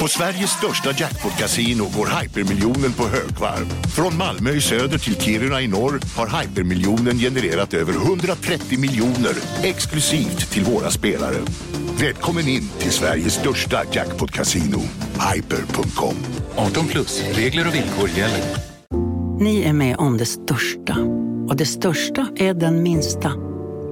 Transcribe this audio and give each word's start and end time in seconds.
På 0.00 0.08
Sveriges 0.08 0.50
största 0.50 0.90
jackpot-kasino 0.90 1.84
går 1.96 2.20
hypermiljonen 2.20 2.92
på 2.92 3.02
högvarv. 3.02 3.66
Från 3.96 4.16
Malmö 4.16 4.50
i 4.50 4.60
söder 4.60 4.98
till 4.98 5.20
Kiruna 5.20 5.60
i 5.60 5.68
norr 5.68 6.00
har 6.16 6.40
hypermiljonen 6.40 7.18
genererat 7.18 7.74
över 7.74 7.92
130 7.92 8.78
miljoner 8.78 9.34
exklusivt 9.62 10.50
till 10.50 10.64
våra 10.64 10.90
spelare. 10.90 11.36
Välkommen 12.00 12.48
in 12.48 12.68
till 12.78 12.90
Sveriges 12.90 13.34
största 13.34 13.82
jackpot-kasino, 13.92 14.80
hyper.com. 15.34 16.14
18 16.56 16.86
plus, 16.86 17.22
regler 17.32 17.68
och 17.68 17.74
villkor 17.74 18.08
gäller. 18.08 18.44
Ni 19.40 19.62
är 19.62 19.72
med 19.72 19.96
om 19.96 20.16
det 20.16 20.26
största. 20.26 20.96
Och 21.48 21.56
det 21.56 21.66
största 21.66 22.26
är 22.36 22.54
den 22.54 22.82
minsta. 22.82 23.32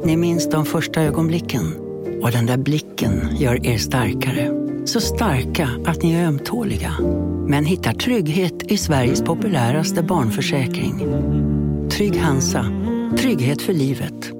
Ni 0.04 0.16
minns 0.16 0.50
de 0.50 0.66
första 0.66 1.02
ögonblicken. 1.02 1.74
Och 2.22 2.30
den 2.30 2.46
där 2.46 2.56
blicken 2.56 3.36
gör 3.36 3.66
er 3.66 3.78
starkare. 3.78 4.67
Så 4.88 5.00
starka 5.00 5.68
att 5.86 6.02
ni 6.02 6.14
är 6.14 6.26
ömtåliga. 6.26 6.96
Men 7.48 7.64
hittar 7.64 7.92
trygghet 7.92 8.72
i 8.72 8.78
Sveriges 8.78 9.22
populäraste 9.22 10.02
barnförsäkring. 10.02 11.06
Trygg 11.90 12.20
Hansa. 12.20 12.64
Trygghet 13.18 13.62
för 13.62 13.72
livet. 13.72 14.30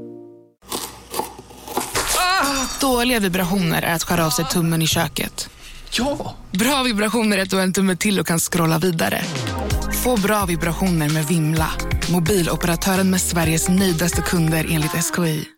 Dåliga 2.80 3.21
vibrationer 3.21 3.83
är 3.83 3.95
att 3.95 4.02
skära 4.02 4.27
av 4.27 4.30
sig 4.30 4.45
tummen 4.45 4.83
i 4.83 4.87
köket. 4.87 5.51
Ja! 5.91 6.34
Bra 6.52 6.83
vibrationer 6.83 7.38
är 7.38 7.43
att 7.43 7.51
du 7.51 7.57
har 7.57 7.62
en 7.62 7.73
tumme 7.73 7.96
till 7.96 8.21
och 8.21 8.27
kan 8.27 8.38
scrolla 8.38 8.79
vidare. 8.79 9.23
Få 10.05 10.16
bra 10.16 10.46
vibrationer 10.46 11.09
med 11.09 11.24
Vimla. 11.24 11.71
Mobiloperatören 12.12 13.10
med 13.10 13.21
Sveriges 13.21 13.69
nöjdaste 13.69 14.23
kunder 14.23 14.66
enligt 14.71 15.15
SKI. 15.15 15.49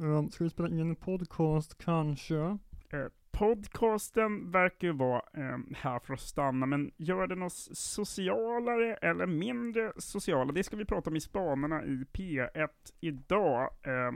Um, 0.00 0.30
ska 0.30 0.44
vi 0.44 0.50
spela 0.50 0.68
in 0.68 0.80
en 0.80 0.96
podcast 0.96 1.78
kanske? 1.78 2.58
Eh, 2.90 3.06
podcasten 3.30 4.50
verkar 4.50 4.88
ju 4.88 4.94
vara 4.94 5.22
eh, 5.34 5.58
här 5.76 5.98
för 5.98 6.14
att 6.14 6.20
stanna, 6.20 6.66
men 6.66 6.90
gör 6.96 7.26
den 7.26 7.42
oss 7.42 7.68
socialare 7.72 8.94
eller 8.94 9.26
mindre 9.26 9.92
sociala? 9.96 10.52
Det 10.52 10.64
ska 10.64 10.76
vi 10.76 10.84
prata 10.84 11.10
om 11.10 11.16
i 11.16 11.20
spanerna 11.20 11.84
i 11.84 12.04
P1 12.12 12.68
idag. 13.00 13.70
Eh, 13.82 14.12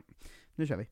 nu 0.55 0.67
kör 0.67 0.77
vi. 0.77 0.89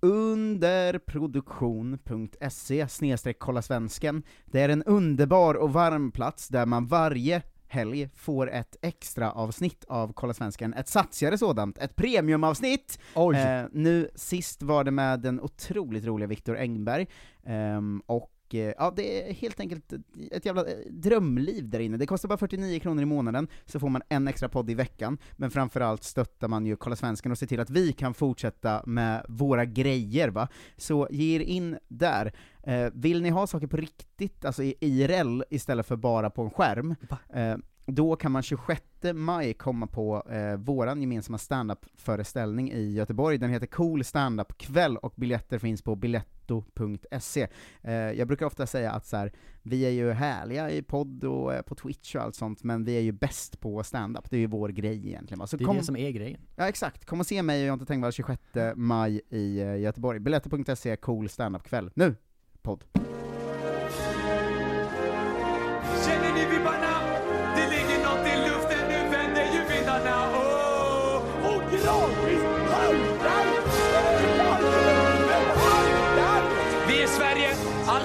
Underproduktion.se 0.00 2.88
snedstreck 2.88 3.38
kolla 3.38 3.62
svensken. 3.62 4.22
Det 4.44 4.60
är 4.60 4.68
en 4.68 4.82
underbar 4.82 5.54
och 5.54 5.72
varm 5.72 6.12
plats 6.12 6.48
där 6.48 6.66
man 6.66 6.86
varje 6.86 7.42
helg 7.74 8.08
får 8.14 8.50
ett 8.50 8.76
extra 8.82 9.32
avsnitt 9.32 9.84
av 9.88 10.12
Kolla 10.12 10.34
Svensken, 10.34 10.74
ett 10.74 10.88
satsigare 10.88 11.38
sådant, 11.38 11.78
ett 11.78 11.96
premiumavsnitt! 11.96 12.98
Eh, 13.38 13.66
nu 13.72 14.08
sist 14.14 14.62
var 14.62 14.84
det 14.84 14.90
med 14.90 15.20
den 15.20 15.40
otroligt 15.40 16.04
roliga 16.04 16.26
Viktor 16.28 16.56
Engberg, 16.56 17.06
ehm, 17.46 18.02
och 18.06 18.22
eh, 18.22 18.33
ja, 18.52 18.92
det 18.96 19.28
är 19.28 19.32
helt 19.32 19.60
enkelt 19.60 19.92
ett 20.30 20.46
jävla 20.46 20.64
eh, 20.64 20.76
drömliv 20.90 21.68
där 21.68 21.80
inne. 21.80 21.96
Det 21.96 22.06
kostar 22.06 22.28
bara 22.28 22.38
49 22.38 22.80
kronor 22.80 23.02
i 23.02 23.06
månaden, 23.06 23.48
så 23.64 23.80
får 23.80 23.88
man 23.88 24.02
en 24.08 24.28
extra 24.28 24.48
podd 24.48 24.70
i 24.70 24.74
veckan, 24.74 25.18
men 25.32 25.50
framförallt 25.50 26.04
stöttar 26.04 26.48
man 26.48 26.66
ju 26.66 26.76
Kolla 26.76 26.96
Svensken 26.96 27.32
och 27.32 27.38
ser 27.38 27.46
till 27.46 27.60
att 27.60 27.70
vi 27.70 27.92
kan 27.92 28.14
fortsätta 28.14 28.82
med 28.86 29.26
våra 29.28 29.64
grejer 29.64 30.28
va. 30.28 30.48
Så 30.76 31.08
ge 31.10 31.36
er 31.36 31.40
in 31.40 31.78
där. 31.88 32.32
Eh, 32.62 32.90
vill 32.94 33.22
ni 33.22 33.30
ha 33.30 33.46
saker 33.46 33.66
på 33.66 33.76
riktigt, 33.76 34.44
alltså 34.44 34.62
i 34.62 34.74
IRL, 34.80 35.42
istället 35.50 35.86
för 35.86 35.96
bara 35.96 36.30
på 36.30 36.42
en 36.42 36.50
skärm, 36.50 36.94
eh, 37.34 37.56
då 37.86 38.16
kan 38.16 38.32
man 38.32 38.42
26 38.42 38.82
maj 39.14 39.54
komma 39.54 39.86
på 39.86 40.22
eh, 40.30 40.56
våran 40.56 41.00
gemensamma 41.00 41.38
standup-föreställning 41.38 42.72
i 42.72 42.92
Göteborg, 42.92 43.38
den 43.38 43.50
heter 43.50 43.66
Cool 43.66 44.04
Standup 44.04 44.58
kväll 44.58 44.96
och 44.96 45.12
biljetter 45.16 45.58
finns 45.58 45.82
på 45.82 45.96
biletto.se. 45.96 47.48
Eh, 47.82 47.94
jag 47.94 48.28
brukar 48.28 48.46
ofta 48.46 48.66
säga 48.66 48.92
att 48.92 49.06
så 49.06 49.16
här, 49.16 49.32
vi 49.62 49.82
är 49.86 49.90
ju 49.90 50.10
härliga 50.12 50.70
i 50.70 50.82
podd 50.82 51.24
och 51.24 51.54
eh, 51.54 51.62
på 51.62 51.74
Twitch 51.74 52.14
och 52.14 52.22
allt 52.22 52.34
sånt, 52.34 52.62
men 52.64 52.84
vi 52.84 52.96
är 52.96 53.00
ju 53.00 53.12
bäst 53.12 53.60
på 53.60 53.82
standup, 53.82 54.30
det 54.30 54.36
är 54.36 54.40
ju 54.40 54.46
vår 54.46 54.68
grej 54.68 55.08
egentligen. 55.08 55.38
va. 55.38 55.46
Så 55.46 55.56
Det 55.56 55.64
är 55.64 55.66
kom, 55.66 55.76
det 55.76 55.84
som 55.84 55.96
är 55.96 56.10
grejen. 56.10 56.40
Ja 56.56 56.68
exakt, 56.68 57.04
kom 57.04 57.20
och 57.20 57.26
se 57.26 57.42
mig 57.42 57.62
och 57.62 57.68
Jonte 57.68 57.86
Tengvall 57.86 58.12
26 58.12 58.42
maj 58.74 59.20
i 59.30 59.60
eh, 59.60 59.76
Göteborg. 59.76 60.20
Biletto.se, 60.20 60.96
Cool 60.96 61.28
Standup 61.28 61.62
kväll. 61.62 61.90
Nu, 61.94 62.14
podd. 62.62 62.84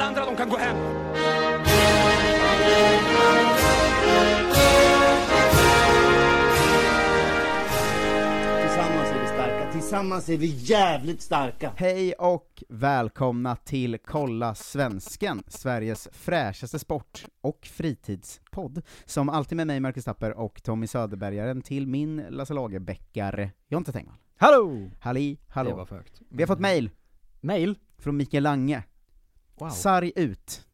Andra 0.09 0.25
de 0.25 0.35
kan 0.35 0.49
gå 0.49 0.57
hem. 0.57 0.75
Tillsammans 8.61 9.09
är 9.11 9.19
vi 9.21 9.27
starka, 9.27 9.71
tillsammans 9.71 10.29
är 10.29 10.37
vi 10.37 10.45
jävligt 10.47 11.21
starka. 11.21 11.71
Hej 11.75 12.13
och 12.13 12.63
välkomna 12.69 13.55
till 13.55 13.97
Kolla 14.05 14.55
Svensken, 14.55 15.43
Sveriges 15.47 16.07
fräschaste 16.11 16.79
sport 16.79 17.25
och 17.41 17.65
fritidspodd. 17.65 18.81
Som 19.05 19.29
alltid 19.29 19.55
med 19.57 19.67
mig, 19.67 19.79
Marcus 19.79 20.05
Tapper, 20.05 20.33
och 20.37 20.63
Tommy 20.63 20.87
Söderbergaren 20.87 21.61
till 21.61 21.87
min 21.87 22.25
Lasse 22.29 22.53
Lagerbäckare, 22.53 23.51
Jonte 23.67 23.91
Tengvall. 23.91 24.15
Hallå! 24.37 24.89
Halli, 25.01 25.33
Det 25.35 25.53
hallå. 25.53 25.75
var 25.75 25.85
för 25.85 25.95
högt. 25.95 26.21
Vi 26.29 26.43
har 26.43 26.47
fått 26.47 26.59
mail 26.59 26.89
Mail? 27.41 27.75
från 27.97 28.17
Mikael 28.17 28.43
Lange. 28.43 28.83
Wow. 29.59 29.69
Sarg 29.69 30.11
ut. 30.15 30.65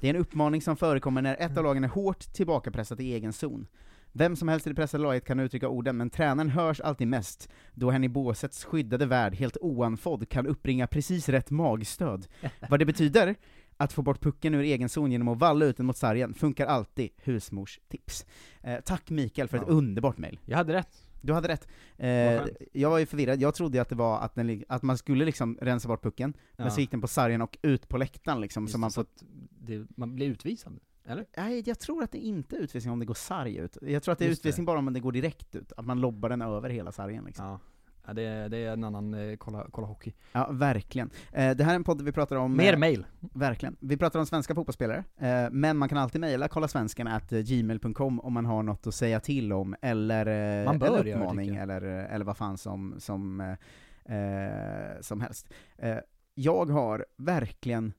Det 0.00 0.06
är 0.08 0.14
en 0.14 0.20
uppmaning 0.20 0.62
som 0.62 0.76
förekommer 0.76 1.22
när 1.22 1.36
ett 1.40 1.56
av 1.56 1.64
lagen 1.64 1.84
är 1.84 1.88
hårt 1.88 2.32
tillbakapressat 2.32 3.00
i 3.00 3.12
egen 3.14 3.32
zon. 3.32 3.66
Vem 4.12 4.36
som 4.36 4.48
helst 4.48 4.66
i 4.66 4.70
det 4.70 4.74
pressade 4.76 5.02
laget 5.02 5.24
kan 5.24 5.40
uttrycka 5.40 5.68
orden, 5.68 5.96
men 5.96 6.10
tränaren 6.10 6.48
hörs 6.50 6.80
alltid 6.80 7.08
mest, 7.08 7.48
då 7.74 7.90
hen 7.90 8.04
i 8.04 8.08
båsets 8.08 8.64
skyddade 8.64 9.06
värld 9.06 9.34
helt 9.34 9.56
oanfodd 9.60 10.28
kan 10.28 10.46
uppbringa 10.46 10.86
precis 10.86 11.28
rätt 11.28 11.50
magstöd. 11.50 12.26
Vad 12.68 12.78
det 12.78 12.84
betyder? 12.86 13.34
Att 13.76 13.92
få 13.92 14.02
bort 14.02 14.20
pucken 14.20 14.54
ur 14.54 14.62
egen 14.62 14.88
zon 14.88 15.12
genom 15.12 15.28
att 15.28 15.38
valla 15.38 15.64
ut 15.64 15.76
den 15.76 15.86
mot 15.86 15.96
sargen 15.96 16.34
funkar 16.34 16.66
alltid, 16.66 17.10
husmors 17.16 17.80
tips. 17.88 18.26
Eh, 18.62 18.80
tack 18.84 19.10
Mikael 19.10 19.48
för 19.48 19.56
ett 19.56 19.64
Ja. 19.66 19.72
underbart 19.72 20.18
mail. 20.18 20.38
Jag 20.44 20.56
hade 20.56 20.72
rätt. 20.72 21.07
Du 21.20 21.32
hade 21.32 21.48
rätt. 21.48 21.68
Eh, 21.96 22.44
jag 22.72 22.90
var 22.90 22.98
ju 22.98 23.06
förvirrad, 23.06 23.40
jag 23.40 23.54
trodde 23.54 23.76
ju 23.76 23.82
att 23.82 23.88
det 23.88 23.94
var 23.94 24.20
att, 24.20 24.34
den, 24.34 24.64
att 24.68 24.82
man 24.82 24.98
skulle 24.98 25.24
liksom 25.24 25.58
rensa 25.60 25.88
bort 25.88 26.02
pucken, 26.02 26.34
men 26.56 26.70
så 26.70 26.80
gick 26.80 26.90
den 26.90 27.00
på 27.00 27.08
sargen 27.08 27.42
och 27.42 27.58
ut 27.62 27.88
på 27.88 27.98
läktaren 27.98 28.40
liksom, 28.40 28.62
Just 28.64 28.72
så 28.72 28.78
det, 28.78 28.80
man 28.80 28.90
så 28.90 28.94
får 28.94 29.02
att 29.02 29.24
det, 29.60 29.86
man 29.96 30.14
blir 30.14 30.26
utvisad. 30.26 30.78
Eller? 31.04 31.26
Nej, 31.36 31.62
jag 31.66 31.78
tror 31.78 32.02
att 32.02 32.12
det 32.12 32.18
inte 32.18 32.56
är 32.56 32.60
utvisning 32.60 32.92
om 32.92 32.98
det 32.98 33.06
går 33.06 33.14
sarg 33.14 33.56
ut. 33.56 33.78
Jag 33.82 34.02
tror 34.02 34.12
att 34.12 34.18
det 34.18 34.24
är 34.24 34.28
Just 34.28 34.42
det. 34.42 34.48
utvisning 34.48 34.66
bara 34.66 34.78
om 34.78 34.92
det 34.92 35.00
går 35.00 35.12
direkt 35.12 35.54
ut, 35.54 35.72
att 35.76 35.86
man 35.86 36.00
lobbar 36.00 36.28
den 36.28 36.42
över 36.42 36.70
hela 36.70 36.92
sargen 36.92 37.24
liksom. 37.24 37.44
Ja. 37.46 37.60
Ja 38.08 38.14
det, 38.14 38.22
är, 38.22 38.48
det 38.48 38.56
är 38.58 38.72
en 38.72 38.84
annan, 38.84 39.14
eh, 39.14 39.36
kolla, 39.36 39.66
kolla 39.70 39.86
hockey. 39.86 40.12
Ja, 40.32 40.48
verkligen. 40.52 41.10
Eh, 41.32 41.50
det 41.56 41.64
här 41.64 41.70
är 41.70 41.76
en 41.76 41.84
podd 41.84 41.98
där 41.98 42.04
vi 42.04 42.12
pratar 42.12 42.36
om... 42.36 42.56
Mer 42.56 42.72
eh, 42.72 42.78
mail. 42.78 43.06
Verkligen. 43.20 43.76
Vi 43.80 43.96
pratar 43.96 44.18
om 44.20 44.26
svenska 44.26 44.54
fotbollsspelare, 44.54 45.04
eh, 45.18 45.46
men 45.50 45.76
man 45.76 45.88
kan 45.88 45.98
alltid 45.98 46.20
mejla 46.20 46.48
kollasvenskan.gmail.com 46.48 48.20
om 48.20 48.32
man 48.32 48.46
har 48.46 48.62
något 48.62 48.86
att 48.86 48.94
säga 48.94 49.20
till 49.20 49.52
om, 49.52 49.74
eller, 49.82 50.26
eh, 50.60 50.64
Man 50.64 50.78
bör 50.78 51.04
det, 51.04 51.14
uppmaning, 51.14 51.54
jag. 51.54 51.62
eller, 51.62 51.80
eller 51.82 52.24
vad 52.24 52.36
fan 52.36 52.58
som, 52.58 52.94
som, 52.98 53.40
eh, 53.40 54.16
eh, 54.16 55.00
som 55.00 55.20
helst. 55.20 55.48
Eh, 55.78 55.96
jag 56.34 56.70
har 56.70 57.06
verkligen 57.16 57.92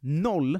noll 0.00 0.58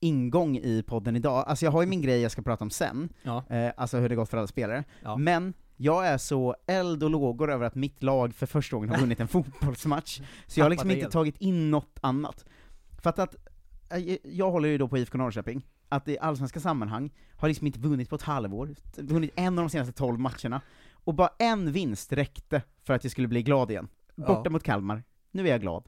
ingång 0.00 0.56
i 0.56 0.82
podden 0.86 1.16
idag. 1.16 1.44
Alltså 1.46 1.64
jag 1.64 1.72
har 1.72 1.82
ju 1.82 1.88
min 1.88 2.02
grej 2.02 2.20
jag 2.20 2.30
ska 2.32 2.42
prata 2.42 2.64
om 2.64 2.70
sen, 2.70 3.08
Ja. 3.22 3.44
eh, 3.50 3.72
alltså 3.76 3.98
hur 3.98 4.08
det 4.08 4.14
gått 4.14 4.28
för 4.28 4.36
alla 4.38 4.46
spelare, 4.46 4.84
Ja. 5.02 5.16
men 5.16 5.54
jag 5.82 6.06
är 6.06 6.18
så 6.18 6.56
eld 6.66 7.02
och 7.02 7.10
lågor 7.10 7.50
över 7.50 7.66
att 7.66 7.74
mitt 7.74 8.02
lag 8.02 8.34
för 8.34 8.46
första 8.46 8.76
gången 8.76 8.90
har 8.90 8.98
vunnit 8.98 9.20
en 9.20 9.28
fotbollsmatch, 9.36 10.20
så 10.46 10.60
jag 10.60 10.64
har 10.64 10.70
liksom 10.70 10.90
inte 10.90 11.10
tagit 11.10 11.36
in 11.38 11.70
något 11.70 11.98
annat. 12.00 12.44
För 13.02 13.10
att, 13.10 13.18
att 13.18 13.36
eh, 13.90 14.16
jag 14.24 14.50
håller 14.50 14.68
ju 14.68 14.78
då 14.78 14.88
på 14.88 14.98
IFK 14.98 15.18
Norrköping, 15.18 15.66
att 15.88 16.08
i 16.08 16.18
allsvenska 16.18 16.60
sammanhang 16.60 17.10
har 17.36 17.48
liksom 17.48 17.66
inte 17.66 17.78
vunnit 17.80 18.08
på 18.08 18.16
ett 18.16 18.22
halvår, 18.22 18.74
vunnit 18.96 19.32
en 19.36 19.58
av 19.58 19.64
de 19.64 19.70
senaste 19.70 19.92
12 19.92 20.18
matcherna, 20.18 20.60
och 20.92 21.14
bara 21.14 21.30
en 21.38 21.72
vinst 21.72 22.12
räckte 22.12 22.62
för 22.82 22.94
att 22.94 23.04
jag 23.04 23.10
skulle 23.10 23.28
bli 23.28 23.42
glad 23.42 23.70
igen. 23.70 23.88
Borta 24.16 24.42
Ja. 24.44 24.50
mot 24.50 24.62
Kalmar, 24.62 25.02
nu 25.30 25.46
är 25.46 25.50
jag 25.50 25.60
glad. 25.60 25.84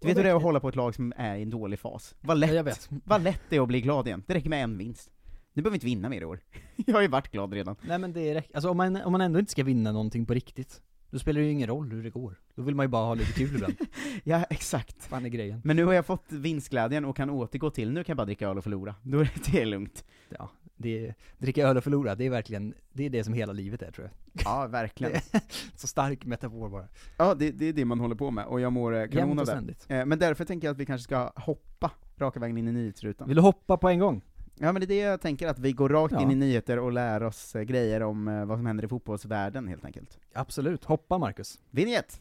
Du 0.00 0.08
vet 0.08 0.16
hur 0.18 0.22
det 0.24 0.30
är 0.30 0.34
att 0.34 0.42
hålla 0.42 0.60
på 0.60 0.68
ett 0.68 0.76
lag 0.76 0.94
som 0.94 1.12
är 1.16 1.36
i 1.36 1.42
en 1.42 1.50
dålig 1.50 1.78
fas. 1.78 2.14
Vad 2.20 2.38
lätt, 2.38 2.52
Ja, 2.90 2.98
vad 3.04 3.22
lätt 3.22 3.42
det 3.48 3.56
är 3.56 3.60
att 3.60 3.68
bli 3.68 3.80
glad 3.80 4.06
igen. 4.06 4.22
Det 4.26 4.34
räcker 4.34 4.50
med 4.50 4.64
en 4.64 4.78
vinst. 4.78 5.10
Nu 5.58 5.62
behöver 5.62 5.72
vi 5.72 5.76
inte 5.76 5.86
vinna 5.86 6.08
mer 6.08 6.20
i 6.20 6.24
år. 6.24 6.40
jag 6.86 6.94
har 6.94 7.02
ju 7.02 7.08
varit 7.08 7.30
glad 7.32 7.52
redan. 7.52 7.76
Nej 7.82 7.98
men 7.98 8.12
det 8.12 8.34
räcker, 8.34 8.54
alltså 8.56 8.70
om 8.70 8.76
man, 8.76 8.96
om 8.96 9.12
man 9.12 9.20
ändå 9.20 9.38
inte 9.38 9.52
ska 9.52 9.64
vinna 9.64 9.92
någonting 9.92 10.26
på 10.26 10.34
riktigt, 10.34 10.82
då 11.10 11.18
spelar 11.18 11.40
det 11.40 11.46
ju 11.46 11.52
ingen 11.52 11.66
roll 11.66 11.90
hur 11.92 12.02
det 12.02 12.10
går. 12.10 12.40
Då 12.54 12.62
vill 12.62 12.74
man 12.74 12.84
ju 12.84 12.88
bara 12.88 13.04
ha 13.06 13.14
lite 13.14 13.32
kul 13.32 13.54
ibland. 13.54 13.74
Ja, 14.24 14.44
exakt. 14.50 15.04
fan 15.04 15.24
är 15.24 15.28
grejen. 15.28 15.60
Men 15.64 15.76
nu 15.76 15.84
har 15.84 15.92
jag 15.92 16.06
fått 16.06 16.32
vinstglädjen 16.32 17.04
och 17.04 17.16
kan 17.16 17.30
återgå 17.30 17.70
till, 17.70 17.90
nu 17.92 18.04
kan 18.04 18.12
jag 18.12 18.16
bara 18.16 18.24
dricka 18.24 18.48
öl 18.48 18.58
och 18.58 18.64
förlora. 18.64 18.94
Då 19.02 19.18
är 19.20 19.30
det 19.52 19.64
lugnt. 19.64 20.04
Ja. 20.28 20.50
Det, 20.76 21.14
dricka 21.38 21.68
öl 21.68 21.76
och 21.76 21.84
förlora, 21.84 22.14
det 22.14 22.26
är 22.26 22.30
verkligen, 22.30 22.74
det 22.92 23.06
är 23.06 23.10
det 23.10 23.24
som 23.24 23.34
hela 23.34 23.52
livet 23.52 23.82
är 23.82 23.90
tror 23.90 24.06
jag. 24.06 24.42
Ja, 24.44 24.66
verkligen. 24.66 25.20
Så 25.74 25.86
stark 25.86 26.24
metafor 26.24 26.68
bara. 26.68 26.88
Ja, 27.16 27.34
det, 27.34 27.50
det 27.50 27.66
är 27.66 27.72
det 27.72 27.84
man 27.84 28.00
håller 28.00 28.14
på 28.16 28.30
med, 28.30 28.46
och 28.46 28.60
jag 28.60 28.72
mår 28.72 28.96
eh, 28.96 29.08
kanon 29.08 29.38
av 29.38 29.46
det. 29.46 29.94
Eh, 29.96 30.06
Men 30.06 30.18
därför 30.18 30.44
tänker 30.44 30.66
jag 30.68 30.72
att 30.72 30.78
vi 30.78 30.86
kanske 30.86 31.04
ska 31.04 31.32
hoppa 31.36 31.90
raka 32.18 32.40
vägen 32.40 32.58
in 32.58 32.68
i 32.68 32.72
nyhetsrutan. 32.72 33.28
Vill 33.28 33.36
du 33.36 33.42
hoppa 33.42 33.76
på 33.76 33.88
en 33.88 33.98
gång? 33.98 34.22
Ja 34.60 34.72
men 34.72 34.80
det 34.80 34.84
är 34.84 34.86
det 34.86 34.96
jag 34.96 35.20
tänker, 35.20 35.48
att 35.48 35.58
vi 35.58 35.72
går 35.72 35.88
rakt 35.88 36.12
Ja. 36.12 36.22
in 36.22 36.30
i 36.30 36.34
nyheter 36.34 36.78
och 36.78 36.92
lär 36.92 37.22
oss 37.22 37.56
eh, 37.56 37.62
grejer 37.62 38.02
om 38.02 38.28
eh, 38.28 38.44
vad 38.44 38.58
som 38.58 38.66
händer 38.66 38.84
i 38.84 38.88
fotbollsvärlden 38.88 39.68
helt 39.68 39.84
enkelt. 39.84 40.18
Absolut, 40.32 40.84
hoppa 40.84 41.18
Marcus. 41.18 41.60
Vinjett! 41.70 42.20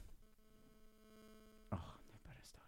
Nu 1.71 1.77
börjar 2.23 2.37
det 2.41 2.49
igen. 2.49 2.63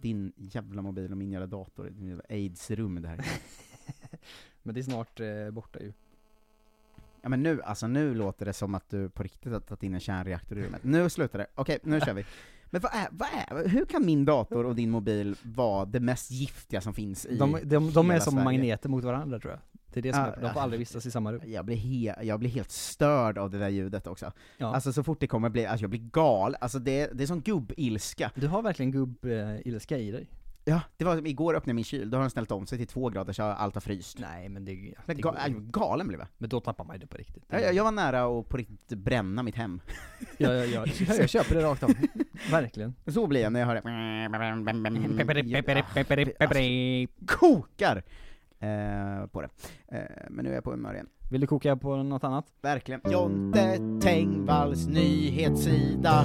Din 0.00 0.32
jävla 0.36 0.82
mobil 0.82 1.10
och 1.10 1.16
min 1.18 1.30
jävla 1.30 1.46
dator, 1.46 1.84
din 1.90 2.08
jävla 2.08 2.24
aids-rum 2.28 3.02
det 3.02 3.08
här. 3.08 3.20
Men 4.62 4.74
det 4.74 4.80
är 4.80 4.82
snart 4.82 5.20
eh, 5.20 5.50
borta 5.50 5.80
ju. 5.80 5.92
Ja 7.22 7.28
men 7.28 7.42
nu, 7.42 7.62
alltså 7.62 7.86
nu 7.86 8.14
låter 8.14 8.46
det 8.46 8.52
som 8.52 8.74
att 8.74 8.90
du 8.90 9.08
på 9.10 9.22
riktigt 9.22 9.52
har 9.52 9.60
tagit 9.60 9.82
in 9.82 9.94
en 9.94 10.00
kärnreaktor 10.00 10.58
i 10.58 10.62
rummet. 10.62 10.84
Nu 10.84 11.10
slutar 11.10 11.38
det, 11.38 11.46
okej 11.54 11.78
nu 11.82 12.00
kör 12.00 12.14
vi. 12.14 12.26
Men 12.70 12.80
vad 12.80 12.92
är, 12.94 13.08
vad 13.10 13.28
är, 13.28 13.68
hur 13.68 13.84
kan 13.84 14.06
min 14.06 14.24
dator 14.24 14.66
och 14.66 14.74
din 14.74 14.90
mobil 14.90 15.36
vara 15.42 15.84
det 15.84 16.00
mest 16.00 16.30
giftiga 16.30 16.80
som 16.80 16.94
finns 16.94 17.26
i 17.26 17.36
De, 17.36 17.58
de, 17.64 17.92
de 17.92 18.10
är 18.10 18.20
som 18.20 18.32
Sverige? 18.32 18.44
magneter 18.44 18.88
mot 18.88 19.04
varandra 19.04 19.38
tror 19.40 19.52
jag. 19.52 19.60
Det 19.92 20.00
är 20.00 20.02
det 20.02 20.12
som 20.12 20.22
Ja, 20.22 20.32
är, 20.32 20.42
de 20.42 20.52
får 20.52 20.60
aldrig 20.60 20.78
vistas 20.78 21.06
i 21.06 21.10
samma 21.10 21.32
rum. 21.32 21.40
Jag 21.46 21.64
blir, 21.64 21.76
he, 21.76 22.24
jag 22.24 22.40
blir 22.40 22.50
helt 22.50 22.70
störd 22.70 23.38
av 23.38 23.50
det 23.50 23.58
där 23.58 23.68
ljudet 23.68 24.06
också. 24.06 24.32
Ja. 24.58 24.74
Alltså 24.74 24.92
så 24.92 25.02
fort 25.02 25.20
det 25.20 25.26
kommer 25.26 25.48
bli, 25.48 25.66
alltså 25.66 25.82
jag 25.82 25.90
blir 25.90 26.00
gal, 26.12 26.56
alltså 26.60 26.78
det, 26.78 27.10
det 27.12 27.22
är 27.22 27.26
som 27.26 27.40
gubb-ilska. 27.42 28.30
Du 28.34 28.46
har 28.48 28.62
verkligen 28.62 28.92
gubb-ilska 28.92 29.98
i 29.98 30.10
dig. 30.10 30.26
Ja, 30.68 30.80
det 30.96 31.04
var 31.04 31.26
igår 31.26 31.54
öppnade 31.54 31.70
jag 31.70 31.74
min 31.74 31.84
kyl, 31.84 32.10
då 32.10 32.16
har 32.16 32.22
den 32.22 32.30
ställt 32.30 32.50
om 32.50 32.66
sig 32.66 32.78
till 32.78 32.86
två 32.86 33.08
grader 33.08 33.32
så 33.32 33.42
allt 33.42 33.74
har 33.74 33.80
fryst. 33.80 34.18
Nej 34.18 34.48
men 34.48 34.64
det, 34.64 34.72
det 34.74 34.94
Men 35.06 35.20
ga, 35.20 35.34
galen 35.48 36.08
blev 36.08 36.20
jag. 36.20 36.28
Men 36.38 36.48
då 36.48 36.60
tappar 36.60 36.84
man 36.84 36.96
ju 36.96 37.00
det 37.00 37.06
på 37.06 37.16
riktigt. 37.16 37.44
Jag, 37.48 37.74
jag, 37.74 37.84
var 37.84 37.92
nära 37.92 38.24
att 38.40 38.48
på 38.48 38.56
riktigt 38.56 38.98
bränna 38.98 39.42
mitt 39.42 39.54
hem. 39.54 39.80
Ja, 40.38 40.52
ja, 40.52 40.64
ja. 40.64 40.86
Jag, 41.08 41.18
jag 41.18 41.28
köper 41.28 41.54
det 41.54 41.62
rakt 41.62 41.82
av. 41.82 41.90
Verkligen. 42.50 42.94
Så 43.06 43.26
blir 43.26 43.40
jag 43.40 43.52
när 43.52 43.60
jag 43.60 43.66
hör 43.66 43.74
det. 43.74 43.80
Kokar! 47.26 48.02
Eh, 48.58 49.26
på 49.26 49.42
det. 49.42 49.48
Eh, 49.88 50.00
men 50.30 50.44
nu 50.44 50.50
är 50.50 50.54
jag 50.54 50.64
på 50.64 50.70
humör 50.70 50.94
igen. 50.94 51.08
Vill 51.30 51.40
du 51.40 51.46
koka 51.46 51.76
på 51.76 51.96
något 51.96 52.24
annat? 52.24 52.46
Verkligen. 52.62 53.00
Jonte 53.10 53.78
Tengvalls 54.02 54.86
nyhetssida. 54.86 56.24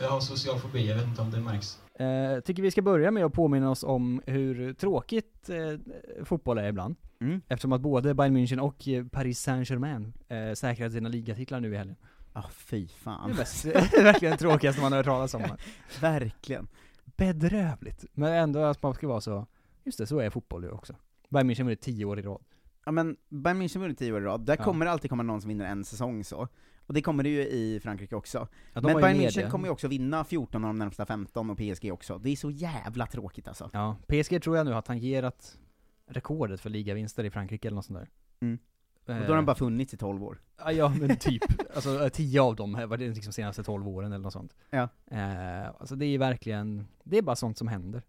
Jag 0.00 0.08
har 0.08 0.20
social 0.20 0.58
fobi, 0.58 0.88
jag 0.88 0.96
vet 0.96 1.06
inte 1.06 1.22
om 1.22 1.30
det 1.30 1.40
märks. 1.40 1.78
Eh, 2.00 2.40
tycker 2.40 2.62
vi 2.62 2.70
ska 2.70 2.82
börja 2.82 3.10
med 3.10 3.24
att 3.24 3.32
påminna 3.32 3.70
oss 3.70 3.84
om 3.84 4.22
hur 4.26 4.72
tråkigt 4.72 5.50
eh, 5.50 6.24
fotboll 6.24 6.58
är 6.58 6.68
ibland. 6.68 6.96
Mm. 7.20 7.40
Eftersom 7.48 7.72
att 7.72 7.80
både 7.80 8.14
Bayern 8.14 8.36
München 8.36 8.58
och 8.58 9.10
Paris 9.10 9.40
Saint-Germain 9.40 10.12
eh, 10.28 10.52
säkrade 10.54 10.90
sina 10.90 11.08
ligatitlar 11.08 11.60
nu 11.60 11.74
i 11.74 11.76
helgen. 11.76 11.96
Ah, 12.32 12.48
fy 12.50 12.88
fan. 12.88 13.30
det 13.36 13.74
är 13.74 14.04
verkligen 14.04 14.32
det 14.32 14.38
tråkigaste 14.38 14.82
man 14.82 14.92
har 14.92 14.96
hört 14.98 15.06
talas 15.06 15.34
om. 15.34 15.42
Verkligen. 16.00 16.68
Bedrövligt. 17.16 18.04
Men 18.12 18.32
ändå 18.32 18.60
att 18.60 18.82
man 18.82 18.94
ska 18.94 19.08
vara 19.08 19.20
så, 19.20 19.46
just 19.84 19.98
det, 19.98 20.06
så 20.06 20.18
är 20.18 20.30
fotboll 20.30 20.64
ju 20.64 20.70
också. 20.70 20.94
Bayern 21.28 21.50
München 21.50 21.62
vunnit 21.64 21.80
tio 21.80 22.04
år 22.04 22.18
i 22.18 22.22
rad. 22.22 22.42
Ja 22.84 22.92
men, 22.92 23.16
Bayern 23.28 23.62
München 23.62 23.78
vunnit 23.78 23.98
tio 23.98 24.12
år 24.12 24.20
i 24.22 24.24
rad, 24.24 24.46
där 24.46 24.56
Ja. 24.58 24.64
kommer 24.64 24.84
det 24.84 24.92
alltid 24.92 25.10
komma 25.10 25.22
någon 25.22 25.40
som 25.40 25.48
vinner 25.48 25.64
en 25.64 25.84
säsong 25.84 26.24
så. 26.24 26.48
Och 26.86 26.94
det 26.94 27.02
kommer 27.02 27.22
det 27.22 27.28
ju 27.28 27.40
i 27.46 27.80
Frankrike 27.82 28.16
också. 28.16 28.48
Ja, 28.72 28.80
men 28.80 28.96
Bayern 29.00 29.20
München 29.20 29.50
kommer 29.50 29.66
ju 29.68 29.72
också 29.72 29.88
vinna 29.88 30.24
14 30.24 30.64
av 30.64 30.68
de 30.68 30.78
närmsta 30.78 31.06
15, 31.06 31.50
och 31.50 31.58
PSG 31.58 31.92
också. 31.92 32.18
Det 32.18 32.30
är 32.30 32.36
så 32.36 32.50
jävla 32.50 33.06
tråkigt 33.06 33.48
alltså. 33.48 33.70
Ja, 33.72 33.96
PSG 34.08 34.42
tror 34.42 34.56
jag 34.56 34.66
nu 34.66 34.72
har 34.72 34.82
tangerat 34.82 35.58
rekordet 36.06 36.60
för 36.60 36.70
ligavinster 36.70 37.24
i 37.24 37.30
Frankrike 37.30 37.68
eller 37.68 37.74
något 37.74 37.84
sånt 37.84 37.98
där. 37.98 38.08
Mm. 38.40 38.58
Eh, 39.06 39.16
Och 39.20 39.22
då 39.26 39.28
har 39.32 39.36
de 39.36 39.46
bara 39.46 39.56
funnits 39.56 39.94
i 39.94 39.96
12 39.96 40.22
år. 40.24 40.40
Ja, 40.58 40.72
ja 40.72 40.88
men 41.00 41.16
typ. 41.16 41.42
Alltså 41.74 42.02
eh, 42.04 42.08
tio 42.08 42.42
av 42.42 42.56
dem 42.56 42.72
var 42.88 42.96
det 42.96 43.08
liksom 43.08 43.32
senaste 43.32 43.62
12 43.62 43.88
åren 43.88 44.12
eller 44.12 44.22
något 44.22 44.32
sånt. 44.32 44.56
Ja. 44.70 44.88
Eh, 45.10 45.66
alltså 45.68 45.96
det 45.96 46.06
är 46.06 46.18
verkligen, 46.18 46.86
det 47.04 47.18
är 47.18 47.22
bara 47.22 47.36
sånt 47.36 47.58
som 47.58 47.68
händer. 47.68 48.02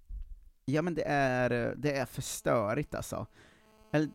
Ja 0.66 0.82
men 0.82 0.94
det 0.96 1.04
är, 1.08 1.74
det 1.78 1.98
är 1.98 2.06
för 2.06 2.22
störigt 2.22 2.96
alltså. 2.96 3.28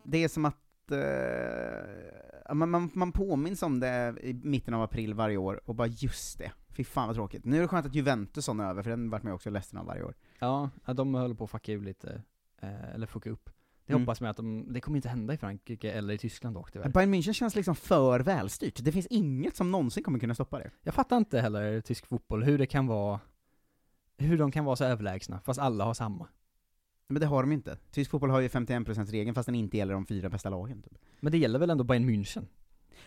Det 0.03 0.23
är 0.23 0.27
som 0.27 0.45
att, 0.45 0.91
eh, 0.91 2.55
man, 2.55 2.69
man, 2.69 2.89
man 2.93 3.11
påminns 3.11 3.63
om 3.63 3.79
det 3.79 4.15
i 4.21 4.33
mitten 4.33 4.73
av 4.73 4.81
april 4.81 5.13
varje 5.13 5.37
år, 5.37 5.61
och 5.65 5.75
bara 5.75 5.87
just 5.87 6.37
det, 6.37 6.51
fy 6.69 6.83
fan 6.83 7.07
vad 7.07 7.15
tråkigt. 7.15 7.45
Nu 7.45 7.57
är 7.57 7.61
det 7.61 7.67
skönt 7.67 7.85
att 7.85 7.95
Juventus 7.95 8.47
har 8.47 8.63
över, 8.63 8.83
för 8.83 8.89
den 8.89 9.09
vart 9.09 9.23
man 9.23 9.31
ju 9.31 9.35
också 9.35 9.49
ledsen 9.49 9.79
av 9.79 9.85
varje 9.85 10.03
år. 10.03 10.15
Ja, 10.39 10.69
de 10.85 11.13
håller 11.13 11.35
på 11.35 11.43
att 11.43 11.49
fucka 11.49 11.71
ur 11.71 11.81
lite, 11.81 12.21
eh, 12.61 12.93
eller 12.93 13.07
fucka 13.07 13.29
upp. 13.29 13.49
Det 13.87 13.93
Mm. 13.93 14.01
hoppas 14.01 14.21
man 14.21 14.29
att 14.29 14.37
de, 14.37 14.73
det 14.73 14.81
kommer 14.81 14.95
inte 14.97 15.09
hända 15.09 15.33
i 15.33 15.37
Frankrike 15.37 15.91
eller 15.91 16.13
i 16.13 16.17
Tyskland 16.17 16.55
dock 16.55 16.71
tyvärr. 16.71 16.89
Bayern 16.89 17.13
München 17.13 17.33
känns 17.33 17.55
liksom 17.55 17.75
för 17.75 18.19
välstyrt, 18.19 18.83
det 18.83 18.91
finns 18.91 19.07
inget 19.07 19.55
som 19.55 19.71
någonsin 19.71 20.03
kommer 20.03 20.19
kunna 20.19 20.35
stoppa 20.35 20.59
det. 20.59 20.71
Jag 20.83 20.93
fattar 20.93 21.17
inte 21.17 21.41
heller 21.41 21.81
tysk 21.81 22.05
fotboll, 22.05 22.43
hur 22.43 22.57
det 22.57 22.65
kan 22.65 22.87
vara, 22.87 23.19
hur 24.17 24.37
de 24.37 24.51
kan 24.51 24.65
vara 24.65 24.75
så 24.75 24.83
överlägsna, 24.85 25.39
fast 25.39 25.59
alla 25.59 25.85
har 25.85 25.93
samma. 25.93 26.27
Men 27.09 27.19
det 27.19 27.25
har 27.25 27.43
de 27.43 27.51
inte. 27.51 27.77
Tysk 27.91 28.11
fotboll 28.11 28.29
har 28.29 28.39
ju 28.39 28.47
51%-regeln, 28.47 29.35
fast 29.35 29.45
den 29.45 29.55
inte 29.55 29.77
gäller 29.77 29.93
de 29.93 30.05
fyra 30.05 30.29
bästa 30.29 30.49
lagen. 30.49 30.81
Typ. 30.81 30.97
Men 31.19 31.31
det 31.31 31.37
gäller 31.37 31.59
väl 31.59 31.69
ändå 31.69 31.83
Bayern 31.83 32.09
München? 32.09 32.45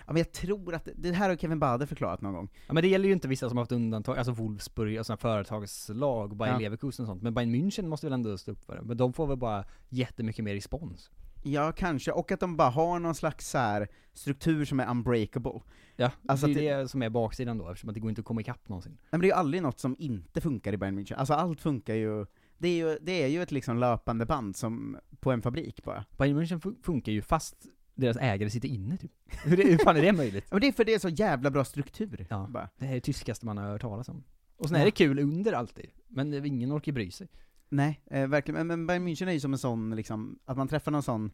Ja, 0.06 0.12
men 0.12 0.16
jag 0.16 0.32
tror 0.32 0.74
att, 0.74 0.88
det 0.96 1.12
här 1.12 1.28
har 1.28 1.36
Kevin 1.36 1.58
Bader 1.58 1.86
förklarat 1.86 2.20
någon 2.20 2.32
gång. 2.34 2.48
Ja 2.66 2.72
men 2.72 2.82
det 2.82 2.88
gäller 2.88 3.06
ju 3.06 3.12
inte 3.12 3.28
vissa 3.28 3.48
som 3.48 3.56
har 3.58 3.62
haft 3.62 3.72
undantag, 3.72 4.18
alltså 4.18 4.32
Wolfsburg 4.32 4.98
och 5.00 5.06
sådana 5.06 5.16
företagslag, 5.18 6.36
Bayern 6.36 6.54
Ja. 6.54 6.58
Leverkusen 6.60 7.02
och 7.04 7.06
sånt, 7.08 7.22
men 7.22 7.34
Bayern 7.34 7.54
München 7.54 7.86
måste 7.88 8.06
väl 8.06 8.12
ändå 8.14 8.38
stå 8.38 8.52
upp 8.52 8.64
för 8.64 8.76
det, 8.76 8.82
men 8.82 8.96
de 8.96 9.12
får 9.12 9.26
väl 9.26 9.36
bara 9.36 9.64
jättemycket 9.88 10.44
mer 10.44 10.54
respons. 10.54 11.10
Ja, 11.42 11.72
kanske, 11.72 12.12
och 12.12 12.32
att 12.32 12.40
de 12.40 12.56
bara 12.56 12.70
har 12.70 12.98
någon 12.98 13.14
slags 13.14 13.50
så 13.50 13.58
här 13.58 13.88
struktur 14.12 14.64
som 14.64 14.80
är 14.80 14.90
unbreakable. 14.90 15.60
Ja, 15.96 16.10
Alltså 16.28 16.46
det 16.46 16.68
är 16.68 16.78
det 16.78 16.88
som 16.88 17.02
är 17.02 17.10
baksidan 17.10 17.58
då, 17.58 17.68
eftersom 17.68 17.88
att 17.90 17.94
det 17.94 18.00
går 18.00 18.08
inte 18.10 18.20
att 18.20 18.24
komma 18.26 18.40
ikapp 18.40 18.68
någonsin. 18.68 18.92
Nej, 18.92 19.08
men 19.10 19.20
det 19.20 19.26
är 19.26 19.28
ju 19.28 19.34
aldrig 19.34 19.62
något 19.62 19.78
som 19.80 19.96
inte 19.98 20.40
funkar 20.40 20.72
i 20.72 20.76
Bayern 20.76 20.98
München. 20.98 21.14
Alltså 21.14 21.34
allt 21.34 21.60
funkar 21.60 21.94
ju, 21.94 22.26
det 22.58 22.68
är 22.68 22.74
ju, 22.76 22.98
det 23.02 23.22
är 23.22 23.26
ju 23.28 23.42
ett 23.42 23.50
liksom 23.52 23.78
löpande 23.78 24.26
band 24.26 24.56
som, 24.56 24.96
på 25.20 25.32
en 25.32 25.42
fabrik 25.42 25.84
bara. 25.84 26.04
Bayern 26.18 26.40
München 26.40 26.60
fu- 26.60 26.82
funkar 26.82 27.12
ju 27.12 27.22
fast 27.22 27.66
deras 28.00 28.16
ägare 28.16 28.50
sitter 28.50 28.68
inne 28.68 28.96
typ. 28.96 29.12
Hur, 29.44 29.56
det, 29.56 29.62
hur 29.62 29.78
fan 29.78 29.96
är 29.96 30.02
det 30.02 30.12
möjligt? 30.12 30.46
Men 30.50 30.60
det 30.60 30.66
är 30.68 30.72
för 30.72 30.84
det 30.84 30.94
är 30.94 30.98
så 30.98 31.08
jävla 31.08 31.50
bra 31.50 31.64
struktur. 31.64 32.26
Ja. 32.30 32.46
Bara. 32.50 32.68
Det 32.78 32.84
här 32.84 32.92
är 32.92 32.96
det 32.96 33.00
tyskaste 33.00 33.46
man 33.46 33.58
har 33.58 33.64
hört 33.68 33.80
talas 33.80 34.08
om. 34.08 34.24
Och 34.56 34.68
sen 34.68 34.74
Ja. 34.76 34.80
är 34.80 34.84
det 34.84 34.90
kul 34.90 35.18
under 35.18 35.52
alltid, 35.52 35.90
men 36.08 36.44
ingen 36.46 36.72
orkar 36.72 36.92
bry 36.92 37.10
sig. 37.10 37.28
Nej, 37.68 38.00
eh, 38.10 38.26
verkligen. 38.26 38.66
Men, 38.66 38.66
men 38.66 38.86
Bayern 38.86 39.08
München 39.08 39.28
är 39.28 39.32
ju 39.32 39.40
som 39.40 39.52
en 39.52 39.58
sån, 39.58 39.96
liksom, 39.96 40.38
att 40.44 40.56
man 40.56 40.68
träffar 40.68 40.90
någon 40.92 41.02
sån 41.02 41.30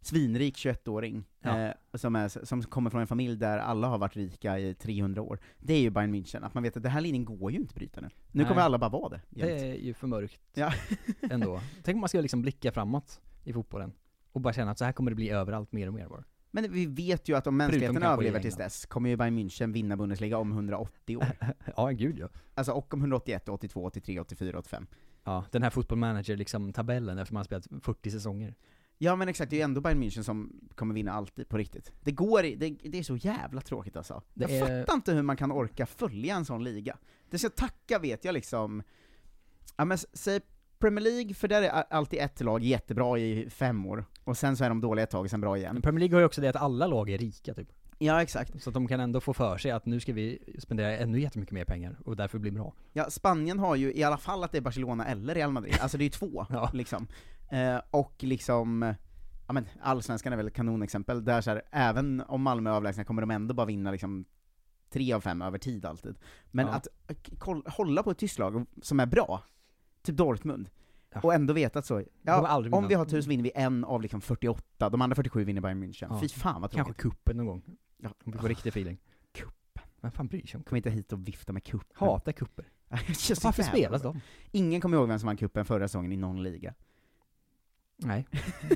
svinrik 0.00 0.56
21-åring, 0.56 1.24
Ja. 1.40 1.58
eh, 1.60 1.72
som, 1.94 2.16
är, 2.16 2.28
som 2.44 2.62
kommer 2.62 2.90
från 2.90 3.00
en 3.00 3.06
familj 3.06 3.36
där 3.36 3.58
alla 3.58 3.86
har 3.88 3.98
varit 3.98 4.16
rika 4.16 4.58
i 4.58 4.74
300 4.74 5.22
år. 5.22 5.38
Det 5.58 5.74
är 5.74 5.80
ju 5.80 5.90
Bayern 5.90 6.14
München, 6.14 6.44
att 6.46 6.54
man 6.54 6.62
vet 6.62 6.76
att 6.76 6.82
den 6.82 6.92
här 6.92 7.00
linjen 7.00 7.24
går 7.24 7.50
ju 7.52 7.56
inte 7.58 7.70
att 7.70 7.74
bryta 7.74 8.00
nu. 8.00 8.06
Nu 8.06 8.42
Nej. 8.42 8.46
kommer 8.46 8.60
alla 8.62 8.78
bara 8.78 8.90
vara 8.90 9.08
det. 9.08 9.20
Det 9.30 9.40
jämt. 9.48 9.62
är 9.62 9.74
ju 9.74 9.94
för 9.94 10.06
mörkt 10.06 10.40
Ja. 10.54 10.72
ändå. 11.30 11.60
Tänk 11.82 11.94
om 11.96 12.00
man 12.00 12.08
ska 12.08 12.20
liksom 12.20 12.42
blicka 12.42 12.72
framåt 12.72 13.20
i 13.44 13.52
fotbollen. 13.52 13.92
Och 14.32 14.40
bara 14.40 14.52
känna 14.52 14.70
att 14.70 14.78
så 14.78 14.84
här 14.84 14.92
kommer 14.92 15.10
det 15.10 15.14
bli 15.14 15.30
överallt 15.30 15.72
mer 15.72 15.88
och 15.88 15.94
mer 15.94 16.08
bara. 16.08 16.24
Men 16.50 16.72
vi 16.72 16.86
vet 16.86 17.28
ju 17.28 17.36
att 17.36 17.46
om 17.46 17.56
mänskligheten 17.56 18.02
överlever 18.02 18.40
tills 18.40 18.56
dess, 18.56 18.86
kommer 18.86 19.10
ju 19.10 19.16
Bayern 19.16 19.38
München 19.38 19.72
vinna 19.72 19.96
Bundesliga 19.96 20.38
om 20.38 20.52
180 20.52 21.16
år. 21.16 21.26
Ja, 21.76 21.88
gud 21.88 22.18
ja. 22.18 22.28
alltså, 22.54 22.72
och 22.72 22.94
om 22.94 23.00
181, 23.00 23.48
82, 23.48 23.84
83, 23.84 24.20
84, 24.20 24.58
85. 24.58 24.86
Ja, 25.24 25.44
den 25.50 25.62
här 25.62 25.70
football 25.70 25.98
manager 25.98 26.36
liksom 26.36 26.72
tabellen 26.72 27.18
eftersom 27.18 27.34
man 27.34 27.38
har 27.40 27.44
spelat 27.44 27.84
40 27.84 28.10
säsonger. 28.10 28.54
Ja 28.98 29.16
men 29.16 29.28
exakt, 29.28 29.50
det 29.50 29.56
är 29.56 29.58
ju 29.58 29.62
ändå 29.64 29.80
Bayern 29.80 30.02
München 30.02 30.22
som 30.22 30.60
kommer 30.74 30.94
vinna 30.94 31.12
alltid, 31.12 31.48
på 31.48 31.58
riktigt. 31.58 31.92
Det 32.00 32.12
går 32.12 32.42
det, 32.42 32.76
det 32.90 32.98
är 32.98 33.02
så 33.02 33.16
jävla 33.16 33.60
tråkigt 33.60 33.96
alltså. 33.96 34.22
Det 34.34 34.50
jag 34.52 34.68
är- 34.68 34.80
fattar 34.82 34.94
inte 34.94 35.12
hur 35.12 35.22
man 35.22 35.36
kan 35.36 35.52
orka 35.52 35.86
följa 35.86 36.36
en 36.36 36.44
sån 36.44 36.64
liga. 36.64 36.96
Det 37.30 37.38
ska 37.38 37.48
tacka 37.48 37.98
vet 37.98 38.24
jag 38.24 38.32
liksom, 38.32 38.82
ja 39.76 39.84
men 39.84 39.98
säg 39.98 40.40
Premier 40.78 41.04
League, 41.04 41.34
för 41.34 41.48
där 41.48 41.62
är 41.62 41.68
alltid 41.70 42.18
ett 42.20 42.40
lag 42.40 42.62
jättebra 42.62 43.18
i 43.18 43.50
fem 43.50 43.86
år, 43.86 44.04
och 44.24 44.36
sen 44.36 44.56
så 44.56 44.64
är 44.64 44.68
de 44.68 44.80
dåliga 44.80 45.02
ett 45.02 45.10
tag, 45.10 45.24
och 45.24 45.30
sen 45.30 45.40
bra 45.40 45.56
igen. 45.56 45.72
Men 45.72 45.82
Premier 45.82 46.00
League 46.00 46.16
har 46.16 46.20
ju 46.20 46.26
också 46.26 46.40
det 46.40 46.48
att 46.48 46.56
alla 46.56 46.86
lag 46.86 47.10
är 47.10 47.18
rika 47.18 47.54
typ. 47.54 47.68
Ja 48.00 48.22
exakt. 48.22 48.62
Så 48.62 48.70
att 48.70 48.74
de 48.74 48.88
kan 48.88 49.00
ändå 49.00 49.20
få 49.20 49.34
för 49.34 49.58
sig 49.58 49.70
att 49.70 49.86
nu 49.86 50.00
ska 50.00 50.12
vi 50.12 50.38
spendera 50.58 50.96
ännu 50.96 51.20
jättemycket 51.20 51.52
mer 51.54 51.64
pengar 51.64 51.98
och 52.04 52.16
därför 52.16 52.38
bli 52.38 52.50
bra. 52.50 52.72
Ja, 52.92 53.10
Spanien 53.10 53.58
har 53.58 53.76
ju 53.76 53.94
i 53.94 54.02
alla 54.02 54.16
fall 54.18 54.44
att 54.44 54.52
det 54.52 54.58
är 54.58 54.62
Barcelona 54.62 55.06
eller 55.06 55.34
Real 55.34 55.52
Madrid, 55.52 55.74
alltså 55.80 55.98
det 55.98 56.02
är 56.02 56.06
ju 56.06 56.10
två, 56.10 56.46
Ja. 56.50 56.70
liksom. 56.72 57.06
Eh, 57.50 57.80
och 57.90 58.14
liksom, 58.18 58.94
ja 59.46 59.52
men 59.52 59.66
allsvenskan 59.82 60.32
är 60.32 60.36
väl 60.36 60.46
ett 60.46 60.54
kanonexempel, 60.54 61.24
där 61.24 61.40
så 61.40 61.50
här, 61.50 61.62
även 61.72 62.20
om 62.28 62.42
Malmö 62.42 62.70
är 62.70 62.74
överlägsna 62.74 63.04
kommer 63.04 63.22
de 63.22 63.30
ändå 63.30 63.54
bara 63.54 63.66
vinna 63.66 63.90
liksom 63.90 64.24
tre 64.90 65.12
av 65.12 65.20
fem 65.20 65.42
över 65.42 65.58
tid 65.58 65.84
alltid. 65.84 66.16
Men 66.50 66.66
Ja. 66.66 66.72
att 66.72 66.88
eh, 67.08 67.56
hålla 67.66 68.02
på 68.02 68.10
ett 68.10 68.18
tyst 68.18 68.38
lag 68.38 68.66
som 68.82 69.00
är 69.00 69.06
bra, 69.06 69.42
typ 70.12 70.16
Dortmund, 70.16 70.70
Ja. 71.14 71.20
och 71.22 71.34
ändå 71.34 71.54
veta 71.54 71.78
att 71.78 71.86
så, 71.86 72.02
ja, 72.22 72.58
om 72.72 72.88
vi 72.88 72.94
har 72.94 73.04
tur 73.04 73.20
så 73.20 73.28
vinner 73.28 73.42
vi 73.44 73.52
en 73.54 73.84
av 73.84 74.02
liksom 74.02 74.20
48, 74.20 74.90
de 74.90 75.02
andra 75.02 75.14
47 75.14 75.44
vinner 75.44 75.60
Bayern 75.60 75.82
München. 75.84 76.06
Ja. 76.10 76.20
Fy 76.20 76.28
fan 76.28 76.60
vad 76.60 76.70
Kanske 76.72 76.92
tråkigt. 76.94 77.02
kuppen 77.18 77.36
någon 77.36 77.46
gång. 77.46 77.62
Ja. 77.96 78.08
Om 78.24 78.32
vi 78.32 78.38
får 78.38 78.48
riktig 78.48 78.68
feeling. 78.70 78.98
Kuppen. 79.32 79.82
Vem 80.00 80.12
fan 80.12 80.26
bryr 80.26 80.46
sig 80.46 80.58
om 80.58 80.64
Kom 80.64 80.76
inte 80.76 80.90
hit 80.90 81.12
och 81.12 81.28
vifta 81.28 81.52
med 81.52 81.64
kuppen. 81.64 81.96
Hatar 82.08 82.32
kupper. 82.32 82.64
Varför 83.42 83.62
spelas 83.62 84.02
de? 84.02 84.20
Ingen 84.50 84.80
kommer 84.80 84.96
ihåg 84.96 85.08
vem 85.08 85.18
som 85.18 85.26
vann 85.26 85.36
kuppen 85.36 85.64
förra 85.64 85.88
säsongen 85.88 86.12
i 86.12 86.16
någon 86.16 86.42
liga. 86.42 86.74
Nej. 87.96 88.26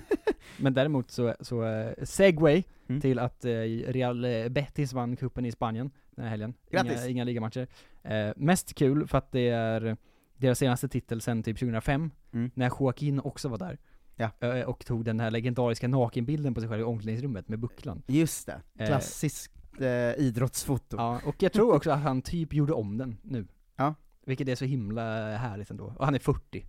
Men 0.60 0.74
däremot 0.74 1.10
så, 1.10 1.34
så 1.40 1.64
uh, 1.64 1.92
segway 2.04 2.62
Mm. 2.88 3.00
till 3.00 3.18
att 3.18 3.44
eh, 3.44 3.50
Real 3.88 4.24
eh, 4.24 4.48
Betis 4.48 4.92
vann 4.92 5.16
kuppen 5.16 5.46
i 5.46 5.52
Spanien 5.52 5.90
den 6.10 6.22
här 6.24 6.30
helgen. 6.30 6.54
Inga, 6.70 6.82
Grattis. 6.84 7.06
inga 7.06 7.24
ligamatcher. 7.24 7.66
Eh, 8.02 8.30
mest 8.36 8.74
kul 8.74 9.06
för 9.08 9.18
att 9.18 9.32
det 9.32 9.48
är 9.48 9.96
deras 10.42 10.58
senaste 10.58 10.88
titel 10.88 11.20
sen 11.20 11.42
typ 11.42 11.58
2005, 11.58 12.10
Mm. 12.32 12.50
när 12.54 12.70
Joaquin 12.80 13.20
också 13.20 13.48
var 13.48 13.58
där. 13.58 13.78
Ja. 14.16 14.30
Eh, 14.40 14.64
och 14.68 14.84
tog 14.86 15.04
den 15.04 15.20
här 15.20 15.30
legendariska 15.30 15.88
nakenbilden 15.88 16.54
på 16.54 16.60
sig 16.60 16.68
själv 16.68 16.80
i 16.80 16.84
omklädningsrummet 16.84 17.48
med 17.48 17.58
bucklan. 17.58 18.02
Just 18.06 18.46
det, 18.46 18.60
Eh. 18.78 18.86
klassiskt 18.86 19.52
eh, 19.80 20.12
idrottsfoto. 20.26 20.96
Ja, 20.96 21.20
och 21.26 21.42
jag 21.42 21.52
tror 21.52 21.74
också 21.74 21.90
att 21.90 22.00
han 22.02 22.22
typ 22.22 22.52
gjorde 22.54 22.72
om 22.72 22.98
den 22.98 23.16
nu. 23.22 23.46
Ja. 23.76 23.94
Vilket 24.26 24.48
är 24.48 24.54
så 24.54 24.64
himla 24.64 25.02
härligt 25.36 25.70
ändå. 25.70 25.94
Och 25.98 26.04
han 26.04 26.14
är 26.14 26.18
40. 26.18 26.66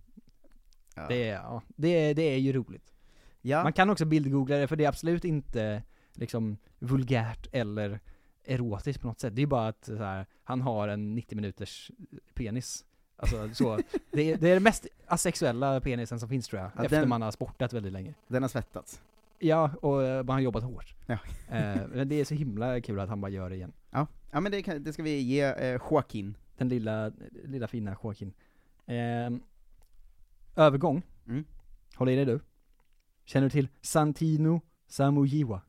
Ja. 0.94 1.06
Det, 1.08 1.28
är, 1.28 1.34
ja, 1.34 1.62
det, 1.76 1.88
är, 1.88 2.14
det 2.14 2.22
är 2.22 2.38
ju 2.38 2.52
roligt. 2.52 2.92
ja. 3.40 3.62
Man 3.62 3.72
kan 3.72 3.90
också 3.90 4.04
bildgoogla 4.04 4.56
det, 4.56 4.66
för 4.68 4.76
det 4.76 4.84
är 4.84 4.88
absolut 4.88 5.24
inte 5.24 5.82
liksom 6.12 6.56
vulgärt 6.78 7.46
eller 7.52 8.00
erotiskt 8.44 9.00
på 9.02 9.06
något 9.08 9.20
sätt. 9.20 9.36
Det 9.36 9.42
är 9.42 9.46
bara 9.46 9.68
att 9.68 9.84
så 9.84 9.96
här, 9.96 10.26
han 10.44 10.60
har 10.60 10.88
en 10.88 11.14
90 11.14 11.36
minuters 11.36 11.90
penis. 12.34 12.84
Alltså 13.16 13.54
så, 13.54 13.78
det 14.10 14.32
är, 14.32 14.36
det 14.36 14.48
är 14.48 14.54
den 14.54 14.62
mest 14.62 14.86
asexuella 15.06 15.80
penisen 15.80 16.20
som 16.20 16.28
finns 16.28 16.48
tror 16.48 16.62
jag, 16.62 16.70
Ja, 16.76 16.84
efter 16.84 17.00
den- 17.00 17.08
man 17.08 17.22
har 17.22 17.30
sportat 17.30 17.72
väldigt 17.72 17.92
länge. 17.92 18.14
Den 18.28 18.42
har 18.42 18.48
svettats. 18.48 19.02
Ja, 19.38 19.70
och 19.82 20.02
eh, 20.02 20.22
man 20.24 20.34
har 20.34 20.40
jobbat 20.40 20.62
hårt. 20.64 20.94
Ja. 21.06 21.18
Eh, 21.50 21.80
men 21.92 22.08
det 22.08 22.14
är 22.20 22.24
så 22.24 22.34
himla 22.34 22.80
kul 22.80 23.00
att 23.00 23.08
han 23.08 23.20
bara 23.20 23.28
gör 23.28 23.50
det 23.50 23.56
igen. 23.56 23.72
Ja, 23.90 24.06
ja 24.30 24.40
men 24.40 24.52
det, 24.52 24.62
kan, 24.62 24.82
det 24.84 24.92
ska 24.92 25.02
vi 25.02 25.18
ge 25.20 25.42
eh, 25.42 25.80
Joaquin. 25.90 26.36
Den 26.56 26.68
lilla, 26.68 27.12
lilla 27.44 27.68
fina 27.68 27.96
Joaquin. 28.02 28.32
Eh, 28.86 29.30
övergång. 30.56 31.02
Mm. 31.26 31.44
Håll 31.96 32.08
i 32.08 32.16
dig 32.16 32.24
du. 32.24 32.40
Känner 33.24 33.46
du 33.46 33.50
till 33.50 33.68
Santino 33.80 34.60
Samujiwa? 34.86 35.60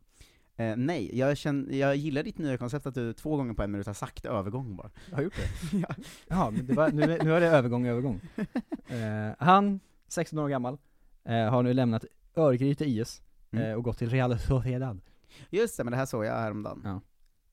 Eh, 0.58 0.76
nej, 0.76 1.18
jag, 1.20 1.38
känner, 1.38 1.74
jag 1.74 1.96
gillar 1.96 2.24
ditt 2.24 2.38
nya 2.38 2.58
koncept 2.58 2.86
att 2.86 2.96
du 2.96 3.14
två 3.14 3.38
gånger 3.38 3.54
på 3.54 3.64
en 3.64 3.72
minut 3.72 3.88
har 3.88 3.94
sagt 3.94 4.26
övergång 4.26 4.76
bara. 4.76 4.92
Jag 5.10 5.16
har 5.16 5.24
gjort 5.24 5.34
det. 5.36 5.78
ja. 5.90 5.96
Jaha, 6.28 6.52
men 6.52 6.66
det 6.68 6.74
var, 6.74 6.92
nu, 6.92 7.08
nu 7.24 7.34
är 7.34 7.42
det 7.42 7.48
övergång, 7.48 7.88
övergång. 7.88 8.22
Eh, 8.88 9.32
han, 9.40 9.80
16 10.08 10.40
år 10.40 10.50
gammal, 10.50 10.78
eh, 11.24 11.50
har 11.50 11.64
nu 11.64 11.74
lämnat 11.74 12.06
Örgryte 12.36 12.86
IS 12.86 13.22
eh, 13.52 13.60
Mm. 13.60 13.78
och 13.78 13.84
gått 13.84 13.98
till 13.98 14.10
Real 14.10 14.40
Sociedad. 14.40 15.02
Just 15.50 15.78
det, 15.78 15.84
men 15.84 15.92
det 15.92 15.98
här 15.98 16.06
såg 16.06 16.26
jag 16.26 16.34
häromdagen. 16.34 16.82
Ja. 16.84 17.02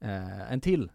Eh, 0.09 0.53
en 0.53 0.61
till 0.61 0.91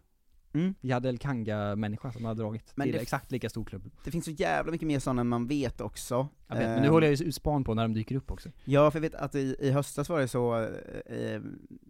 Mm. 0.54 0.75
Jadel 0.82 1.18
Kanga-människa 1.18 2.12
som 2.12 2.25
har 2.25 2.36
dragit 2.36 2.72
Men 2.75 2.86
till 2.88 2.94
det- 2.96 3.01
exakt 3.01 3.32
lika 3.32 3.50
stor 3.50 3.66
klubb. 3.66 3.92
Det 4.04 4.12
finns 4.12 4.25
så 4.25 4.32
jävla 4.32 4.72
mycket 4.72 4.88
mer 4.88 5.00
sådana 5.00 5.24
man 5.24 5.48
vet 5.48 5.82
också. 5.82 6.27
Jag 6.48 6.56
vet, 6.56 6.66
men 6.68 6.82
nu 6.82 6.88
Eh, 6.88 6.92
håller 6.92 7.08
jag 7.08 7.16
ju 7.16 7.32
span 7.32 7.63
på 7.63 7.74
när 7.74 7.82
de 7.84 7.94
dyker 7.94 8.16
upp 8.16 8.32
också. 8.32 8.50
Ja, 8.66 8.92
för 8.92 8.98
jag 9.00 9.01
vet 9.01 9.16
att 9.16 9.36
i, 9.36 9.56
i 9.60 9.72
höstas 9.72 10.10
var 10.10 10.20
det 10.20 10.27
så, 10.27 10.56
eh, 11.06 11.42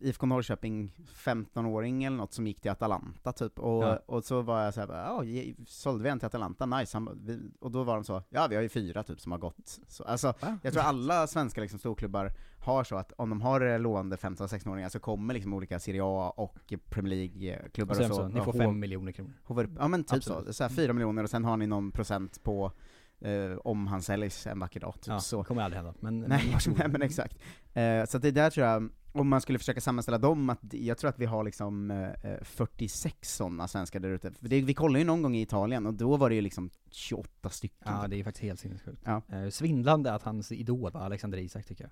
IFK 0.02 0.26
Norrköping, 0.26 0.94
15-åring 1.14 2.04
eller 2.04 2.18
något 2.18 2.34
som 2.34 2.48
gick 2.48 2.62
till 2.62 2.72
Atalanta 2.72 3.34
typ, 3.34 3.60
och, 3.60 3.84
Ja. 3.84 4.00
och 4.06 4.24
så 4.24 4.42
var 4.42 4.64
jag 4.64 4.74
såhär, 4.74 4.88
ja, 4.88 5.24
sålde 5.68 6.04
vi 6.04 6.10
en 6.10 6.20
till 6.20 6.26
Atalanta? 6.26 6.66
Nice, 6.66 6.96
Han, 6.98 7.20
vi, 7.24 7.40
och 7.60 7.72
då 7.72 7.84
var 7.84 7.96
de 7.96 8.04
så, 8.04 8.24
ja 8.30 8.48
vi 8.50 8.56
har 8.56 8.64
ju 8.64 8.70
fyra 8.70 9.04
typ 9.04 9.20
som 9.22 9.32
har 9.32 9.40
gått. 9.40 9.80
Så, 9.88 10.04
alltså, 10.04 10.28
Va? 10.42 10.58
jag 10.64 10.74
tror 10.74 10.84
alla 10.84 11.28
svenska 11.28 11.62
liksom, 11.62 11.80
storklubbar 11.80 12.32
har 12.60 12.84
så 12.84 12.96
att 12.96 13.12
om 13.18 13.30
de 13.30 13.42
har 13.42 13.80
lående 13.80 14.16
15-16-åringar 14.16 14.90
så 14.90 15.00
kommer 15.00 15.34
liksom 15.34 15.54
olika 15.54 15.80
Serie 15.80 16.02
A 16.04 16.34
och 16.38 16.74
Premier 16.90 17.16
League-klubbar 17.16 17.96
Och 17.96 18.02
och, 18.02 18.08
så, 18.08 18.14
så, 18.16 18.28
ni 18.28 18.42
får 18.42 18.54
hov- 18.54 18.58
fem 18.60 18.80
miljoner 18.80 19.12
kronor. 19.12 19.34
ja 19.80 19.88
men 19.88 20.04
typ 20.04 20.18
Absolut. 20.18 20.48
så, 20.48 20.54
så 20.54 20.64
här, 20.64 20.70
fyra 20.70 20.94
miljoner 20.94 21.24
och 21.24 21.30
sen 21.30 21.44
har 21.46 21.58
ni 21.58 21.68
någon 21.68 21.92
procent 21.92 22.44
på 22.44 22.72
eh, 23.20 23.58
om 23.64 23.88
han 23.88 24.02
säljs 24.02 24.48
en 24.48 24.60
vacker 24.60 24.80
dag, 24.80 24.94
typ 24.96 25.08
Ja, 25.08 25.20
så. 25.20 25.44
kommer 25.44 25.62
aldrig 25.62 25.78
hända. 25.84 25.94
Men, 26.00 26.20
Nej, 26.20 26.56
nej 26.78 26.88
men 26.90 27.02
exakt. 27.02 27.38
Eh, 27.74 28.06
så 28.06 28.18
att 28.18 28.24
det 28.24 28.32
där 28.32 28.50
tror 28.50 28.68
jag, 28.68 28.90
om 29.12 29.28
man 29.30 29.42
skulle 29.42 29.60
försöka 29.60 29.82
sammanställa 29.82 30.18
dem, 30.18 30.50
att 30.50 30.60
jag 30.74 30.98
tror 30.98 31.10
att 31.10 31.20
vi 31.20 31.26
har 31.26 31.44
liksom 31.44 31.92
eh, 31.92 32.38
46 32.42 33.36
sådana 33.36 33.68
svenskar 33.68 34.00
där 34.00 34.10
ute. 34.10 34.32
Vi 34.40 34.74
kollade 34.74 35.00
ju 35.00 35.06
någon 35.06 35.22
gång 35.22 35.36
i 35.36 35.42
Italien, 35.42 35.86
och 35.86 35.94
då 35.94 36.18
var 36.18 36.30
det 36.30 36.36
ju 36.36 36.42
liksom 36.42 36.70
28 36.92 37.50
stycken. 37.50 37.94
Ja, 38.02 38.08
det 38.08 38.20
är 38.20 38.24
faktiskt 38.24 38.44
helt 38.44 38.60
sinnessjukt. 38.60 39.02
Ja. 39.06 39.22
Eh, 39.30 39.50
svindlande 39.50 40.14
att 40.14 40.24
hans 40.24 40.52
idol 40.52 40.92
var 40.92 41.02
Alexander 41.02 41.38
Isak 41.38 41.66
tycker 41.66 41.84
jag. 41.84 41.92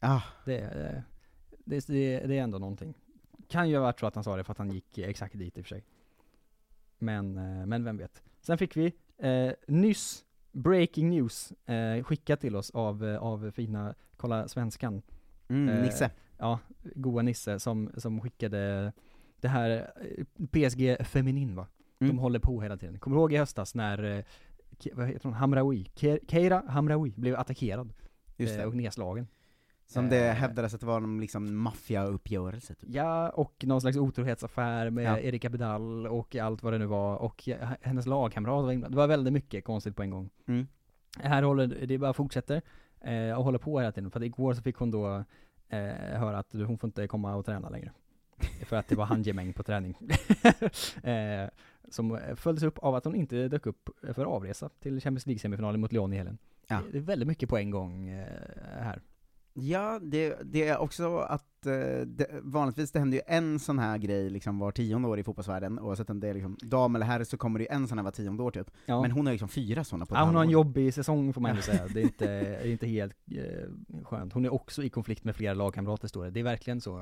Ah, 0.00 0.22
Det, 0.44 0.58
eh, 0.60 1.00
det, 1.64 1.86
det, 1.86 2.20
det 2.26 2.38
är 2.38 2.42
ändå 2.42 2.58
någonting. 2.58 2.94
Kan 3.48 3.68
ju 3.68 3.76
ha 3.76 3.82
varit 3.82 4.00
så 4.00 4.06
att 4.06 4.14
han 4.14 4.24
sa 4.24 4.36
det 4.36 4.44
för 4.44 4.52
att 4.52 4.58
han 4.58 4.70
gick 4.70 4.98
exakt 4.98 5.38
dit 5.38 5.58
i 5.58 5.60
och 5.60 5.64
för 5.64 5.68
sig. 5.68 5.84
Men, 6.98 7.38
eh, 7.38 7.66
men 7.66 7.84
vem 7.84 7.96
vet. 7.96 8.22
Sen 8.40 8.58
fick 8.58 8.76
vi 8.76 8.92
eh, 9.18 9.52
nyss 9.68 10.24
breaking 10.52 11.10
news 11.10 11.52
eh, 11.66 12.04
skickat 12.04 12.40
till 12.40 12.56
oss 12.56 12.70
av, 12.70 13.04
eh, 13.04 13.18
av 13.22 13.50
fina 13.50 13.94
Kolla 14.16 14.48
Svenskan. 14.48 15.02
mm, 15.48 15.68
Eh, 15.68 15.82
Nisse. 15.82 16.10
Ja, 16.38 16.58
goa 16.94 17.22
Nisse 17.22 17.58
som, 17.60 17.90
som 17.96 18.20
skickade 18.20 18.92
det 19.40 19.48
här 19.48 19.90
PSG 20.52 20.96
Feminin 21.06 21.54
va? 21.54 21.66
Mm. 21.98 22.16
De 22.16 22.18
håller 22.22 22.38
på 22.38 22.62
hela 22.62 22.76
tiden. 22.76 22.98
Kommer 22.98 23.16
du 23.16 23.20
ihåg 23.20 23.32
i 23.32 23.36
höstas 23.36 23.74
när, 23.74 24.24
vad 24.92 25.06
heter 25.08 25.24
hon, 25.24 25.32
Hamraoui, 25.32 25.90
Ke- 25.96 26.18
Keira 26.28 26.62
Hamraoui 26.68 27.12
blev 27.16 27.36
attackerad 27.36 27.92
Just 28.36 28.56
det. 28.56 28.66
och 28.66 28.74
nedslagen. 28.76 29.26
Som 29.90 30.08
det 30.08 30.28
eh, 30.28 30.34
hävdades 30.34 30.74
att 30.74 30.80
det 30.80 30.86
var 30.86 31.00
någon 31.00 31.20
liksom 31.20 31.56
maffiauppgörelse 31.56 32.74
typ. 32.74 32.88
Ja, 32.92 33.28
och 33.28 33.64
någon 33.66 33.80
slags 33.80 33.96
otrohetsaffär 33.96 34.90
med 34.90 35.04
Ja. 35.04 35.18
Erika 35.18 35.48
Bedal 35.48 36.06
och 36.06 36.36
allt 36.36 36.62
vad 36.62 36.72
det 36.72 36.78
nu 36.78 36.86
var, 36.86 37.16
och 37.16 37.48
hennes 37.80 38.06
lagkamrat 38.06 38.64
var 38.64 38.72
inblandad. 38.72 38.92
Det 38.92 38.96
var 38.96 39.06
väldigt 39.06 39.32
mycket 39.32 39.64
konstigt 39.64 39.96
på 39.96 40.02
en 40.02 40.10
gång. 40.10 40.30
Mm. 40.46 40.66
Här 41.18 41.42
håller, 41.42 41.86
det 41.86 41.98
bara 41.98 42.12
fortsätter, 42.12 42.62
eh, 43.00 43.38
och 43.38 43.44
håller 43.44 43.58
på 43.58 43.80
hela 43.80 43.92
tiden, 43.92 44.10
för 44.10 44.20
att 44.20 44.26
igår 44.26 44.54
så 44.54 44.62
fick 44.62 44.76
hon 44.76 44.90
då 44.90 45.24
eh, 45.68 45.78
höra 46.18 46.38
att 46.38 46.52
hon 46.52 46.78
får 46.78 46.88
inte 46.88 47.08
komma 47.08 47.34
och 47.34 47.46
träna 47.46 47.68
längre. 47.68 47.92
för 48.64 48.76
att 48.76 48.88
det 48.88 48.96
var 48.96 49.04
handgemäng 49.04 49.52
på 49.52 49.62
träning. 49.62 49.96
eh, 51.02 51.48
som 51.88 52.18
följdes 52.36 52.64
upp 52.64 52.78
av 52.78 52.94
att 52.94 53.04
hon 53.04 53.14
inte 53.14 53.48
dök 53.48 53.66
upp 53.66 53.90
för 54.14 54.24
avresa 54.24 54.68
till 54.68 55.00
Champions 55.00 55.26
League-semifinalen 55.26 55.80
mot 55.80 55.92
Lyon 55.92 56.12
i 56.12 56.16
helgen. 56.16 56.38
Ja. 56.66 56.80
Det 56.92 56.98
är 56.98 57.02
väldigt 57.02 57.28
mycket 57.28 57.48
på 57.48 57.58
en 57.58 57.70
gång 57.70 58.08
eh, 58.08 58.26
här. 58.80 59.00
Ja, 59.60 59.98
det, 60.02 60.38
det 60.44 60.68
är 60.68 60.78
också 60.78 61.18
att 61.18 61.66
eh, 61.66 61.72
det, 62.06 62.28
vanligtvis 62.42 62.92
det 62.92 62.98
händer 62.98 63.16
ju 63.18 63.22
en 63.26 63.58
sån 63.58 63.78
här 63.78 63.98
grej 63.98 64.30
liksom 64.30 64.58
var 64.58 64.72
tionde 64.72 65.08
år 65.08 65.18
i 65.18 65.24
fotbollsvärlden, 65.24 65.78
oavsett 65.78 66.10
om 66.10 66.20
det 66.20 66.28
är 66.28 66.34
liksom 66.34 66.56
dam 66.62 66.94
eller 66.94 67.06
herr 67.06 67.24
så 67.24 67.36
kommer 67.36 67.58
det 67.58 67.62
ju 67.62 67.74
en 67.74 67.88
sån 67.88 67.98
här 67.98 68.04
var 68.04 68.10
tionde 68.10 68.42
år 68.42 68.50
typ. 68.50 68.70
Ja. 68.86 69.02
Men 69.02 69.10
hon 69.10 69.26
har 69.26 69.32
liksom 69.32 69.48
fyra 69.48 69.84
sådana 69.84 70.06
på 70.06 70.14
Ja, 70.14 70.24
hon 70.24 70.34
har 70.34 70.44
en 70.44 70.50
jobbig 70.50 70.94
säsong 70.94 71.32
får 71.32 71.40
man 71.40 71.50
ändå 71.50 71.62
säga, 71.62 71.86
det 71.88 72.00
är 72.00 72.04
inte, 72.04 72.26
det 72.40 72.68
är 72.68 72.70
inte 72.72 72.86
helt 72.86 73.16
eh, 73.30 74.04
skönt. 74.04 74.32
Hon 74.32 74.44
är 74.44 74.52
också 74.52 74.82
i 74.82 74.90
konflikt 74.90 75.24
med 75.24 75.36
flera 75.36 75.54
lagkamrater 75.54 76.08
står 76.08 76.24
det, 76.24 76.30
det 76.30 76.40
är 76.40 76.44
verkligen 76.44 76.80
så, 76.80 77.00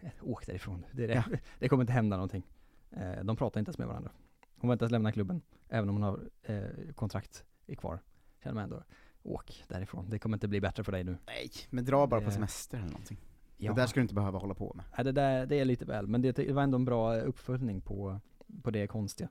eh, 0.00 0.10
åk 0.20 0.46
därifrån, 0.46 0.84
det, 0.92 1.06
det. 1.06 1.14
Ja. 1.14 1.38
det 1.58 1.68
kommer 1.68 1.82
inte 1.82 1.92
hända 1.92 2.16
någonting. 2.16 2.42
Eh, 2.90 3.24
de 3.24 3.36
pratar 3.36 3.60
inte 3.60 3.68
ens 3.68 3.78
med 3.78 3.88
varandra. 3.88 4.10
Hon 4.58 4.68
ens 4.70 4.92
lämna 4.92 5.12
klubben, 5.12 5.42
även 5.68 5.88
om 5.88 5.94
hon 5.94 6.02
har 6.02 6.20
eh, 6.42 6.92
kontrakt 6.94 7.44
är 7.66 7.74
kvar. 7.74 7.98
Känner 8.42 8.54
man 8.54 8.64
ändå, 8.64 8.82
åk 9.26 9.64
därifrån, 9.68 10.10
det 10.10 10.18
kommer 10.18 10.36
inte 10.36 10.48
bli 10.48 10.60
bättre 10.60 10.84
för 10.84 10.92
dig 10.92 11.04
nu. 11.04 11.16
Nej, 11.26 11.50
men 11.70 11.84
dra 11.84 12.06
bara 12.06 12.20
på 12.20 12.26
Det- 12.26 12.32
semester 12.32 12.78
eller 12.78 12.88
någonting. 12.88 13.18
Ja. 13.56 13.72
Det 13.72 13.80
där 13.80 13.86
ska 13.86 14.00
du 14.00 14.02
inte 14.02 14.14
behöva 14.14 14.38
hålla 14.38 14.54
på 14.54 14.72
med. 14.74 14.84
Nej, 14.96 15.04
det 15.04 15.12
där, 15.12 15.46
det 15.46 15.56
är 15.60 15.64
lite 15.64 15.84
väl, 15.84 16.06
men 16.06 16.22
det, 16.22 16.32
det 16.36 16.52
var 16.52 16.62
ändå 16.62 16.76
en 16.76 16.84
bra 16.84 17.16
uppföljning 17.20 17.80
på, 17.80 18.20
på 18.62 18.70
det 18.70 18.86
konstiga. 18.86 19.28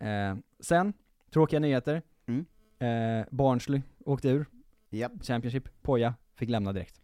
Eh, 0.00 0.36
sen, 0.60 0.92
tråkiga 1.30 1.60
nyheter. 1.60 2.02
Mm. 2.26 2.46
Eh, 2.78 3.26
Barnsley 3.30 3.82
åkte 4.04 4.28
ur 4.28 4.46
Japp. 4.90 5.12
Championship, 5.22 5.82
Poja 5.82 6.14
fick 6.34 6.48
lämna 6.50 6.72
direkt. 6.72 7.00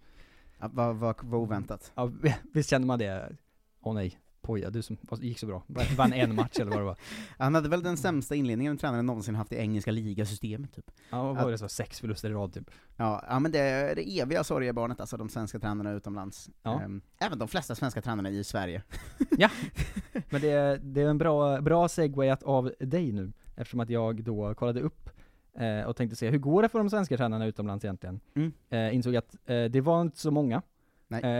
Ja, 0.58 0.70
vad, 0.72 0.96
vad, 0.96 1.16
vad 1.24 1.40
oväntat. 1.40 1.92
Ja, 1.94 2.12
visst 2.52 2.70
kände 2.70 2.86
man 2.86 2.98
det? 2.98 3.36
Åh 3.80 3.94
nej, 3.94 4.18
Poja, 4.42 4.70
du 4.70 4.82
som 4.82 4.96
gick 5.20 5.38
så 5.38 5.46
bra, 5.46 5.62
vann 5.96 6.12
en 6.12 6.34
match 6.34 6.60
eller 6.60 6.70
vad 6.70 6.80
det 6.80 6.84
var. 6.84 6.96
Han 7.38 7.54
hade 7.54 7.68
väl 7.68 7.82
den 7.82 7.96
sämsta 7.96 8.34
inledningen 8.34 8.78
tränaren 8.78 9.06
någonsin 9.06 9.34
haft 9.34 9.52
i 9.52 9.56
engelska 9.56 9.90
ligasystemet 9.90 10.74
typ. 10.74 10.90
Ja, 11.10 11.22
vad 11.22 11.44
var 11.44 11.50
det 11.50 11.58
så? 11.58 11.68
Sex 11.68 12.00
förluster 12.00 12.30
i 12.30 12.32
rad 12.32 12.52
typ. 12.54 12.70
Ja, 12.96 13.24
ja 13.28 13.38
men 13.38 13.52
det 13.52 13.58
är 13.58 13.94
det 13.94 14.20
eviga 14.20 14.44
sorgebarnet, 14.44 15.00
alltså 15.00 15.16
de 15.16 15.28
svenska 15.28 15.58
tränarna 15.58 15.92
utomlands. 15.92 16.50
Ja. 16.62 16.80
Ehm, 16.80 17.02
även 17.18 17.38
de 17.38 17.48
flesta 17.48 17.74
svenska 17.74 18.02
tränarna 18.02 18.30
i 18.30 18.44
Sverige. 18.44 18.82
Men 20.30 20.40
det 20.40 20.50
är, 20.50 20.78
det 20.78 21.00
är 21.02 21.06
en 21.08 21.18
bra, 21.18 21.60
bra 21.60 21.88
segway 21.88 22.36
av 22.42 22.72
dig 22.80 23.12
nu, 23.12 23.32
eftersom 23.56 23.80
att 23.80 23.90
jag 23.90 24.24
då 24.24 24.54
kollade 24.54 24.80
upp 24.80 25.10
eh, 25.58 25.82
och 25.82 25.96
tänkte 25.96 26.16
se, 26.16 26.30
hur 26.30 26.38
går 26.38 26.62
det 26.62 26.68
för 26.68 26.78
de 26.78 26.90
svenska 26.90 27.16
tränarna 27.16 27.46
utomlands 27.46 27.84
egentligen? 27.84 28.20
Mm. 28.34 28.52
Eh, 28.70 28.94
insåg 28.94 29.16
att 29.16 29.36
eh, 29.46 29.64
det 29.64 29.80
var 29.80 30.02
inte 30.02 30.18
så 30.18 30.30
många, 30.30 30.62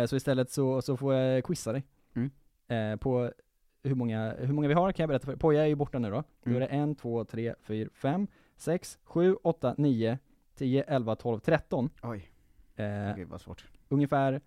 så 0.09 0.17
istället 0.17 0.51
så, 0.51 0.83
så 0.83 0.97
får 0.97 1.15
jag 1.15 1.45
quizza 1.45 1.73
dig. 1.73 1.85
Eh, 2.69 2.97
på 2.97 3.33
hur 3.83 3.95
många, 3.95 4.35
hur 4.38 4.52
många 4.54 4.69
vi 4.69 4.75
har 4.75 4.92
kan 4.92 5.02
jag 5.04 5.09
berätta 5.09 5.25
för 5.25 5.33
dig. 5.33 5.38
Poja 5.38 5.62
är 5.62 5.66
ju 5.66 5.75
borta 5.75 5.99
nu 5.99 6.11
då. 6.11 6.16
Då 6.45 6.50
Mm. 6.50 6.57
är 6.57 6.61
det 6.61 6.66
en, 6.75 6.95
två, 6.95 7.25
tre, 7.25 7.54
fyra, 7.62 7.90
fem, 7.95 8.26
sex, 8.57 8.99
sju, 9.04 9.35
åtta, 9.35 9.75
nio, 9.78 10.19
tio, 10.54 10.83
elva, 10.83 11.16
tolv, 11.16 11.38
tretton. 11.38 11.90
Oj, 12.02 12.28
Eh, 12.76 13.16
gud 13.16 13.28
vad 13.28 13.40
svårt. 13.40 13.64
ungefär 13.88 14.40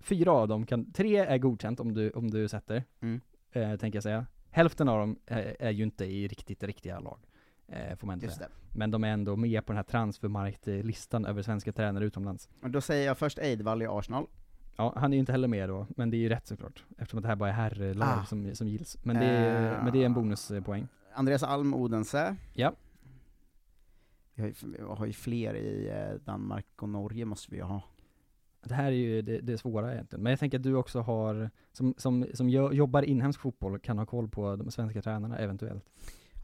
fyra 0.00 0.32
av 0.32 0.48
dem 0.48 0.66
kan, 0.66 0.92
tre 0.92 1.16
är 1.16 1.38
godkänt 1.38 1.80
om 1.80 1.94
du, 1.94 2.10
om 2.10 2.30
du 2.30 2.48
sätter, 2.48 2.84
Mm. 3.00 3.20
eh, 3.52 3.76
tänker 3.76 3.96
jag 3.96 4.02
säga. 4.02 4.26
Hälften 4.50 4.88
av 4.88 4.98
dem 4.98 5.18
är, 5.26 5.56
är 5.60 5.70
ju 5.70 5.82
inte 5.84 6.04
i 6.04 6.28
riktigt 6.28 6.62
riktiga 6.62 7.00
lag. 7.00 7.18
Eh, 7.68 7.96
får 7.96 8.06
man 8.06 8.14
inte 8.22 8.28
säga. 8.34 8.48
det. 8.48 8.78
Men 8.78 8.90
de 8.90 9.04
är 9.04 9.08
ändå 9.08 9.36
med 9.36 9.66
på 9.66 9.72
den 9.72 9.76
här 9.76 9.82
transfermarktlistan 9.84 11.24
över 11.26 11.42
svenska 11.42 11.72
tränare 11.72 12.04
utomlands. 12.04 12.48
Och 12.62 12.70
då 12.70 12.80
säger 12.80 13.06
jag 13.06 13.18
först 13.18 13.38
Eidvall 13.38 13.82
i 13.82 13.86
Arsenal. 13.86 14.26
Ja, 14.76 14.92
han 14.96 15.12
är 15.12 15.16
ju 15.16 15.20
inte 15.20 15.32
heller 15.32 15.48
med 15.48 15.68
då, 15.68 15.86
men 15.96 16.10
det 16.10 16.16
är 16.16 16.18
ju 16.18 16.28
rätt 16.28 16.46
såklart. 16.46 16.84
Eftersom 16.98 17.22
det 17.22 17.28
här 17.28 17.36
bara 17.36 17.48
är 17.48 17.52
herrlag 17.52 18.08
Ah. 18.08 18.24
som, 18.24 18.54
som 18.54 18.68
gills. 18.68 18.96
Men 19.02 19.16
det, 19.16 19.24
är, 19.24 19.76
Eh. 19.78 19.84
men 19.84 19.92
det 19.92 20.02
är 20.02 20.06
en 20.06 20.14
bonuspoäng. 20.14 20.88
Andreas 21.14 21.42
Alm 21.42 21.74
Odense. 21.74 22.36
Ja. 22.54 22.72
Vi 24.34 24.42
har, 24.42 24.48
ju, 24.48 24.54
vi 24.64 24.82
har 24.82 25.06
ju 25.06 25.12
fler 25.12 25.54
i 25.54 25.88
eh, 25.88 26.20
Danmark 26.24 26.66
och 26.82 26.88
Norge 26.88 27.24
måste 27.24 27.50
vi 27.50 27.56
ju 27.56 27.62
ha. 27.62 27.82
Det 28.64 28.74
här 28.74 28.86
är 28.86 28.90
ju 28.90 29.22
det, 29.22 29.38
det 29.40 29.58
svåra 29.58 29.92
egentligen. 29.94 30.22
Men 30.22 30.30
jag 30.30 30.40
tänker 30.40 30.58
att 30.58 30.62
du 30.64 30.74
också 30.74 31.00
har, 31.00 31.50
som, 31.72 31.94
som, 31.98 32.26
som 32.34 32.48
jo- 32.48 32.72
jobbar 32.72 33.02
inhemsk 33.02 33.40
fotboll, 33.40 33.78
kan 33.78 33.98
ha 33.98 34.06
koll 34.06 34.28
på 34.28 34.56
de 34.56 34.70
svenska 34.70 35.02
tränarna 35.02 35.38
eventuellt. 35.38 35.84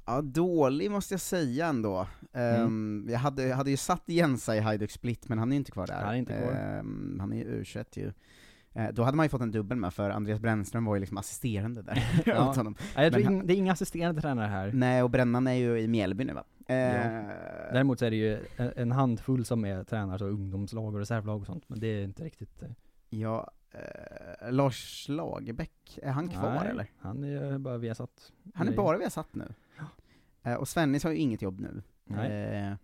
Ja, 0.06 0.20
dålig 0.22 0.90
måste 0.90 1.14
jag 1.14 1.20
säga 1.20 1.66
ändå. 1.66 2.06
Mm. 2.32 2.62
Ehm, 2.64 3.06
jag, 3.10 3.18
hade, 3.18 3.42
jag 3.42 3.56
hade 3.56 3.70
ju 3.70 3.76
satt 3.76 4.02
Jensa 4.06 4.56
i 4.56 4.60
Hajduk 4.60 4.90
Split, 4.90 5.28
men 5.28 5.38
han 5.38 5.48
är 5.48 5.52
ju 5.52 5.58
inte 5.58 5.70
kvar 5.72 5.86
där. 5.86 6.04
Han 6.04 6.14
är 6.14 6.18
inte 6.18 6.32
kvar. 6.32 6.52
Ehm, 6.52 7.16
han 7.20 7.32
är 7.32 7.36
ju 7.36 7.44
u 7.44 7.64
ju. 7.94 8.12
Eh, 8.74 8.88
då 8.92 9.02
hade 9.02 9.16
man 9.16 9.24
ju 9.26 9.30
fått 9.30 9.40
en 9.40 9.50
dubbel 9.50 9.78
med, 9.78 9.94
för 9.94 10.10
Andreas 10.10 10.40
Brännström 10.40 10.84
var 10.84 10.94
ju 10.94 11.00
liksom 11.00 11.18
assisterande 11.18 11.82
där 11.82 12.22
Ja. 12.26 12.52
honom. 12.56 12.74
Nej, 12.96 13.04
jag 13.04 13.12
tror 13.12 13.24
ing, 13.26 13.46
det 13.46 13.54
är 13.54 13.56
inga 13.56 13.72
assisterande 13.72 14.20
tränare 14.20 14.46
här. 14.46 14.70
Nej, 14.74 15.02
och 15.02 15.10
Brännan 15.10 15.46
är 15.46 15.52
ju 15.52 15.80
i 15.80 15.88
Mjällby 15.88 16.24
nu 16.24 16.32
va? 16.32 16.44
Eh, 16.66 17.22
Däremot 17.72 17.98
så 17.98 18.04
är 18.04 18.10
det 18.10 18.16
ju 18.16 18.38
en 18.76 18.92
handfull 18.92 19.44
som 19.44 19.64
är 19.64 19.84
tränare, 19.84 20.18
så 20.18 20.24
ungdomslag 20.26 20.94
och 20.94 21.00
reservlag 21.00 21.40
och 21.40 21.46
sånt, 21.46 21.68
men 21.68 21.80
det 21.80 21.86
är 21.86 22.04
inte 22.04 22.24
riktigt... 22.24 22.62
eh, 22.62 22.68
Ja, 23.14 23.50
eh, 23.70 24.52
Lars 24.52 25.06
Lagerbäck, 25.08 25.98
är 26.02 26.10
han 26.12 26.28
kvar 26.28 26.54
nej, 26.60 26.68
eller? 26.70 26.86
Han 26.98 27.24
är 27.24 27.58
bara 27.58 27.78
Viasat. 27.78 28.32
Han 28.54 28.68
är 28.68 28.76
bara 28.76 28.98
vi 28.98 29.02
har 29.04 29.10
satt 29.10 29.34
nu. 29.34 29.54
Eh, 30.42 30.54
och 30.54 30.68
Svennis 30.68 31.04
har 31.04 31.10
ju 31.10 31.16
inget 31.16 31.42
jobb 31.42 31.60
nu. 31.60 31.82
Nej. 32.04 32.30
Eh, 32.30 32.74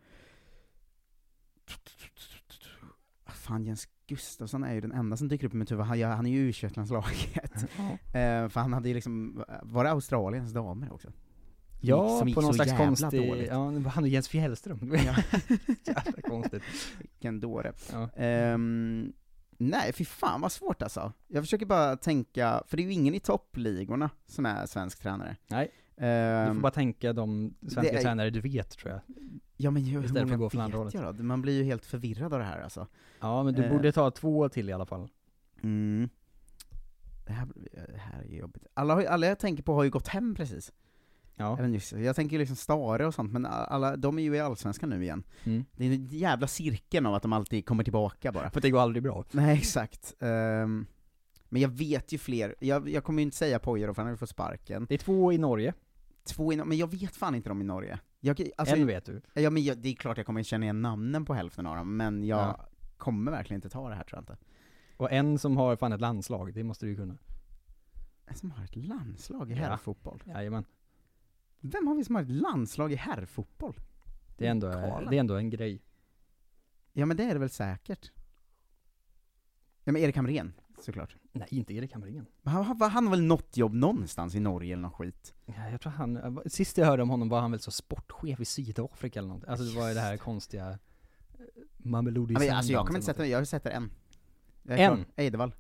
fan, 3.27 3.65
Jens 3.65 3.89
Gustafsson 4.07 4.65
är 4.65 4.75
ju 4.75 4.81
den 4.81 4.93
enda 4.93 5.17
som 5.17 5.29
dyker 5.29 5.47
upp 5.47 5.53
mitt 5.53 5.73
huvud. 5.73 5.85
Han, 5.85 6.03
han 6.03 6.27
är 6.27 6.31
ju 6.31 6.49
u 6.49 6.53
landslaget 6.75 7.63
eh, 8.15 8.49
För 8.49 8.61
han 8.61 8.73
hade 8.73 8.89
ju 8.89 8.95
liksom, 8.95 9.45
var 9.63 9.85
det 9.85 9.91
Australiens 9.91 10.53
damer 10.53 10.93
också? 10.93 11.13
Ja, 11.81 12.19
som 12.19 12.35
på 12.35 12.41
någon 12.41 12.55
slags 12.55 12.73
konstig, 12.73 13.29
dåligt. 13.29 13.49
ja, 13.49 13.79
han 13.89 14.05
och 14.05 14.09
Jens 14.09 14.29
Fjällström. 14.29 14.93
Ja. 14.93 14.99
Jävla 15.85 16.23
konstigt. 16.23 16.63
Vilken 16.99 17.41
dåre. 17.41 17.73
Ja. 17.93 18.09
Ehm, 18.17 19.13
nej, 19.59 19.93
fy 19.93 20.05
fan 20.05 20.41
vad 20.41 20.53
svårt 20.53 20.83
alltså. 20.83 21.13
Jag 21.27 21.43
försöker 21.45 21.67
bara 21.67 21.97
tänka, 21.97 22.63
för 22.67 22.77
det 22.77 22.83
är 22.83 22.85
ju 22.85 22.93
ingen 22.93 23.15
i 23.15 23.21
toppligorna 23.21 24.11
som 24.27 24.47
är 24.47 24.67
svensk 24.67 25.03
tränare. 25.03 25.37
Nej. 25.47 25.71
Du 25.97 26.05
Ehm, 26.05 26.55
får 26.55 26.63
bara 26.63 26.73
tänka 26.73 27.13
de 27.13 27.55
svenska 27.69 27.99
är- 27.99 28.03
tränare 28.03 28.31
du 28.31 28.41
vet, 28.41 28.71
tror 28.79 28.93
jag. 28.93 29.01
Ja 29.57 29.71
men 29.71 29.85
hur 29.85 30.05
Istället 30.05 30.29
för 30.29 30.35
att 30.35 30.41
gå 30.41 30.51
från 30.51 30.61
andra 30.61 30.91
jag 30.93 31.17
då? 31.17 31.23
Man 31.23 31.43
blir 31.43 31.53
ju 31.53 31.65
helt 31.65 31.87
förvirrad 31.87 32.33
av 32.33 32.39
det 32.39 32.45
här 32.45 32.61
alltså. 32.61 32.87
Ja, 33.21 33.43
men 33.43 33.55
du 33.55 33.65
Eh. 33.65 33.71
borde 33.73 33.93
ta 33.93 34.11
två 34.11 34.49
till 34.49 34.69
i 34.69 34.73
alla 34.73 34.87
fall. 34.87 35.09
Mm. 35.63 36.09
Det 37.27 37.33
här, 37.33 37.49
det 37.93 37.99
här 37.99 38.23
är 38.23 38.37
jobbigt. 38.37 38.67
Alla, 38.75 39.09
alla 39.09 39.27
jag 39.27 39.39
tänker 39.39 39.63
på 39.63 39.75
har 39.75 39.85
ju 39.85 39.91
gått 39.91 40.09
hem 40.09 40.35
precis. 40.35 40.73
Ja. 41.39 41.59
Även 41.59 41.75
just, 41.75 41.93
jag 41.93 42.17
tänker 42.17 42.39
liksom 42.39 42.57
Stare 42.57 43.07
och 43.07 43.15
sånt, 43.15 43.33
men 43.33 43.47
alla, 43.47 43.97
de 43.97 44.19
är 44.19 44.23
ju 44.23 44.35
i 44.37 44.41
Allsvenskan 44.41 44.91
nu 44.91 45.03
igen. 45.03 45.23
Mm. 45.45 45.65
Det 45.77 45.85
är 45.87 45.91
den 45.91 46.07
jävla 46.07 46.47
cirkeln 46.47 47.07
av 47.07 47.15
att 47.15 47.23
de 47.23 47.33
alltid 47.33 47.67
kommer 47.67 47.85
tillbaka 47.85 48.33
bara. 48.33 48.51
För 48.51 48.61
det 48.61 48.71
går 48.71 48.81
aldrig 48.81 49.03
bra. 49.03 49.25
Nej, 49.31 49.59
exakt. 49.59 50.15
Ehm, 50.21 50.87
men 51.49 51.63
jag 51.63 51.69
vet 51.69 52.13
ju 52.13 52.19
fler, 52.19 52.55
jag, 52.61 52.89
jag 52.89 53.05
kommer 53.05 53.19
ju 53.21 53.25
inte 53.25 53.37
säga 53.37 53.59
Pojer 53.59 53.89
för 53.93 54.03
han 54.03 54.07
har 54.07 54.13
ju 54.13 54.17
fått 54.17 54.29
sparken. 54.31 54.87
Det 54.89 54.95
är 54.95 54.99
två 54.99 55.33
i 55.33 55.39
Norge. 55.39 55.75
Två 56.25 56.53
i, 56.53 56.57
Nor- 56.57 56.65
men 56.65 56.79
jag 56.79 56.91
vet 56.91 57.17
fan 57.17 57.35
inte 57.35 57.49
dem 57.49 57.61
i 57.61 57.65
Norge. 57.65 57.99
Jag, 58.21 58.49
alltså, 58.57 58.77
en 58.77 58.87
vet 58.87 59.05
du. 59.05 59.21
Ja 59.35 59.51
men 59.51 59.65
jag, 59.65 59.79
det 59.79 59.89
är 59.89 59.95
klart 59.95 60.17
jag 60.17 60.27
kommer 60.27 60.43
känna 60.43 60.65
igen 60.65 60.83
namnen 60.83 61.25
på 61.25 61.35
hälften 61.35 61.67
av 61.67 61.77
dem, 61.77 61.97
men 61.97 62.25
jag 62.25 62.39
Ja. 62.39 62.69
kommer 62.97 63.31
verkligen 63.31 63.59
inte 63.59 63.69
ta 63.69 63.89
det 63.89 63.95
här 63.95 64.05
tror 64.05 64.17
jag 64.17 64.23
inte. 64.23 64.37
Och 64.97 65.13
en 65.13 65.39
som 65.39 65.57
har 65.57 65.77
fan 65.77 65.93
ett 65.93 66.01
landslag, 66.01 66.55
det 66.55 66.65
måste 66.65 66.87
du 66.87 66.91
ju 66.91 66.97
kunna. 66.97 67.19
En 68.27 68.35
som 68.37 68.51
har 68.51 68.65
ett 68.65 68.77
landslag 68.77 69.51
i 69.51 69.55
Ja. 69.55 69.61
herrfotboll? 69.61 70.23
Jajamän. 70.27 70.65
Vem 71.61 71.87
har 71.87 71.95
vi 71.95 72.05
som 72.05 72.15
har 72.15 72.23
ett 72.23 72.31
landslag 72.31 72.93
i 72.93 72.97
herrfotboll? 72.97 73.81
Det 74.37 74.47
är 74.47 74.51
ändå, 74.51 74.69
det 75.11 75.17
är 75.17 75.21
ändå 75.21 75.35
en 75.35 75.51
grej. 75.51 75.83
Ja 76.93 77.07
men 77.07 77.17
det 77.17 77.25
är 77.25 77.33
det 77.33 77.41
väl 77.41 77.51
säkert? 77.51 78.11
Ja 79.85 79.93
men 79.93 80.03
Erik 80.03 80.17
Hamrén, 80.17 80.53
såklart. 80.81 81.17
Nej, 81.33 81.49
inte 81.51 81.75
Erik 81.75 81.93
Hamrén. 81.93 82.27
Han, 82.43 82.65
han, 82.65 82.81
han 82.91 83.07
har 83.07 83.11
väl 83.11 83.23
något 83.23 83.57
jobb 83.57 83.75
någonstans 83.75 84.35
i 84.35 84.41
Norge 84.41 84.73
eller 84.73 84.83
något 84.83 84.95
skit? 84.95 85.35
Ja, 85.47 85.71
jag 85.71 85.81
tror 85.81 85.93
han, 85.93 86.41
sist 86.47 86.79
jag 86.79 86.87
hörde 86.87 87.03
om 87.03 87.11
honom 87.11 87.29
var 87.29 87.41
han 87.41 87.51
väl 87.51 87.61
så 87.61 87.71
sportchef 87.71 88.41
i 88.41 88.45
Sydafrika 88.45 89.19
eller 89.19 89.29
något. 89.29 89.45
Alltså 89.45 89.65
det 89.65 89.81
var 89.81 89.89
ju 89.89 89.95
det 89.95 90.01
här 90.01 90.17
konstiga 90.17 90.69
eh, 90.69 90.77
Mamelodi 91.77 92.35
alltså 92.35 92.73
jag 92.73 92.87
kommer 92.87 92.99
inte 92.99 93.07
sätta 93.07 93.23
mig, 93.23 93.31
jag 93.31 93.47
det 93.63 93.71
en. 93.71 93.91
En? 94.65 95.05
Eidevall. 95.17 95.55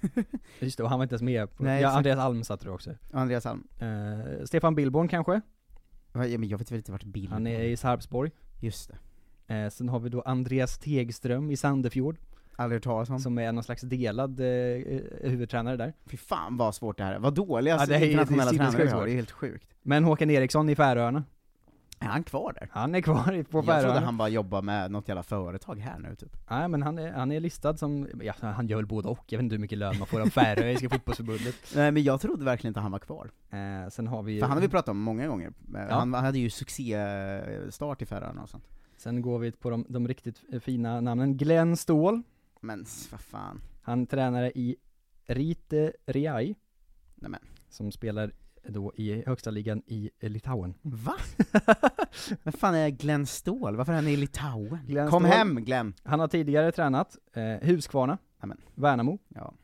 Just 0.60 0.76
det, 0.76 0.82
och 0.82 0.88
han 0.90 0.98
var 0.98 1.04
inte 1.04 1.12
ens 1.12 1.22
med 1.22 1.56
på, 1.56 1.62
Nej, 1.62 1.72
ja 1.82 1.88
exakt. 1.88 1.96
Andreas 1.96 2.18
Alm 2.18 2.44
satte 2.44 2.64
du 2.64 2.70
också. 2.70 2.90
Andreas 3.12 3.46
Alm. 3.46 3.64
Eh, 3.78 4.44
Stefan 4.44 4.74
Billborn 4.74 5.08
kanske? 5.08 5.40
Ja, 6.12 6.18
men 6.38 6.48
jag 6.48 6.58
vet 6.58 6.70
väl 6.70 6.76
inte 6.78 6.92
vart 6.92 7.04
bild 7.04 7.30
Han 7.32 7.46
är 7.46 7.60
i 7.62 7.76
Sarpsborg. 7.76 8.30
Just 8.60 8.90
det. 9.46 9.54
Eh, 9.54 9.68
sen 9.70 9.88
har 9.88 10.00
vi 10.00 10.08
då 10.08 10.20
Andreas 10.22 10.78
Tegström 10.78 11.50
i 11.50 11.56
Sandefjord, 11.56 12.16
Aldrig 12.56 12.76
hört 12.76 12.84
talas 12.84 13.10
om. 13.10 13.18
som 13.18 13.38
är 13.38 13.52
någon 13.52 13.64
slags 13.64 13.82
delad 13.82 14.40
eh, 14.40 14.46
huvudtränare 15.22 15.76
där. 15.76 15.92
Fy 16.06 16.16
fan 16.16 16.56
vad 16.56 16.74
svårt 16.74 16.98
det 16.98 17.04
här 17.04 17.14
är. 17.14 17.18
Vad 17.18 17.34
dåliga 17.34 17.76
Ja, 17.76 17.86
det 17.86 17.94
är- 17.96 18.04
internationella 18.04 18.50
det 18.50 18.56
är 18.56 18.58
tränare 18.70 18.84
vi 18.84 18.90
har, 18.90 19.04
det 19.06 19.12
är 19.12 19.14
helt 19.14 19.30
sjukt. 19.30 19.66
Men 19.82 20.04
Håkan 20.04 20.30
Eriksson 20.30 20.68
i 20.68 20.74
Färöarna, 20.74 21.24
Är 22.02 22.06
han 22.06 22.22
kvar 22.24 22.52
där? 22.52 22.68
han 22.72 22.94
är 22.94 23.00
kvar 23.00 23.32
i- 23.32 23.44
på 23.44 23.58
jag 23.58 23.64
trodde 23.64 23.80
Färöarna. 23.80 24.06
han 24.06 24.16
bara 24.16 24.28
jobbar 24.28 24.62
med 24.62 24.90
något 24.90 25.08
jävla 25.08 25.22
företag 25.22 25.76
här 25.78 25.98
nu 25.98 26.14
typ. 26.16 26.36
Nej 26.50 26.68
men 26.68 26.82
han 26.82 26.98
är, 26.98 27.12
han 27.12 27.32
är 27.32 27.40
listad 27.40 27.76
som, 27.76 28.08
ja 28.22 28.34
han 28.40 28.68
gör 28.68 28.76
väl 28.76 28.86
både 28.86 29.08
och, 29.08 29.24
jag 29.26 29.38
vet 29.38 29.42
inte 29.42 29.54
hur 29.54 29.60
mycket 29.60 29.78
lön 29.78 29.98
man 29.98 30.06
får 30.06 30.20
av 30.20 30.26
Färöiska 30.26 30.88
fotbollsförbundet. 30.90 31.54
Nej 31.74 31.90
men 31.92 32.02
jag 32.02 32.20
trodde 32.20 32.44
verkligen 32.44 32.70
inte 32.70 32.80
han 32.80 32.92
var 32.92 32.98
kvar. 32.98 33.30
Eh, 33.50 33.88
sen 33.90 34.06
har 34.06 34.22
vi 34.22 34.40
För 34.40 34.46
han 34.46 34.56
har 34.56 34.62
vi 34.62 34.68
pratat 34.68 34.88
om 34.88 35.00
många 35.02 35.26
gånger. 35.26 35.46
Eh, 35.48 35.80
Ja. 35.88 35.94
Han 35.98 36.14
hade 36.14 36.38
ju 36.38 36.50
succéstart 36.50 38.02
i 38.02 38.06
Färöarna 38.06 38.42
och 38.42 38.48
sånt. 38.48 38.64
Sen 38.96 39.22
går 39.22 39.38
vi 39.38 39.52
på 39.52 39.70
de, 39.70 39.84
de 39.88 40.08
riktigt 40.08 40.42
eh, 40.52 40.60
fina 40.60 41.00
namnen. 41.00 41.36
Glenn 41.36 41.76
Ståhl, 41.76 42.22
Men 42.60 42.84
vad 43.10 43.20
fan. 43.20 43.60
han 43.82 44.06
tränare 44.06 44.50
i 44.54 44.76
Rite 45.26 45.92
Riai, 46.06 46.54
Nej 47.14 47.30
men. 47.30 47.40
som 47.68 47.92
spelar 47.92 48.32
då 48.68 48.92
i 48.96 49.22
högsta 49.26 49.50
ligan 49.50 49.82
i 49.86 50.10
Litauen. 50.20 50.74
Va? 50.82 51.14
Vad 52.42 52.54
fan 52.54 52.74
är 52.74 52.88
Glenn 52.88 53.26
Ståhl? 53.26 53.76
Varför 53.76 53.92
är 53.92 53.96
han 53.96 54.08
i 54.08 54.16
Litauen? 54.16 54.78
Glenn 54.86 55.10
Kom 55.10 55.22
Ståhl. 55.22 55.32
hem 55.36 55.64
Glenn! 55.64 55.94
Han 56.04 56.20
har 56.20 56.28
tidigare 56.28 56.72
tränat 56.72 57.16
eh, 57.32 57.68
Huskvarna, 57.68 58.18
Nämen. 58.40 58.58
Värnamo, 58.74 59.18
Ja. 59.28 59.54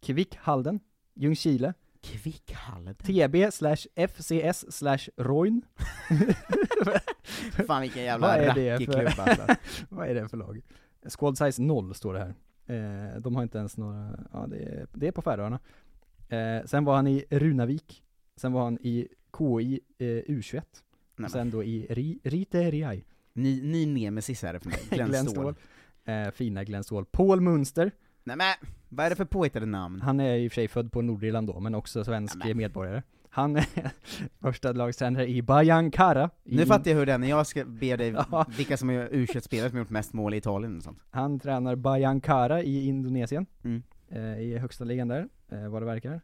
Kvick 0.00 0.36
Halden, 0.36 0.80
Ljungskile, 1.14 1.74
Kvickhallen. 2.00 2.94
TB 2.94 3.50
slash 3.52 3.86
FCS 4.08 4.72
slash 4.76 5.08
Roin. 5.16 5.62
Fan 7.66 7.80
vilken 7.82 8.02
Vad 8.02 8.04
jävla 8.04 8.36
är 8.36 8.54
det 8.54 8.72
rackig 8.74 8.86
för- 8.86 8.92
klubb 8.92 9.12
alltså. 9.28 9.46
Vad 9.88 10.08
är 10.08 10.14
det 10.14 10.28
för 10.28 10.36
lag? 10.36 10.60
Squad 11.18 11.38
size 11.38 11.62
0 11.62 11.94
står 11.94 12.14
det 12.14 12.20
här. 12.20 12.34
Eh, 13.14 13.20
de 13.20 13.36
har 13.36 13.42
inte 13.42 13.58
ens 13.58 13.76
några, 13.76 14.18
ja 14.32 14.46
det 14.46 14.56
är, 14.56 14.86
det 14.92 15.08
är 15.08 15.12
på 15.12 15.22
Färöarna. 15.22 15.58
Eh, 16.28 16.64
sen 16.66 16.84
var 16.84 16.96
han 16.96 17.06
i 17.06 17.24
Runavik, 17.30 18.02
sen 18.42 18.52
var 18.52 18.64
han 18.64 18.78
i 18.80 19.08
KI 19.38 19.80
eh, 19.98 20.04
U21, 20.06 20.62
Nej, 21.16 21.30
sen 21.30 21.50
då 21.50 21.62
i 21.64 21.86
Ri, 21.90 22.18
Rite 22.24 22.70
Riai. 22.70 23.04
Ny, 23.32 23.62
ny 23.62 23.86
nemesis 23.86 24.44
är 24.44 24.52
det 24.52 24.60
för 24.60 24.68
mig. 24.68 24.78
Glenn, 24.90 25.26
Ståhl. 25.26 25.54
Eh, 26.04 26.30
fina 26.30 26.64
Glenn 26.64 26.84
Ståhl. 26.84 27.04
Paul 27.04 27.40
Munster, 27.40 27.90
Nej 28.24 28.36
men, 28.36 28.46
vad 28.88 29.06
är 29.06 29.10
det 29.10 29.16
för 29.16 29.24
påhittade 29.24 29.66
namn? 29.66 30.00
han 30.00 30.20
är 30.20 30.36
i 30.36 30.48
och 30.48 30.52
för 30.52 30.54
sig 30.54 30.68
född 30.68 30.92
på 30.92 31.02
Nordirland 31.02 31.46
då, 31.46 31.60
men 31.60 31.74
också 31.74 32.04
svensk 32.04 32.36
Nämen. 32.36 32.56
medborgare. 32.56 33.02
Han 33.28 33.56
är 33.56 33.66
första 34.40 34.72
lagstränare 34.72 35.28
i 35.28 35.42
Bajankara. 35.42 36.30
I, 36.44 36.56
Nu 36.56 36.66
fattar 36.66 36.90
jag 36.90 36.98
hur 36.98 37.06
det 37.06 37.12
är 37.12 37.18
när 37.18 37.28
jag 37.28 37.46
ska 37.46 37.64
be 37.64 37.96
dig 37.96 38.08
Ja. 38.30 38.46
vilka 38.56 38.76
som 38.76 38.90
är 38.90 39.08
u 39.12 39.26
spelare 39.26 39.70
som 39.70 39.78
gjort 39.78 39.90
mest 39.90 40.12
mål 40.12 40.34
i 40.34 40.36
Italien 40.36 40.76
och 40.76 40.82
sånt. 40.82 40.98
Han 41.10 41.40
tränar 41.40 41.76
Bajankara 41.76 42.62
i 42.62 42.86
Indonesien, 42.86 43.46
Mm. 43.64 43.82
eh, 44.08 44.40
i 44.40 44.58
högsta 44.58 44.84
ligan 44.84 45.08
där, 45.08 45.28
eh, 45.48 45.68
vad 45.68 45.82
det 45.82 45.86
verkar. 45.86 46.20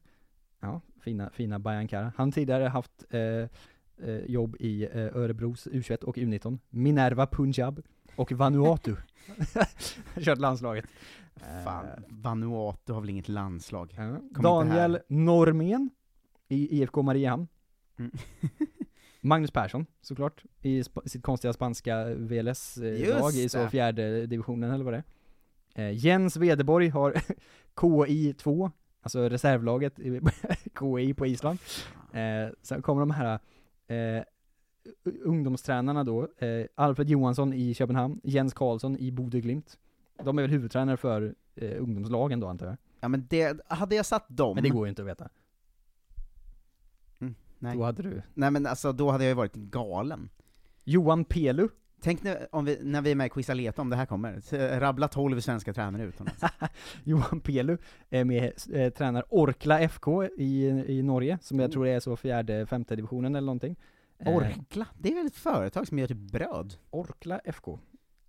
Ja, 0.61 0.81
fina, 1.01 1.31
fina 1.31 1.59
Bajankara. 1.59 2.12
Han 2.16 2.33
tidigare 2.33 2.64
haft 2.64 3.05
eh, 3.11 3.21
eh, 3.21 3.49
jobb 4.27 4.57
i 4.61 4.85
eh, 4.85 5.16
Örebros 5.16 5.66
U21 5.66 6.05
och 6.05 6.16
U19, 6.16 6.59
Minerva 6.71 7.27
Punjab 7.27 7.81
och 8.16 8.33
Vanuatu. 8.33 8.97
Kört 10.21 10.38
landslaget. 10.38 10.85
Fan, 11.64 11.87
Eh, 11.87 11.92
Vanuatu 12.09 12.92
har 12.92 13.01
väl 13.01 13.11
inget 13.11 13.29
landslag? 13.29 13.94
ja. 13.97 14.21
Daniel. 14.42 14.99
Normén 15.09 15.90
i 16.49 16.79
IFK 16.83 17.03
Mariehamn. 17.03 17.49
Mm. 17.99 18.11
Magnus 19.21 19.51
Persson, 19.51 19.87
såklart, 20.01 20.44
i 20.62 20.83
sp- 20.83 21.09
sitt 21.09 21.23
konstiga 21.23 21.53
spanska 21.53 22.05
VLS-lag 22.14 23.33
i 23.35 23.49
så 23.49 23.68
fjärde 23.68 24.27
divisionen 24.27 24.71
eller 24.71 24.85
vad 24.85 24.94
det 24.94 25.03
är. 25.75 25.88
Eh, 25.88 25.97
Jens 25.97 26.37
Wedeborg 26.37 26.88
har 26.88 27.14
KI2, 27.77 28.71
alltså 29.00 29.28
reservlaget 29.28 29.98
i 29.98 30.20
KI 30.78 31.14
på 31.14 31.26
Island. 31.26 31.58
Eh, 32.12 32.48
sen 32.62 32.82
kommer 32.82 33.00
de 33.00 33.11
här 33.11 33.38
eh, 33.87 34.22
ungdomstränarna 35.24 36.04
då, 36.04 36.28
eh, 36.38 36.66
Alfred 36.74 37.08
Johansson 37.08 37.52
i 37.52 37.74
Köpenhamn, 37.74 38.20
Jens 38.24 38.54
Karlsson 38.54 38.98
i 38.98 39.12
Bodø 39.12 39.40
Glimt. 39.40 39.78
De 40.24 40.38
är 40.38 40.42
väl 40.42 40.50
huvudtränare 40.50 40.96
för 40.96 41.34
eh, 41.54 41.82
ungdomslagen 41.82 42.40
då 42.40 42.46
antar 42.46 42.66
jag? 42.66 42.76
Ja 43.00 43.08
men 43.08 43.26
det, 43.30 43.61
hade 43.68 43.94
jag 43.94 44.06
satt 44.06 44.26
dem... 44.28 44.54
Men 44.54 44.64
det 44.64 44.70
går 44.70 44.87
ju 44.87 44.88
inte 44.88 45.02
att 45.02 45.08
veta. 45.08 45.28
Mm, 47.18 47.34
nej. 47.58 47.76
Då 47.76 47.84
hade 47.84 48.02
du... 48.02 48.22
Nej 48.34 48.50
men 48.50 48.66
alltså, 48.66 48.92
då 48.92 49.11
hade 49.11 49.24
jag 49.24 49.28
ju 49.28 49.34
varit 49.34 49.54
galen. 49.54 50.30
Johan 50.84 51.24
Pelu. 51.24 51.68
Tänk 52.00 52.22
när, 52.22 52.54
om 52.54 52.64
vi, 52.64 52.78
när 52.82 53.02
vi 53.02 53.11
är 53.11 53.14
med 53.14 53.26
i 53.26 53.30
Quisaleta 53.30 53.82
om 53.82 53.90
det 53.90 53.96
här 53.96 54.06
kommer, 54.06 54.54
eh, 54.54 54.80
rabbla 54.80 55.08
12 55.08 55.40
svenska 55.40 55.72
tränare 55.72 56.02
utomlands. 56.02 56.42
Johan 57.04 57.40
Pelu 57.40 57.78
är 58.11 58.24
med, 58.24 58.52
eh, 58.72 58.92
tränar 58.92 59.24
Orkla 59.28 59.80
FK 59.80 60.24
i, 60.24 60.66
i 60.87 61.02
Norge, 61.02 61.38
som 61.42 61.58
jag 61.58 61.72
tror 61.72 61.87
är 61.87 62.00
så 62.00 62.16
fjärde, 62.16 62.66
femte 62.66 62.96
divisionen 62.96 63.34
eller 63.34 63.46
någonting. 63.46 63.76
Eh, 64.18 64.37
Orkla? 64.37 64.87
Det 64.98 65.11
är 65.11 65.14
väl 65.14 65.26
ett 65.26 65.37
företag 65.37 65.88
som 65.88 65.98
gör 65.98 66.06
typ 66.06 66.32
bröd? 66.32 66.74
Orkla 66.90 67.38
FK. 67.38 67.78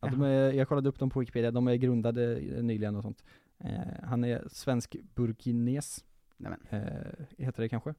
Ja, 0.02 0.08
de 0.08 0.22
är, 0.22 0.52
jag 0.52 0.68
kollade 0.68 0.90
upp 0.90 1.00
dem 1.00 1.10
på 1.10 1.20
Wikipedia, 1.20 1.52
de 1.52 1.68
är 1.68 1.76
grundade 1.76 2.40
nyligen 2.62 2.96
och 2.96 3.04
sånt. 3.04 3.24
Eh, 3.60 4.04
han 4.04 4.24
är 4.24 4.44
svensk 4.52 4.96
burkines, 5.16 6.06
eh, 6.70 6.80
heter 7.38 7.62
det 7.62 7.70
kanske. 7.70 7.94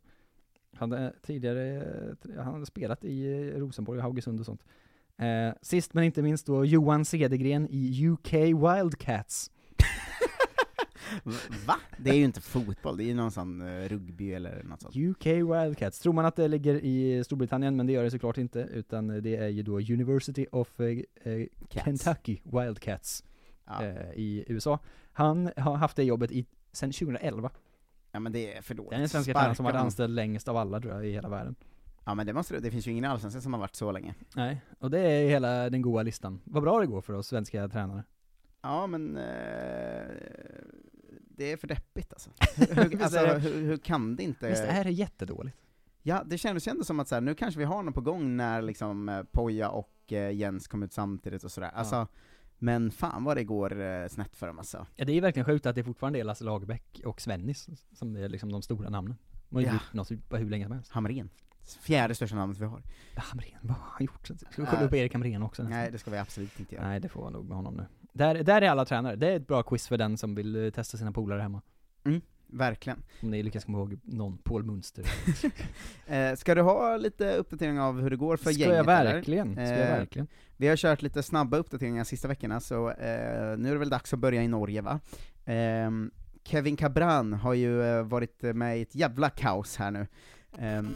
Han 0.77 0.93
är 0.93 1.15
tidigare, 1.23 1.85
han 2.37 2.53
hade 2.53 2.67
spelat 2.67 3.05
i 3.05 3.51
Rosenborg 3.57 3.99
och 3.99 4.03
Haugesund 4.03 4.41
och 4.41 4.47
sånt. 4.47 4.65
Eh, 5.21 5.53
sist 5.63 5.95
men 5.95 6.05
inte 6.05 6.23
minst 6.23 6.47
då 6.47 6.65
Johan 6.65 7.05
Cedergren 7.05 7.69
i 7.71 8.09
UK 8.09 8.33
Wildcats. 8.35 9.51
Va? 11.67 11.77
Det 11.99 12.11
är 12.11 12.15
ju 12.15 12.25
inte 12.25 12.41
fotboll, 12.41 12.97
det 12.97 13.05
är 13.05 13.07
ju 13.07 13.15
någon 13.15 13.31
sån 13.31 13.61
eh, 13.61 13.89
rugby 13.89 14.33
eller 14.33 14.63
något 14.63 14.83
sånt. 14.83 14.97
UK 14.97 15.27
Wildcats. 15.27 15.99
Tror 16.01 16.13
man 16.13 16.25
att 16.25 16.37
det 16.37 16.49
ligger 16.49 16.75
i 16.75 17.25
Storbritannien, 17.25 17.77
men 17.77 17.87
det 17.87 17.93
gör 17.93 18.05
det 18.05 18.11
såklart 18.11 18.39
inte, 18.39 18.61
utan 18.61 19.23
det 19.23 19.37
är 19.37 19.49
ju 19.49 19.63
då 19.63 19.73
University 19.79 20.47
of 20.53 20.81
eh, 20.81 20.87
eh. 21.33 21.47
Kentucky 21.71 22.39
Wildcats 22.45 23.25
Ja. 23.67 23.85
eh, 23.85 24.11
i 24.15 24.45
USA. 24.49 24.79
Han 25.13 25.51
har 25.57 25.77
haft 25.77 25.97
det 25.97 26.05
jobbet 26.05 26.33
i, 26.33 26.47
sen 26.73 26.93
2011. 26.93 27.51
ja 28.13 28.21
men 28.21 28.33
det 28.33 28.55
är 28.57 28.63
för 28.63 28.75
dåligt. 28.75 28.91
Det 28.91 28.97
är 28.97 29.01
den 29.01 29.09
svenska 29.09 29.33
tränaren 29.33 29.55
som 29.57 29.65
varit 29.65 29.77
anställd 29.77 30.15
längst 30.15 30.49
av 30.49 30.57
alla 30.57 30.81
tror 30.81 30.95
jag, 30.95 31.07
i 31.07 31.13
hela 31.13 31.29
världen. 31.29 31.55
Ja 32.05 32.15
men 32.15 32.27
det 32.27 32.33
måste 32.33 32.55
det, 32.55 32.61
det 32.61 32.71
finns 32.71 32.87
ju 32.87 32.91
ingen 32.91 33.05
allsvenskan 33.05 33.43
som 33.43 33.53
har 33.53 33.61
varit 33.61 33.77
så 33.77 33.93
länge. 33.93 34.15
Nej, 34.37 34.61
och 34.79 34.91
det 34.91 34.99
är 35.01 35.29
hela 35.29 35.71
den 35.71 35.83
goda 35.83 36.03
listan. 36.03 36.41
Vad 36.45 36.63
bra 36.63 36.81
det 36.81 36.87
går 36.87 37.01
för 37.01 37.13
oss 37.13 37.27
svenska 37.27 37.69
tränare. 37.69 38.05
Ja 38.63 38.87
men, 38.87 39.17
eh, 39.17 40.05
det 41.37 41.53
är 41.53 41.57
för 41.57 41.67
deppigt 41.69 42.13
alltså. 42.13 42.31
Hur, 42.75 43.03
alltså 43.03 43.19
hur, 43.27 43.63
hur 43.67 43.77
kan 43.77 44.17
det 44.17 44.23
inte? 44.23 44.49
Visst 44.49 44.63
är 44.63 44.85
det 44.85 44.91
jättedåligt? 44.91 45.57
Ja, 46.03 46.23
det 46.27 46.39
kändes 46.39 46.67
ju 46.69 46.71
ändå 46.71 46.85
som 46.85 47.01
att 47.01 47.09
så 47.09 47.15
här, 47.15 47.23
nu 47.23 47.35
kanske 47.35 47.59
vi 47.59 47.65
har 47.65 47.83
något 47.83 47.95
på 47.95 48.01
gång 48.01 48.37
när 48.37 48.63
liksom 48.63 49.09
eh, 49.09 49.23
Poja 49.23 49.71
och 49.71 50.13
eh, 50.13 50.31
Jens 50.31 50.69
kom 50.69 50.83
ut 50.83 50.93
samtidigt 50.93 51.45
och 51.45 51.53
sådär. 51.53 51.71
Alltså, 51.75 52.07
men 52.59 52.91
fan 52.91 53.25
vad 53.25 53.37
det 53.37 53.45
går 53.45 53.81
eh, 53.81 54.09
snett 54.09 54.37
för 54.37 54.47
dem 54.47 54.59
alltså. 54.59 54.87
Ja 54.97 55.05
det 55.05 55.13
är 55.13 55.21
verkligen 55.21 55.47
sjukt 55.47 55.67
att 55.67 55.75
det 55.75 55.85
fortfarande 55.85 56.19
är 56.21 56.25
Lasse 56.25 56.45
Lagerbäck 56.45 57.01
och 57.05 57.21
Svennis 57.21 57.69
som 57.93 58.17
är 58.17 58.29
liksom 58.29 58.53
de 58.53 58.63
stora 58.63 58.89
namnen. 58.91 59.17
De 59.49 59.55
har 59.57 59.63
ju 59.63 59.67
Ja. 59.67 59.73
gjort 59.73 59.93
något 59.93 60.11
hur 60.41 60.51
länge 60.51 60.65
som 60.65 60.73
helst. 60.73 60.93
Hamrén. 60.93 61.31
Fjärde 61.81 62.15
största 62.15 62.37
namnet 62.37 62.59
vi 62.59 62.65
har. 62.65 62.83
Hamrén, 63.17 63.59
vad 63.63 63.77
har 63.77 63.87
han 63.93 64.07
gjort? 64.07 64.27
Ska 64.27 64.63
vi 64.63 64.67
kolla 64.71 64.83
upp 64.83 64.95
Erik 64.95 65.13
Hamrén 65.13 65.43
också 65.43 65.63
nästan? 65.63 65.79
Nej, 65.79 65.91
det 65.93 65.99
ska 65.99 66.11
vi 66.11 66.19
absolut 66.19 66.61
inte 66.61 66.75
göra. 66.75 66.89
Nej, 66.89 67.01
det 67.01 67.09
får 67.09 67.21
vara 67.21 67.31
nog 67.31 67.45
med 67.49 67.57
honom 67.57 67.75
nu. 67.75 67.87
Där, 68.13 68.43
där 68.43 68.63
är 68.63 68.69
alla 68.71 68.85
tränare. 68.85 69.17
Det 69.17 69.29
är 69.29 69.37
ett 69.37 69.47
bra 69.47 69.63
quiz 69.63 69.89
för 69.89 69.99
den 69.99 70.17
som 70.19 70.35
vill 70.35 70.65
eh, 70.65 70.71
testa 70.71 70.99
sina 70.99 71.13
polare 71.13 71.41
hemma. 71.43 71.63
Verkligen. 72.53 73.03
Om 73.23 73.31
ni 73.31 73.43
lyckas 73.43 73.65
komma 73.65 73.79
ihåg 73.79 73.99
någon, 74.03 74.39
Paul 74.39 74.63
Munster. 74.63 75.05
Eh, 76.07 76.35
ska 76.35 76.55
du 76.55 76.63
ha 76.63 76.97
lite 76.97 77.37
uppdatering 77.37 77.81
av 77.81 78.01
hur 78.01 78.11
det 78.11 78.17
går 78.17 78.37
för 78.37 78.51
Ska 78.51 78.61
gänget 78.61 78.77
jag 78.77 78.85
eller? 79.01 79.15
verkligen? 79.15 79.53
Ska 79.53 79.63
jag 79.63 79.73
Eh, 79.81 79.99
verkligen? 79.99 80.29
Vi 80.57 80.69
har 80.69 80.77
kört 80.77 81.03
lite 81.03 81.23
snabba 81.23 81.57
uppdateringar 81.57 82.05
sista 82.05 82.29
veckorna, 82.29 82.61
så 82.61 82.91
eh, 82.91 83.59
nu 83.59 83.69
är 83.69 83.73
det 83.73 83.79
väl 83.79 83.89
dags 83.91 84.13
att 84.13 84.19
börja 84.19 84.43
i 84.43 84.49
Norge 84.49 84.81
va? 84.81 85.01
Ehm, 85.45 86.11
Kevin 86.45 86.77
Cabran 86.77 87.33
har 87.33 87.55
ju 87.55 88.03
varit 88.03 88.43
med 88.43 88.79
i 88.79 88.83
ett 88.83 88.95
jävla 88.95 89.31
kaos 89.31 89.77
här 89.77 89.91
nu. 89.91 90.07
Ehm, 90.59 90.95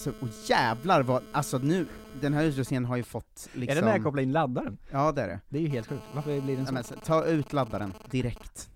så, 0.00 0.10
och 0.10 0.28
jävlar 0.48 1.02
vad, 1.02 1.22
alltså 1.32 1.58
nu, 1.58 1.86
den 2.20 2.34
här 2.34 2.44
utrustningen 2.44 2.84
har 2.84 2.96
ju 2.96 3.02
fått 3.02 3.48
liksom... 3.52 3.78
Är 3.78 3.80
det 3.82 3.86
med 3.86 3.94
att 3.96 4.02
koppla 4.04 4.22
in 4.22 4.32
laddaren? 4.32 4.78
Ja 4.90 5.12
det 5.12 5.22
är 5.22 5.28
det. 5.28 5.40
Det 5.48 5.58
är 5.58 5.62
ju 5.62 5.68
helt 5.68 5.86
sjukt. 5.86 6.02
Varför 6.14 6.40
blir 6.40 6.56
den 6.56 6.60
Ja, 6.60 6.66
så? 6.66 6.74
men, 6.74 6.84
så, 6.84 6.94
ta 7.04 7.24
ut 7.24 7.52
laddaren, 7.52 7.92
direkt. 8.10 8.70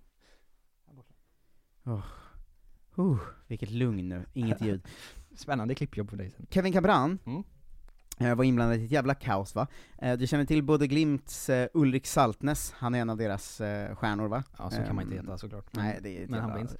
Oh. 1.84 2.00
Oh, 2.96 3.18
vilket 3.46 3.70
lugn 3.70 4.08
nu, 4.08 4.24
inget 4.32 4.60
ljud. 4.60 4.82
Spännande 5.36 5.74
klippjobb 5.74 6.10
för 6.10 6.16
dig 6.16 6.30
sen. 6.30 6.46
Kevin 6.50 6.72
Cabran 6.72 7.18
Mm. 7.26 7.42
eh, 8.18 8.34
var 8.34 8.44
inblandad 8.44 8.78
i 8.80 8.84
ett 8.84 8.90
jävla 8.90 9.14
kaos 9.14 9.54
va? 9.54 9.66
Eh, 9.98 10.16
Du 10.18 10.26
känner 10.26 10.44
till 10.44 10.62
både 10.62 10.86
Glimts 10.86 11.50
eh, 11.50 11.68
Ulrik 11.74 12.06
Saltnes, 12.06 12.72
han 12.76 12.94
är 12.94 12.98
en 13.00 13.10
av 13.10 13.16
deras 13.16 13.56
stjärnor 13.94 14.28
va? 14.28 14.44
Ja, 14.58 14.70
så 14.70 14.76
kan 14.82 14.94
man 14.96 15.04
inte 15.04 15.16
Ehm, 15.18 15.24
heta 15.26 15.38
såklart. 15.38 15.66
Nej, 15.70 15.98
det 16.02 16.18
är 16.18 16.24
ett 16.24 16.30
men 16.30 16.40
han 16.40 16.48
jävla- 16.50 16.64
vinns. 16.64 16.76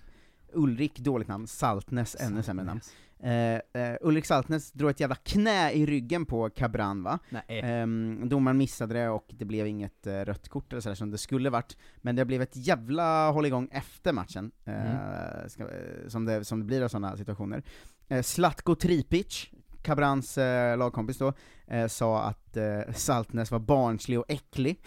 Ulrik, 0.53 0.99
dåligt 0.99 1.29
namn, 1.29 1.47
Saltnes, 1.47 2.17
ännu 2.21 2.43
sämre 2.43 2.65
namn. 2.65 2.81
Eh, 3.25 3.83
eh, 3.83 3.97
Ulrik 4.01 4.27
Saltnes 4.27 4.73
drog 4.73 4.91
ett 4.91 5.01
jävla 5.01 5.15
knä 5.17 5.73
i 5.73 5.87
ryggen 5.87 6.27
på 6.27 6.51
Cabran 6.51 7.03
va? 7.03 7.19
Nej. 7.29 7.45
Ehm, 7.49 8.29
domaren 8.29 8.59
missade 8.59 8.95
det 8.95 9.09
och 9.09 9.27
det 9.29 9.45
blev 9.45 9.67
inget 9.67 10.07
eh, 10.07 10.21
rött 10.21 10.49
kort 10.49 10.73
eller 10.73 10.81
sådär 10.81 10.95
som 10.95 11.11
det 11.11 11.19
skulle 11.19 11.51
varit, 11.51 11.77
men 11.97 12.17
det 12.17 12.25
blev 12.25 12.43
ett 12.43 12.57
jävla 12.57 13.31
hålligång 13.31 13.69
efter 13.73 14.13
matchen, 14.13 14.51
eh, 14.65 15.49
ska, 15.49 15.63
eh, 15.63 16.09
som, 16.09 16.25
det, 16.25 16.45
som 16.45 16.59
det 16.61 16.65
blir 16.65 16.83
av 16.83 16.89
sådana 16.89 17.17
situationer. 17.17 17.63
Eh, 18.09 18.23
Zlatko 18.23 18.75
Tripic, 18.75 19.51
Cabrans 19.85 20.39
eh, 20.39 20.79
lagkompis 20.79 21.19
då, 21.19 21.33
eh, 21.67 21.87
sa 21.87 22.23
att 22.23 22.57
eh, 22.57 22.93
Saltnes 22.95 23.51
var 23.51 23.59
barnslig 23.59 24.19
och 24.19 24.25
äcklig. 24.29 24.79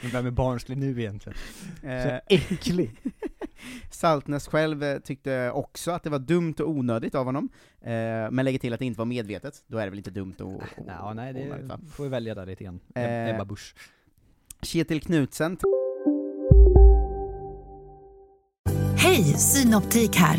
Men 0.00 0.10
vem 0.12 0.26
är 0.26 0.30
barnslig 0.30 0.78
nu 0.78 1.00
egentligen? 1.00 1.38
Så 1.80 1.86
Eh, 1.86 2.20
äcklig! 2.28 2.90
Saltnes 3.90 4.48
själv 4.48 4.82
eh, 4.84 4.98
tyckte 4.98 5.50
också 5.50 5.90
att 5.90 6.02
det 6.02 6.10
var 6.10 6.18
dumt 6.18 6.54
och 6.58 6.68
onödigt 6.70 7.14
av 7.14 7.24
honom, 7.26 7.48
eh, 7.80 7.90
men 8.30 8.44
lägger 8.44 8.58
till 8.58 8.72
att 8.72 8.78
det 8.78 8.86
inte 8.86 8.98
var 8.98 9.06
medvetet, 9.06 9.54
då 9.66 9.78
är 9.78 9.84
det 9.84 9.90
väl 9.90 9.98
inte 9.98 10.10
dumt 10.10 10.34
och, 10.40 10.54
och 10.54 10.62
Ja, 10.86 11.12
nej, 11.14 11.30
onödigt 11.34 11.64
va? 11.68 11.78
det 11.82 11.90
får 11.90 12.04
vi 12.04 12.10
välja 12.10 12.34
där 12.34 12.46
lite 12.46 12.64
grann. 12.64 12.80
Eh, 12.94 13.28
Ebba 13.34 13.44
Busch. 13.44 13.74
Kjetil 14.62 15.00
Knutsen 15.00 15.58
Hej, 18.96 19.22
Synoptik 19.24 20.16
här. 20.16 20.38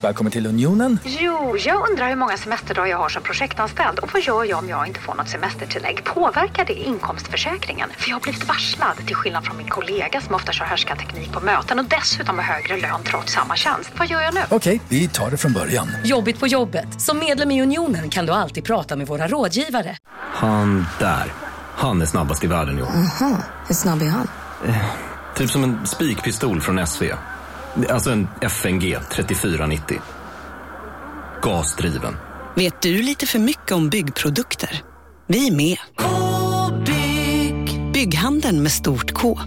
Välkommen 0.00 0.32
till 0.32 0.46
Unionen. 0.46 0.98
Jo, 1.04 1.56
jag 1.58 1.90
undrar 1.90 2.08
hur 2.08 2.16
många 2.16 2.36
semesterdagar 2.36 2.86
jag 2.90 2.98
har 2.98 3.08
som 3.08 3.22
projektanställd 3.22 3.98
och 3.98 4.12
vad 4.12 4.22
gör 4.22 4.44
jag 4.44 4.58
om 4.58 4.68
jag 4.68 4.86
inte 4.86 5.00
får 5.00 5.14
något 5.14 5.28
semestertillägg? 5.28 6.04
Påverkar 6.04 6.64
det 6.64 6.72
inkomstförsäkringen? 6.72 7.90
För 7.98 8.08
jag 8.08 8.16
har 8.16 8.20
blivit 8.20 8.48
varslad, 8.48 8.96
till 9.06 9.16
skillnad 9.16 9.44
från 9.44 9.56
min 9.56 9.68
kollega 9.68 10.20
som 10.20 10.34
ofta 10.34 10.52
kör 10.52 10.96
teknik 10.96 11.32
på 11.32 11.40
möten 11.40 11.78
och 11.78 11.84
dessutom 11.84 12.38
har 12.38 12.44
högre 12.44 12.76
lön 12.76 13.00
trots 13.04 13.32
samma 13.32 13.56
tjänst. 13.56 13.90
Vad 13.98 14.08
gör 14.08 14.20
jag 14.20 14.34
nu? 14.34 14.40
Okej, 14.50 14.80
vi 14.88 15.08
tar 15.08 15.30
det 15.30 15.36
från 15.36 15.52
början. 15.52 15.88
Jobbigt 16.04 16.40
på 16.40 16.46
jobbet. 16.46 17.00
Som 17.00 17.18
medlem 17.18 17.50
i 17.50 17.62
Unionen 17.62 18.10
kan 18.10 18.26
du 18.26 18.32
alltid 18.32 18.64
prata 18.64 18.96
med 18.96 19.06
våra 19.06 19.28
rådgivare. 19.28 19.96
Han 20.32 20.86
där. 20.98 21.32
Han 21.74 22.02
är 22.02 22.06
snabbast 22.06 22.44
i 22.44 22.46
världen, 22.46 22.76
jo. 22.78 22.84
Aha, 22.84 23.36
hur 23.66 23.74
snabb 23.74 24.02
är 24.02 24.06
han? 24.06 24.28
Typ 25.36 25.50
som 25.50 25.64
en 25.64 25.86
spikpistol 25.86 26.60
från 26.60 26.86
SV. 26.86 27.04
Alltså 27.88 28.10
en 28.10 28.28
FNG 28.40 28.96
3490. 29.12 30.00
Gasdriven. 31.42 32.16
Vet 32.56 32.82
du 32.82 33.02
lite 33.02 33.26
för 33.26 33.38
mycket 33.38 33.72
om 33.72 33.88
byggprodukter? 33.90 34.82
Vi 35.26 35.48
är 35.48 35.56
med. 35.56 35.78
-bygg. 36.84 37.92
Bygghandeln 37.92 38.62
med 38.62 38.72
stort 38.72 39.12
K. 39.12 39.38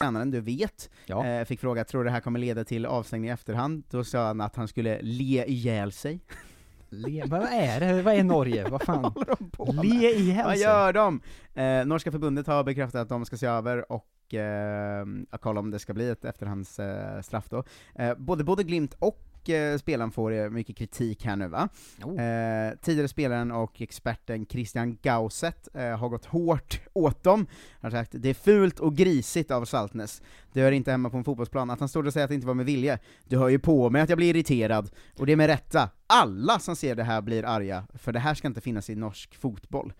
tränaren 0.00 0.30
du 0.30 0.40
vet, 0.40 0.90
Ja. 1.06 1.26
eh, 1.26 1.44
fick 1.44 1.60
fråga 1.60 1.84
tror 1.84 2.00
du 2.00 2.04
det 2.04 2.10
här 2.10 2.20
kommer 2.20 2.38
leda 2.38 2.64
till 2.64 2.86
avstängning 2.86 3.30
i 3.30 3.32
efterhand? 3.32 3.84
Då 3.90 4.04
sa 4.04 4.26
han 4.26 4.40
att 4.40 4.56
han 4.56 4.68
skulle 4.68 4.98
le 5.02 5.44
ihjäl 5.46 5.92
sig. 5.92 6.20
Le, 6.90 7.24
vad 7.26 7.42
är 7.42 7.80
det? 7.80 8.02
Vad 8.02 8.14
är 8.14 8.24
Norge? 8.24 8.68
Vad 8.68 8.82
fan? 8.82 9.04
håller 9.14 9.34
de 9.38 9.50
på 9.50 9.72
med? 9.72 9.84
Le 9.84 10.10
ihjäl 10.10 10.44
Vad 10.44 10.52
sig? 10.54 10.62
gör 10.62 10.92
de? 10.92 11.20
Eh, 11.54 11.86
norska 11.86 12.12
förbundet 12.12 12.46
har 12.46 12.64
bekräftat 12.64 13.00
att 13.00 13.08
de 13.08 13.24
ska 13.24 13.36
se 13.36 13.46
över 13.46 13.92
och 13.92 14.04
eh, 14.34 15.38
kolla 15.40 15.60
om 15.60 15.70
det 15.70 15.78
ska 15.78 15.94
bli 15.94 16.10
ett 16.10 16.24
efterhandsstraff 16.24 17.16
eh, 17.16 17.20
straff 17.22 17.48
då. 17.50 17.64
Eh, 17.94 18.14
både, 18.18 18.44
både 18.44 18.62
Glimt 18.64 18.94
och 18.98 19.24
och 19.42 19.50
eh, 19.50 19.78
spelaren 19.78 20.10
får 20.10 20.50
mycket 20.50 20.76
kritik 20.76 21.24
här 21.24 21.36
nu 21.36 21.48
va. 21.48 21.68
Oh. 22.04 22.20
Eh, 22.22 22.74
tidigare 22.82 23.08
spelaren 23.08 23.52
och 23.52 23.82
experten 23.82 24.46
Christian 24.46 24.98
Gausset 25.02 25.68
eh, 25.74 25.98
har 25.98 26.08
gått 26.08 26.24
hårt 26.24 26.80
åt 26.92 27.22
dem. 27.22 27.46
Han 27.80 27.92
har 27.92 27.98
sagt 27.98 28.12
det 28.14 28.28
är 28.28 28.34
fult 28.34 28.78
och 28.80 28.96
grisigt 28.96 29.50
av 29.50 29.64
Saltnes. 29.64 30.22
Det 30.52 30.60
hör 30.60 30.72
inte 30.72 30.90
hemma 30.90 31.10
på 31.10 31.16
en 31.16 31.24
fotbollsplan. 31.24 31.70
Att 31.70 31.80
han 31.80 31.88
står 31.88 32.06
och 32.06 32.12
säger 32.12 32.24
att 32.24 32.28
det 32.28 32.34
inte 32.34 32.46
var 32.46 32.54
med 32.54 32.66
vilje. 32.66 32.98
Du 33.28 33.38
hör 33.38 33.48
ju 33.48 33.58
på 33.58 33.90
mig 33.90 34.02
att 34.02 34.08
jag 34.08 34.18
blir 34.18 34.30
irriterad, 34.30 34.90
och 35.18 35.26
det 35.26 35.32
är 35.32 35.36
med 35.36 35.46
rätta. 35.46 35.90
Alla 36.06 36.58
som 36.58 36.76
ser 36.76 36.94
det 36.94 37.04
här 37.04 37.22
blir 37.22 37.44
arga, 37.44 37.86
för 37.94 38.12
det 38.12 38.18
här 38.18 38.34
ska 38.34 38.48
inte 38.48 38.60
finnas 38.60 38.90
i 38.90 38.94
norsk 38.94 39.34
fotboll. 39.34 39.92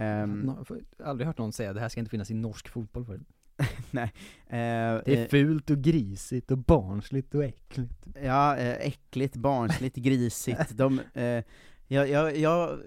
Ehm, 0.00 0.40
Nå- 0.40 0.64
för- 0.64 0.80
aldrig 1.04 1.26
hört 1.26 1.38
någon 1.38 1.52
säga 1.52 1.72
det 1.72 1.80
här 1.80 1.88
ska 1.88 2.00
inte 2.00 2.10
finnas 2.10 2.30
i 2.30 2.34
norsk 2.34 2.68
fotboll 2.68 3.04
förut. 3.04 3.26
nej. 3.90 4.12
Eh, 4.46 5.02
Det 5.04 5.06
är 5.06 5.22
eh, 5.22 5.28
fult 5.28 5.70
och 5.70 5.78
grisigt 5.78 6.50
och 6.50 6.58
barnsligt 6.58 7.34
och 7.34 7.44
äckligt. 7.44 8.06
Ja, 8.22 8.56
eh, 8.56 8.86
äckligt, 8.86 9.36
barnsligt, 9.36 9.96
grisigt. 9.96 10.70
De, 10.70 11.00
eh, 11.14 11.44
jag, 11.88 12.08
jag, 12.10 12.36
jag 12.36 12.78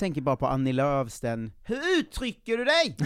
tänker 0.00 0.20
bara 0.20 0.36
på 0.36 0.46
Annie 0.46 0.72
Lööfs 0.72 1.20
den 1.20 1.52
Hur 1.64 1.98
uttrycker 1.98 2.56
du 2.56 2.64
dig? 2.64 2.96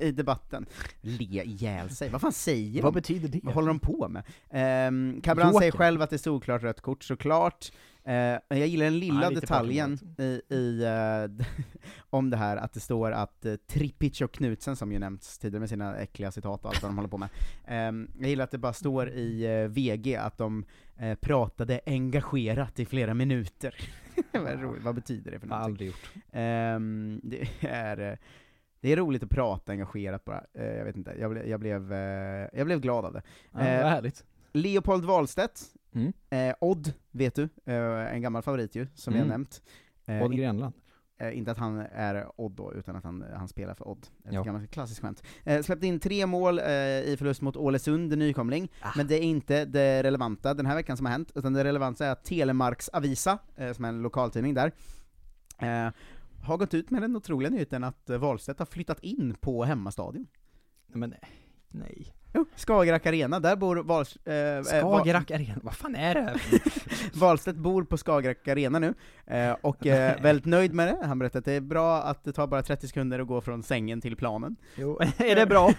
i 0.08 0.12
debatten. 0.12 0.66
Le 1.00 1.42
ihjäl 1.42 1.90
sig. 1.90 2.08
Vad 2.08 2.20
fan 2.20 2.32
säger 2.32 2.82
Vad 2.82 2.92
de? 2.92 2.94
betyder 2.94 3.28
det? 3.28 3.40
Vad 3.42 3.54
håller 3.54 3.68
de 3.68 3.78
på 3.78 4.08
med? 4.08 4.22
Um, 4.88 5.20
Cabran 5.20 5.46
Joker. 5.48 5.58
säger 5.58 5.72
själv 5.72 6.02
att 6.02 6.10
det 6.10 6.16
är 6.16 6.18
solklart 6.18 6.62
rött 6.62 6.80
kort, 6.80 7.04
såklart. 7.04 7.72
Eh, 8.04 8.14
jag 8.48 8.66
gillar 8.66 8.84
den 8.84 8.98
lilla 8.98 9.28
lite 9.28 9.40
detaljen 9.40 9.98
i, 10.18 10.54
i 10.54 10.84
eh, 10.84 11.46
om 12.10 12.30
det 12.30 12.36
här, 12.36 12.56
att 12.56 12.72
det 12.72 12.80
står 12.80 13.12
att 13.12 13.46
uh, 13.46 13.54
Trippic 13.56 14.20
och 14.20 14.32
Knutsen, 14.32 14.76
som 14.76 14.92
ju 14.92 14.98
nämnts 14.98 15.38
tidigare 15.38 15.60
med 15.60 15.68
sina 15.68 15.96
äckliga 15.96 16.32
citat 16.32 16.64
och 16.64 16.70
allt 16.70 16.82
vad 16.82 16.90
de 16.90 16.96
håller 16.96 17.08
på 17.08 17.18
med, 17.18 17.28
Ehm, 17.70 18.10
jag 18.20 18.28
gillar 18.28 18.44
att 18.44 18.50
det 18.50 18.58
bara 18.58 18.72
står 18.72 19.10
i 19.10 19.44
eh, 19.44 19.68
VG 19.68 20.16
att 20.16 20.38
de 20.38 20.64
eh, 20.98 21.14
pratade 21.14 21.80
engagerat 21.86 22.80
i 22.80 22.86
flera 22.86 23.14
minuter. 23.14 23.74
vad, 24.32 24.60
roligt. 24.62 24.82
vad 24.84 24.94
betyder 24.94 25.30
det 25.30 25.38
för 25.40 25.46
någonting? 25.46 25.70
aldrig 25.72 25.86
gjort. 25.88 26.10
Ehm, 26.32 27.20
det 27.22 27.48
är 27.60 27.98
eh, 28.12 28.16
det 28.80 28.92
är 28.92 28.96
roligt 28.96 29.22
att 29.22 29.30
prata 29.30 29.72
engagerat 29.72 30.24
bara, 30.24 30.44
Eh, 30.54 30.64
jag 30.66 30.84
vet 30.84 30.96
inte, 30.96 31.14
jag, 31.18 31.30
ble, 31.30 31.48
jag, 31.48 31.60
blev, 31.60 31.92
eh, 31.92 32.48
jag 32.52 32.66
blev 32.66 32.80
glad 32.80 33.04
av 33.04 33.12
det. 33.12 33.22
Ja, 33.52 33.60
Eh, 33.60 33.82
vad 33.82 33.92
härligt. 33.92 34.24
Leopold 34.52 35.04
Wahlstedt, 35.04 35.60
Mm. 35.92 36.12
eh, 36.30 36.54
Odd, 36.60 36.92
vet 37.10 37.34
du, 37.34 37.48
eh, 37.64 38.14
en 38.14 38.22
gammal 38.22 38.42
favorit 38.42 38.74
ju, 38.74 38.86
som 38.94 39.14
Mm. 39.14 39.28
nämnt. 39.28 39.62
Eh, 40.06 40.22
Odd 40.22 40.36
Grenland. 40.36 40.74
Eh, 41.20 41.38
inte 41.38 41.50
att 41.50 41.58
han 41.58 41.78
är 41.78 42.40
Odd 42.40 42.52
då, 42.52 42.72
utan 42.74 42.96
att 42.96 43.04
han, 43.04 43.24
han 43.34 43.48
spelar 43.48 43.74
för 43.74 43.88
Odd. 43.88 44.06
Ett 44.24 44.32
Ja. 44.32 44.42
gammalt 44.42 44.70
klassiskt 44.70 45.00
skämt. 45.00 45.22
Eh, 45.44 45.62
släppte 45.62 45.86
in 45.86 46.00
tre 46.00 46.26
mål 46.26 46.58
eh, 46.58 46.64
i 47.00 47.14
förlust 47.18 47.40
mot 47.42 47.56
Ålesund, 47.56 48.18
nykomling, 48.18 48.68
Ah. 48.82 48.90
men 48.96 49.06
det 49.06 49.14
är 49.14 49.22
inte 49.22 49.64
det 49.64 50.02
relevanta 50.02 50.54
den 50.54 50.66
här 50.66 50.74
veckan 50.74 50.96
som 50.96 51.06
har 51.06 51.12
hänt, 51.12 51.32
utan 51.34 51.52
det 51.52 51.64
relevanta 51.64 52.06
är 52.06 52.10
att 52.10 52.24
Telemarks 52.24 52.88
Avisa, 52.88 53.38
eh, 53.56 53.72
som 53.72 53.84
är 53.84 53.88
en 53.88 54.02
lokaltidning 54.02 54.54
där, 54.54 54.72
eh, 55.58 55.92
har 56.42 56.56
gått 56.56 56.74
ut 56.74 56.90
med 56.90 57.02
den 57.02 57.16
otroliga 57.16 57.50
nyheten 57.50 57.84
att 57.84 58.10
eh, 58.10 58.18
Wahlstedt 58.18 58.58
har 58.58 58.66
flyttat 58.66 59.00
in 59.00 59.34
på 59.40 59.64
hemmastadion. 59.64 60.26
Men 60.86 61.14
nej. 61.68 62.12
Jo, 62.32 62.44
Skagerrak 62.56 63.06
Arena, 63.06 63.40
där 63.40 63.56
bor 63.56 63.76
Wals, 63.76 64.16
eh, 64.16 64.34
eh, 64.34 64.62
Skagerrak 64.62 65.30
Arena, 65.30 65.60
vad 65.62 65.74
fan 65.74 65.94
är 65.94 66.14
det 66.14 66.20
här? 66.20 66.40
Wahlstedt 67.20 67.58
bor 67.58 67.84
på 67.84 67.96
Skagerrak 67.96 68.48
Arena 68.48 68.78
nu, 68.78 68.94
eh, 69.26 69.56
och 69.60 69.86
eh, 69.86 70.22
väldigt 70.22 70.46
nöjd 70.46 70.74
med 70.74 70.88
det. 70.88 71.06
Han 71.06 71.18
berättade 71.18 71.38
att 71.38 71.44
det 71.44 71.52
är 71.52 71.60
bra 71.60 72.02
att 72.02 72.24
det 72.24 72.32
tar 72.32 72.46
bara 72.46 72.62
30 72.62 72.88
sekunder 72.88 73.18
att 73.18 73.26
gå 73.26 73.40
från 73.40 73.62
sängen 73.62 74.00
till 74.00 74.16
planen. 74.16 74.56
Jo, 74.76 74.98
är 75.16 75.36
det 75.36 75.46
bra? 75.46 75.72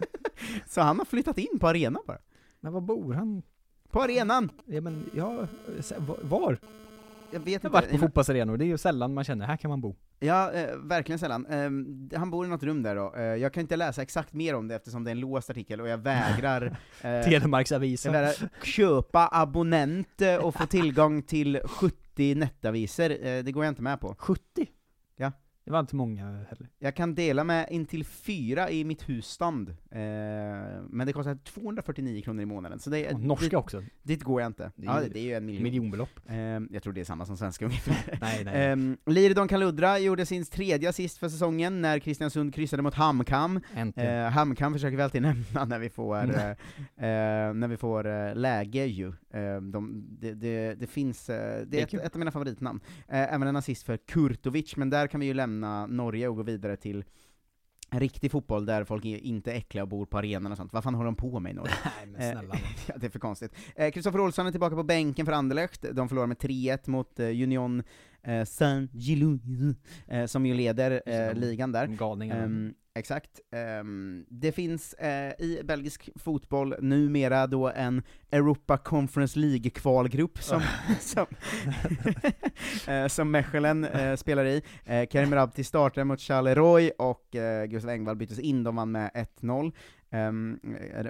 Så 0.66 0.80
han 0.80 0.98
har 0.98 1.04
flyttat 1.04 1.38
in 1.38 1.58
på 1.60 1.68
arenan 1.68 2.02
bara. 2.06 2.18
Men 2.60 2.72
var 2.72 2.80
bor 2.80 3.14
han? 3.14 3.42
På 3.90 4.02
arenan! 4.02 4.50
Ja 4.66 4.80
men, 4.80 5.10
ja, 5.14 5.46
var? 6.22 6.58
Jag 7.32 7.40
vet 7.40 7.46
Jag 7.46 7.54
inte. 7.54 7.66
har 7.68 7.72
varit 7.72 7.90
på 7.90 7.98
fotbollsarenor, 7.98 8.56
det 8.56 8.64
är 8.64 8.66
ju 8.66 8.78
sällan 8.78 9.14
man 9.14 9.24
känner, 9.24 9.46
här 9.46 9.56
kan 9.56 9.68
man 9.68 9.80
bo. 9.80 9.96
Ja, 10.20 10.52
eh, 10.52 10.76
verkligen 10.76 11.18
sällan. 11.18 11.46
Eh, 11.46 12.18
han 12.18 12.30
bor 12.30 12.46
i 12.46 12.48
något 12.48 12.62
rum 12.62 12.82
där 12.82 12.96
då. 12.96 13.14
Eh, 13.16 13.22
jag 13.22 13.52
kan 13.54 13.60
inte 13.60 13.76
läsa 13.76 14.02
exakt 14.02 14.32
mer 14.32 14.54
om 14.54 14.68
det 14.68 14.74
eftersom 14.74 15.04
det 15.04 15.10
är 15.10 15.12
en 15.12 15.20
låst 15.20 15.50
artikel, 15.50 15.80
och 15.80 15.88
jag 15.88 15.98
vägrar 15.98 16.62
eh, 17.00 17.22
Telemarks 17.24 17.70
jag 17.70 17.80
vägrar 17.80 18.64
köpa 18.64 19.28
abonnent 19.32 20.22
eh, 20.22 20.34
och 20.36 20.54
få 20.54 20.66
tillgång 20.66 21.22
till 21.22 21.60
70 21.64 22.34
nettavisor. 22.34 23.10
Eh, 23.10 23.42
det 23.44 23.52
går 23.52 23.64
jag 23.64 23.72
inte 23.72 23.82
med 23.82 24.00
på. 24.00 24.14
70? 24.18 24.66
Ja. 25.64 25.70
Det 25.70 25.70
var 25.72 25.80
inte 25.80 25.96
många 25.96 26.24
heller. 26.24 26.68
Jag 26.78 26.96
kan 26.96 27.14
dela 27.14 27.44
med 27.44 27.66
intill 27.70 28.04
fyra 28.04 28.70
i 28.70 28.84
mitt 28.84 29.08
husstand, 29.08 29.68
eh, 29.68 29.98
men 30.88 31.06
det 31.06 31.12
kostar 31.12 31.34
249 31.44 32.22
kronor 32.22 32.42
i 32.42 32.46
månaden, 32.46 32.78
så 32.78 32.90
det. 32.90 33.12
Och 33.12 33.20
norska 33.20 33.44
dit, 33.44 33.54
också. 33.54 33.82
Dit 34.02 34.22
går 34.22 34.40
jag 34.40 34.48
inte. 34.48 34.72
Det 34.76 34.86
ja, 34.86 35.00
det, 35.00 35.08
det 35.08 35.18
är 35.18 35.22
ju 35.24 35.34
en 35.34 35.46
miljon. 35.46 35.62
Miljonbelopp. 35.62 36.20
Eh, 36.26 36.36
jag 36.70 36.82
tror 36.82 36.92
det 36.92 37.00
är 37.00 37.04
samma 37.04 37.26
som 37.26 37.36
svenska 37.36 37.64
ungefär. 37.64 38.18
Nej, 38.20 38.44
nej. 38.44 38.72
Um, 38.72 38.96
Liridon 39.06 39.48
Kaludra 39.48 39.98
gjorde 39.98 40.26
sin 40.26 40.44
tredje 40.44 40.88
assist 40.88 41.18
för 41.18 41.28
säsongen 41.28 41.80
när 41.82 41.98
Kristiansund 41.98 42.54
kryssade 42.54 42.82
mot 42.82 42.94
Hamkam. 42.94 43.60
Uh, 43.96 44.04
Hamkam 44.28 44.72
försöker 44.72 44.96
vi 44.96 45.02
alltid 45.02 45.22
nämna 45.54 45.64
när 45.64 45.78
vi 45.78 45.90
får, 45.90 46.20
Mm. 46.20 46.36
eh, 46.36 46.50
eh, 47.10 47.54
när 47.54 47.68
vi 47.68 47.76
får 47.76 48.06
eh, 48.06 48.34
läge 48.34 48.84
ju. 48.86 49.12
Eh, 49.30 49.60
de, 49.60 50.06
det, 50.20 50.34
det, 50.34 50.74
det 50.74 50.86
finns, 50.86 51.30
eh, 51.30 51.66
det 51.66 51.80
är 51.80 51.82
ett, 51.82 51.94
ett 51.94 52.14
av 52.14 52.18
mina 52.18 52.30
favoritnamn. 52.30 52.80
Eh, 53.08 53.34
även 53.34 53.48
en 53.48 53.56
assist 53.56 53.82
för 53.82 53.96
Kurtovic, 53.96 54.76
men 54.76 54.90
där 54.90 55.06
kan 55.06 55.20
vi 55.20 55.26
ju 55.26 55.34
lämna 55.34 55.86
Norge 55.86 56.28
och 56.28 56.36
gå 56.36 56.42
vidare 56.42 56.76
till 56.76 57.04
riktig 57.92 58.30
fotboll 58.30 58.66
där 58.66 58.84
folk 58.84 59.04
är 59.04 59.16
inte 59.16 59.52
är 59.52 59.56
äckliga 59.56 59.82
och 59.82 59.88
bor 59.88 60.06
på 60.06 60.18
arenan 60.18 60.52
och 60.52 60.58
sånt. 60.58 60.72
Vad 60.72 60.84
fan 60.84 60.94
håller 60.94 61.06
de 61.06 61.16
på 61.16 61.40
med 61.40 61.52
i 61.52 61.54
Norge? 61.54 61.74
Nej 61.96 62.06
men 62.06 62.20
Eh, 62.20 62.32
snälla. 62.32 62.54
ja, 62.86 62.94
det 62.96 63.06
är 63.06 63.10
för 63.10 63.18
konstigt. 63.18 63.54
Kristoffer 63.76 64.20
Olsson 64.20 64.46
är 64.46 64.50
tillbaka 64.50 64.76
på 64.76 64.82
bänken 64.82 65.26
för 65.26 65.32
Anderlecht, 65.32 65.84
de 65.92 66.08
förlorar 66.08 66.26
med 66.26 66.36
3-1 66.36 66.90
mot 66.90 67.20
Union 67.20 67.82
eh, 68.22 68.44
Saint-Gilloise, 68.44 69.74
eh, 70.08 70.26
som 70.26 70.46
ju 70.46 70.54
leder 70.54 71.02
eh, 71.06 71.34
ligan 71.34 71.72
där. 71.72 71.86
Galningarna. 71.86 72.42
Ehm, 72.42 72.74
exakt. 72.94 73.40
Ehm, 73.52 74.24
det 74.28 74.52
finns 74.52 74.94
eh, 74.94 75.32
i 75.38 75.60
belgisk 75.64 76.08
fotboll 76.16 76.74
numera 76.80 77.46
då 77.46 77.68
en 77.68 78.02
Europa 78.30 78.78
Conference 78.78 79.38
League-kvalgrupp 79.38 80.42
som, 80.42 80.62
som, 81.00 81.26
eh, 82.94 83.06
som 83.06 83.30
Mechelen 83.30 83.84
eh, 83.84 84.16
spelar 84.16 84.44
i. 84.44 84.62
Karim 85.10 85.34
Rabti 85.34 85.64
startar 85.64 86.04
mot 86.04 86.20
Charleroi 86.20 86.90
och 86.98 87.36
Gustav 87.68 87.90
Engvall 87.90 88.16
byttes 88.16 88.38
in, 88.38 88.64
de 88.64 88.76
vann 88.76 88.92
med 88.92 89.10
1-0. 89.40 89.72
Um, 90.12 90.58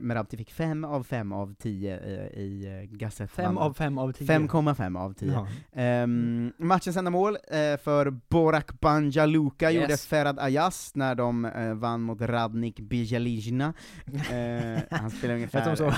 Merabti 0.01 0.37
fick 0.37 0.51
5 0.51 0.85
av 0.85 1.03
5 1.03 1.33
av 1.33 1.55
10 1.55 1.93
eh, 1.95 2.41
i 2.41 2.67
uh, 2.91 2.97
Gazette. 2.97 3.33
Fem 3.35 3.59
av 3.59 3.73
fem 3.75 3.99
av 3.99 4.13
tio. 4.13 4.27
5,5 4.27 4.99
av 4.99 5.13
10. 5.15 5.33
Ja. 5.33 5.47
Ehm, 5.73 6.53
matchens 6.59 6.97
enda 6.97 7.11
mål 7.11 7.37
eh, 7.51 7.77
för 7.77 8.11
Borak 8.11 8.81
Banjaluka 8.81 9.71
Yes. 9.73 9.81
gjorde 9.83 9.97
Ferhat 9.97 10.39
Ayas 10.39 10.95
när 10.95 11.15
de 11.15 11.45
eh, 11.45 11.75
vann 11.75 12.01
mot 12.03 12.21
Radnik 12.21 12.81
Bijalijna. 12.81 13.75
Eh, 14.31 14.83
han 14.91 15.11
spelar 15.11 15.35
ungefär, 15.35 15.59
Vet 15.71 15.79
de 15.79 15.93
så? 15.93 15.95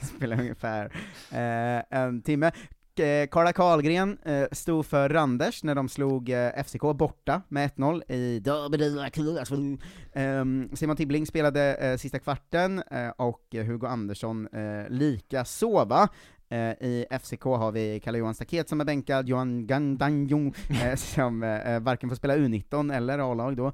spelar 0.16 0.40
ungefär 0.40 0.84
eh, 1.30 1.98
en 2.00 2.22
timme. 2.22 2.52
Eh, 3.00 3.26
Karla 3.26 3.52
Karlgren 3.52 4.18
eh, 4.24 4.46
stod 4.52 4.86
för 4.86 5.08
Randers 5.08 5.62
när 5.64 5.74
de 5.74 5.88
slog 5.88 6.30
eh, 6.30 6.64
FCK 6.64 6.80
borta 6.80 7.42
med 7.48 7.70
1-0 7.70 8.12
i 8.12 8.40
Derby 8.40 9.78
ehm, 10.12 10.70
Simon 10.76 10.96
Tibbling 10.96 11.26
spelade 11.26 11.96
sista 11.98 12.18
kvarten, 12.18 12.82
och 13.16 13.42
Hugo 13.52 13.86
Andersson 13.86 14.48
lika 14.88 15.44
sova. 15.44 16.08
I 16.80 17.06
FCK 17.10 17.44
har 17.44 17.72
vi 17.72 18.00
Kalle 18.00 18.18
Johan 18.18 18.34
Staket 18.34 18.68
som 18.68 18.80
är 18.80 18.84
bänkad, 18.84 19.28
Johan 19.28 19.66
Gandanjong 19.66 20.54
som 20.96 21.40
varken 21.80 22.08
får 22.08 22.16
spela 22.16 22.36
U19 22.36 22.94
eller 22.96 23.18
A-lag 23.18 23.56
då, 23.56 23.72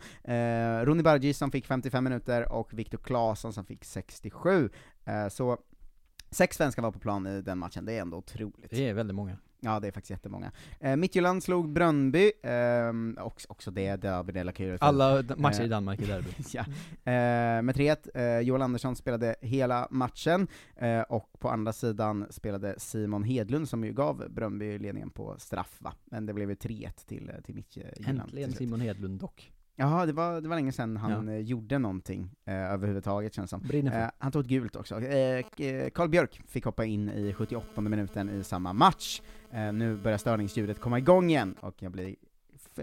Ronny 0.84 1.02
Bargi 1.02 1.34
som 1.34 1.50
fick 1.50 1.66
55 1.66 2.04
minuter, 2.04 2.52
och 2.52 2.74
Viktor 2.74 2.98
Claesson 2.98 3.52
som 3.52 3.64
fick 3.64 3.84
67. 3.84 4.70
Så 5.30 5.58
Sex 6.32 6.56
svenskar 6.56 6.82
var 6.82 6.90
på 6.92 6.98
plan 6.98 7.26
i 7.26 7.42
den 7.42 7.58
matchen, 7.58 7.84
det 7.84 7.92
är 7.92 8.00
ändå 8.00 8.16
otroligt. 8.16 8.70
Det 8.70 8.88
är 8.88 8.94
väldigt 8.94 9.14
många. 9.14 9.36
Ja, 9.64 9.80
det 9.80 9.88
är 9.88 9.92
faktiskt 9.92 10.10
jättemånga. 10.10 10.52
Eh, 10.80 10.96
Midtjylland 10.96 11.42
slog 11.42 11.72
Bröndby, 11.72 12.32
ehm, 12.42 13.18
också, 13.20 13.48
också 13.50 13.70
det, 13.70 13.96
vi 14.22 14.32
delat 14.32 14.54
kul 14.54 14.78
för. 14.78 14.86
Alla 14.86 15.22
d- 15.22 15.34
matcher 15.38 15.60
i 15.60 15.64
Eh, 15.64 15.70
Danmark 15.70 16.00
är 16.00 16.06
derby. 16.06 16.28
ja. 16.52 16.60
eh, 17.12 17.62
med 17.62 17.76
3-1, 17.76 18.08
eh, 18.14 18.40
Joel 18.40 18.62
Andersson 18.62 18.96
spelade 18.96 19.34
hela 19.40 19.88
matchen, 19.90 20.46
eh, 20.76 21.00
och 21.00 21.30
på 21.38 21.48
andra 21.48 21.72
sidan 21.72 22.26
spelade 22.30 22.74
Simon 22.78 23.24
Hedlund, 23.24 23.68
som 23.68 23.84
ju 23.84 23.92
gav 23.92 24.24
Bröndby 24.30 24.78
ledningen 24.78 25.10
på 25.10 25.34
straff 25.38 25.76
va? 25.80 25.92
Men 26.04 26.26
det 26.26 26.32
blev 26.34 26.48
ju 26.50 26.54
3-1 26.56 27.06
till, 27.06 27.28
eh, 27.28 27.40
till 27.44 27.54
Midtjylland. 27.54 28.20
Äntligen 28.20 28.48
till. 28.50 28.58
Simon 28.58 28.80
Hedlund 28.80 29.20
dock. 29.20 29.52
Ja, 29.82 30.06
det 30.06 30.12
var, 30.12 30.40
det 30.40 30.48
var 30.48 30.56
länge 30.56 30.72
sedan 30.72 30.96
han 30.96 31.26
Ja. 31.28 31.32
eh, 31.34 31.38
gjorde 31.40 31.78
någonting 31.78 32.30
eh, 32.44 32.54
överhuvudtaget 32.72 33.34
känns 33.34 33.50
som. 33.50 33.62
Eh, 34.04 34.10
han 34.18 34.32
tog 34.32 34.42
ett 34.42 34.48
gult 34.48 34.76
också. 34.76 35.00
Eh, 35.00 35.44
eh, 35.66 35.90
Carl 35.90 36.08
Björk 36.08 36.40
fick 36.48 36.64
hoppa 36.64 36.84
in 36.84 37.08
i 37.10 37.34
78 37.34 37.80
minuten 37.80 38.30
i 38.30 38.44
samma 38.44 38.72
match. 38.72 39.22
Eh, 39.50 39.72
nu 39.72 39.96
börjar 39.96 40.18
störningsljudet 40.18 40.80
komma 40.80 40.98
igång 40.98 41.30
igen, 41.30 41.54
och 41.60 41.82
jag 41.82 41.92
blir 41.92 42.16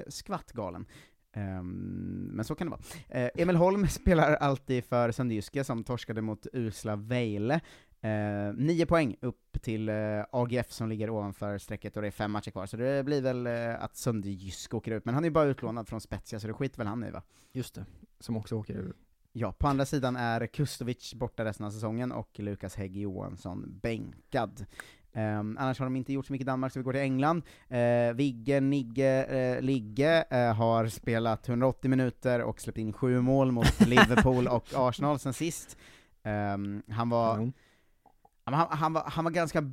skvatt 0.07 0.51
galen. 0.51 0.85
Ehm, 1.33 2.29
men 2.33 2.45
så 2.45 2.55
kan 2.55 2.67
det 2.67 2.71
vara. 2.71 2.81
Eh, 3.23 3.29
Emil 3.35 3.55
Holm 3.55 3.87
spelar 3.89 4.33
alltid 4.35 4.83
för 4.83 5.11
Sandjyske 5.11 5.63
som 5.63 5.83
torskade 5.83 6.21
mot 6.21 6.47
usla 6.53 6.95
Vejle. 6.95 7.59
Eh, 8.01 8.53
nio 8.53 8.85
poäng 8.85 9.15
upp 9.21 9.61
till 9.61 9.89
eh, 9.89 9.95
AGF 10.31 10.71
som 10.71 10.89
ligger 10.89 11.09
ovanför 11.09 11.57
strecket 11.57 11.95
och 11.95 12.01
det 12.01 12.07
är 12.07 12.11
fem 12.11 12.31
matcher 12.31 12.51
kvar, 12.51 12.65
så 12.65 12.77
det 12.77 13.05
blir 13.05 13.21
väl 13.21 13.47
eh, 13.47 13.83
att 13.83 13.95
Sönderjysk 13.95 14.73
åker 14.73 14.91
ut, 14.91 15.05
men 15.05 15.13
han 15.13 15.23
är 15.23 15.27
ju 15.27 15.33
bara 15.33 15.45
utlånad 15.45 15.87
från 15.87 16.01
Spezia, 16.01 16.39
så 16.39 16.47
det 16.47 16.53
skiter 16.53 16.77
väl 16.77 16.87
han 16.87 17.03
i 17.03 17.11
va? 17.11 17.23
Just 17.51 17.75
det, 17.75 17.85
som 18.19 18.37
också 18.37 18.55
åker 18.55 18.73
ur. 18.73 18.93
Ja, 19.31 19.51
på 19.51 19.67
andra 19.67 19.85
sidan 19.85 20.15
är 20.15 20.47
Kustovic 20.47 21.13
borta 21.13 21.45
resten 21.45 21.65
av 21.65 21.71
säsongen 21.71 22.11
och 22.11 22.39
Lukas 22.39 22.75
Hägg 22.75 22.97
Johansson 22.97 23.79
bänkad. 23.81 24.65
Um, 25.13 25.57
annars 25.59 25.79
har 25.79 25.85
de 25.85 25.95
inte 25.95 26.13
gjort 26.13 26.25
så 26.25 26.33
mycket 26.33 26.45
i 26.45 26.45
Danmark, 26.45 26.73
så 26.73 26.79
vi 26.79 26.83
går 26.83 26.93
till 26.93 27.01
England. 27.01 27.43
Uh, 27.71 28.13
Vigge, 28.13 28.59
Nigge, 28.59 29.55
uh, 29.57 29.61
Ligge 29.61 30.25
uh, 30.33 30.53
har 30.53 30.87
spelat 30.87 31.49
180 31.49 31.89
minuter 31.89 32.41
och 32.41 32.61
släppt 32.61 32.77
in 32.77 32.93
sju 32.93 33.21
mål 33.21 33.51
mot 33.51 33.79
Liverpool 33.87 34.47
och 34.47 34.67
Arsenal 34.73 35.19
sen 35.19 35.33
sist. 35.33 35.77
Um, 36.23 36.83
han 36.87 37.09
var... 37.09 37.35
Kanon. 37.35 37.53
Han, 38.53 38.67
han, 38.71 38.93
var, 38.93 39.03
han 39.07 39.23
var 39.23 39.31
ganska 39.31 39.63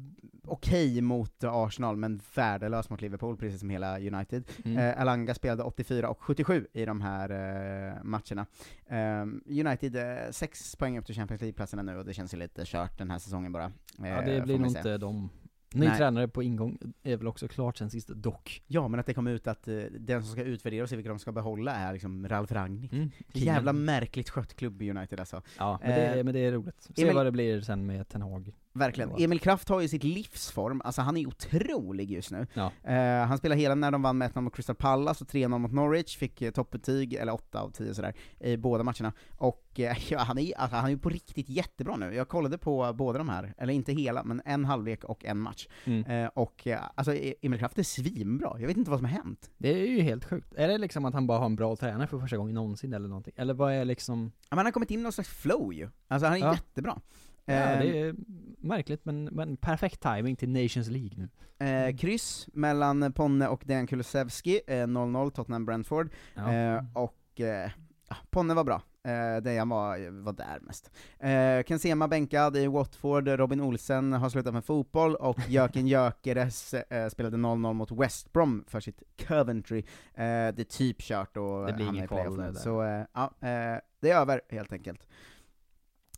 okej 0.48 1.00
mot 1.00 1.44
Arsenal, 1.44 1.96
men 1.96 2.20
värdelös 2.34 2.90
mot 2.90 3.00
Liverpool, 3.00 3.36
precis 3.36 3.60
som 3.60 3.70
hela 3.70 3.98
United. 4.00 4.44
Mm. 4.64 4.78
Eh, 4.78 5.00
Alanga 5.00 5.34
spelade 5.34 5.62
84 5.62 6.08
och 6.08 6.22
77 6.22 6.66
i 6.72 6.84
de 6.84 7.00
här 7.00 7.30
eh, 7.30 8.02
matcherna. 8.04 8.46
Ehm, 8.88 9.42
United, 9.46 9.96
eh, 9.96 10.30
sex 10.30 10.76
poäng 10.76 10.98
upp 10.98 11.06
till 11.06 11.14
Champions 11.14 11.40
League-platserna 11.40 11.82
nu, 11.82 11.96
och 11.96 12.04
det 12.04 12.14
känns 12.14 12.34
ju 12.34 12.38
lite 12.38 12.62
kört 12.64 12.98
den 12.98 13.10
här 13.10 13.18
säsongen 13.18 13.52
bara. 13.52 13.72
Ja, 13.98 14.06
eh, 14.06 14.24
det 14.24 14.40
blir 14.40 14.58
nog 14.58 14.68
inte 14.68 14.98
de. 14.98 15.30
Ny 15.74 15.86
Nej. 15.86 15.96
tränare 15.96 16.28
på 16.28 16.42
ingång 16.42 16.78
är 17.02 17.16
väl 17.16 17.26
också 17.26 17.48
klart 17.48 17.76
sen 17.76 17.90
sist, 17.90 18.08
dock. 18.08 18.62
Ja, 18.66 18.88
men 18.88 19.00
att 19.00 19.06
det 19.06 19.14
kom 19.14 19.26
ut 19.26 19.46
att 19.46 19.68
eh, 19.68 19.76
den 19.98 20.22
som 20.22 20.32
ska 20.32 20.42
utvärdera 20.42 20.82
och 20.82 20.88
se 20.88 20.96
vilka 20.96 21.08
de 21.08 21.18
ska 21.18 21.32
behålla 21.32 21.72
är 21.74 21.92
liksom 21.92 22.28
Ralf 22.28 22.52
Rangnick. 22.52 22.92
Mm, 22.92 23.10
Jävla 23.32 23.72
märkligt 23.72 24.30
skött 24.30 24.54
klubb 24.54 24.82
i 24.82 24.90
United 24.90 25.20
alltså. 25.20 25.42
Ja, 25.58 25.78
men, 25.82 25.90
det, 25.90 26.18
Eh, 26.18 26.24
men 26.24 26.34
det 26.34 26.40
är 26.40 26.52
roligt. 26.52 26.88
Se 26.96 27.02
Emil- 27.02 27.14
vad 27.14 27.26
det 27.26 27.32
blir 27.32 27.60
sen 27.60 27.86
med 27.86 28.08
Ten 28.08 28.22
Hag. 28.22 28.52
Verkligen. 28.78 29.10
Emil 29.18 29.40
Kraft 29.40 29.68
har 29.68 29.80
ju 29.80 29.88
sitt 29.88 30.04
livsform, 30.04 30.80
alltså 30.84 31.02
han 31.02 31.16
är 31.16 31.26
otrolig 31.26 32.10
just 32.10 32.30
nu. 32.30 32.46
Ja. 32.54 32.72
Eh, 32.92 33.26
han 33.26 33.38
spelade 33.38 33.60
hela 33.60 33.74
när 33.74 33.90
de 33.90 34.02
vann 34.02 34.18
med 34.18 34.30
1-0 34.32 34.40
mot 34.40 34.54
Crystal 34.56 34.76
Palace 34.76 35.24
och 35.24 35.30
3-0 35.30 35.58
mot 35.58 35.72
Norwich, 35.72 36.16
fick 36.16 36.42
eh, 36.42 36.50
toppbetyg, 36.50 37.14
eller 37.14 37.32
8 37.34 37.60
av 37.60 37.70
10 37.70 37.94
sådär, 37.94 38.14
i 38.40 38.56
båda 38.56 38.84
matcherna. 38.84 39.12
Och 39.36 39.80
eh, 39.80 39.96
ja, 40.12 40.18
han, 40.18 40.38
är, 40.38 40.58
alltså, 40.58 40.76
han 40.76 40.84
är 40.84 40.90
ju 40.90 40.98
på 40.98 41.08
riktigt 41.08 41.48
jättebra 41.48 41.96
nu. 41.96 42.14
Jag 42.14 42.28
kollade 42.28 42.58
på 42.58 42.92
båda 42.92 43.18
de 43.18 43.28
här, 43.28 43.54
eller 43.58 43.72
inte 43.72 43.92
hela, 43.92 44.24
men 44.24 44.42
en 44.44 44.64
halvlek 44.64 45.04
och 45.04 45.24
en 45.24 45.38
match. 45.38 45.66
Mm. 45.84 46.04
Eh, 46.24 46.30
och 46.34 46.66
alltså 46.94 47.14
E- 47.14 47.34
Emil 47.42 47.58
Kraft 47.58 47.78
är 47.78 47.82
svinbra, 47.82 48.56
jag 48.60 48.66
vet 48.66 48.76
inte 48.76 48.90
vad 48.90 48.98
som 48.98 49.04
har 49.08 49.12
hänt. 49.12 49.50
Det 49.58 49.68
är 49.82 49.86
ju 49.86 50.00
helt 50.00 50.24
sjukt. 50.24 50.54
Är 50.56 50.68
det 50.68 50.78
liksom 50.78 51.04
att 51.04 51.14
han 51.14 51.26
bara 51.26 51.38
har 51.38 51.46
en 51.46 51.56
bra 51.56 51.76
tränare 51.76 52.06
för 52.06 52.18
första 52.18 52.36
gången 52.36 52.54
någonsin 52.54 52.92
eller 52.92 53.08
någonting? 53.08 53.34
Eller 53.36 53.54
vad 53.54 53.72
är 53.72 53.84
liksom... 53.84 54.32
Ja, 54.40 54.46
men 54.50 54.58
han 54.58 54.66
har 54.66 54.72
kommit 54.72 54.90
in 54.90 55.00
i 55.00 55.02
någon 55.02 55.12
slags 55.12 55.30
flow 55.30 55.72
ju. 55.74 55.88
Alltså 56.08 56.26
han 56.26 56.36
är 56.36 56.40
Ja. 56.40 56.52
jättebra. 56.52 57.00
Ja, 57.48 57.54
Eh, 57.54 57.78
det 57.80 58.00
är 58.00 58.14
märkligt 58.60 59.04
men, 59.04 59.24
men 59.24 59.56
perfekt 59.56 60.00
timing 60.02 60.36
till 60.36 60.48
Nations 60.48 60.88
League 60.88 61.10
nu. 61.16 61.28
Eh, 61.66 61.96
kryss 61.96 62.48
mellan 62.52 63.12
Ponne 63.12 63.48
och 63.48 63.62
Dejan 63.64 63.86
Kulusevski, 63.86 64.60
eh, 64.66 64.86
0-0 64.86 65.30
Tottenham-Brentford, 65.30 66.08
Ja. 66.34 66.52
eh, 66.52 66.84
och 66.94 67.40
eh, 67.40 67.70
ja, 68.08 68.16
Ponne 68.30 68.54
var 68.54 68.64
bra. 68.64 68.82
Eh, 69.04 69.42
Dejan 69.42 69.68
var, 69.68 70.22
var 70.22 70.32
där 70.32 70.58
mest. 70.60 70.90
Eh, 71.18 71.62
Kensema 71.68 72.08
bänkad 72.08 72.56
i 72.56 72.66
Watford, 72.66 73.28
Robin 73.28 73.60
Olsen 73.60 74.12
har 74.12 74.28
slutat 74.28 74.54
med 74.54 74.64
fotboll, 74.64 75.14
och 75.14 75.38
Jöken 75.48 75.86
Gyökeres 75.86 76.74
eh, 76.74 77.08
spelade 77.08 77.36
0-0 77.36 77.72
mot 77.72 77.90
West 77.92 78.32
Brom 78.32 78.64
för 78.68 78.80
sitt 78.80 79.02
Coventry. 79.28 79.78
Eh, 79.78 79.84
det 80.24 80.58
är 80.58 80.64
typ 80.64 81.00
kört 81.02 81.36
och 81.36 81.66
Det 81.66 81.72
blir 81.72 81.88
ingen 81.88 82.08
kval. 82.08 82.56
Så 82.56 82.82
eh, 82.82 83.04
ja, 83.12 83.24
eh, 83.40 83.80
det 84.00 84.10
är 84.10 84.20
över 84.20 84.40
helt 84.48 84.72
enkelt. 84.72 85.06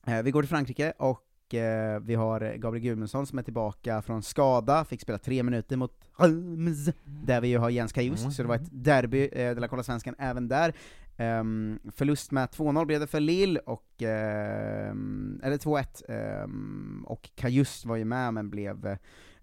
Eh, 0.08 0.22
vi 0.22 0.30
går 0.30 0.42
till 0.42 0.48
Frankrike, 0.48 0.92
och 0.98 1.54
eh, 1.54 2.00
vi 2.00 2.14
har 2.14 2.56
Gabriel 2.56 2.84
Gudmundsson 2.84 3.26
som 3.26 3.38
är 3.38 3.42
tillbaka 3.42 4.02
från 4.02 4.22
skada, 4.22 4.84
fick 4.84 5.00
spela 5.00 5.18
tre 5.18 5.42
minuter 5.42 5.76
mot 5.76 5.92
Reims, 6.16 6.90
där 7.04 7.40
vi 7.40 7.48
ju 7.48 7.58
har 7.58 7.70
Jens 7.70 7.92
Kajust, 7.92 8.32
så 8.32 8.42
det 8.42 8.48
var 8.48 8.54
ett 8.54 8.84
derby, 8.84 9.28
eh, 9.32 9.54
de 9.54 9.60
la 9.60 9.68
kolla 9.68 9.82
svenskan 9.82 10.14
även 10.18 10.48
där. 10.48 10.74
Um, 11.20 11.78
förlust 11.94 12.30
med 12.30 12.48
2-0 12.48 12.86
blev 12.86 13.00
det 13.00 13.06
för 13.06 13.20
Lille, 13.20 13.60
och, 13.60 14.02
um, 14.02 15.40
eller 15.42 15.56
2-1, 15.56 16.02
um, 16.08 16.14
ehm, 16.16 17.04
och 17.06 17.30
Kajust 17.34 17.86
var 17.86 17.96
ju 17.96 18.04
med 18.04 18.34
men 18.34 18.50
blev 18.50 18.86
eh, 18.86 18.96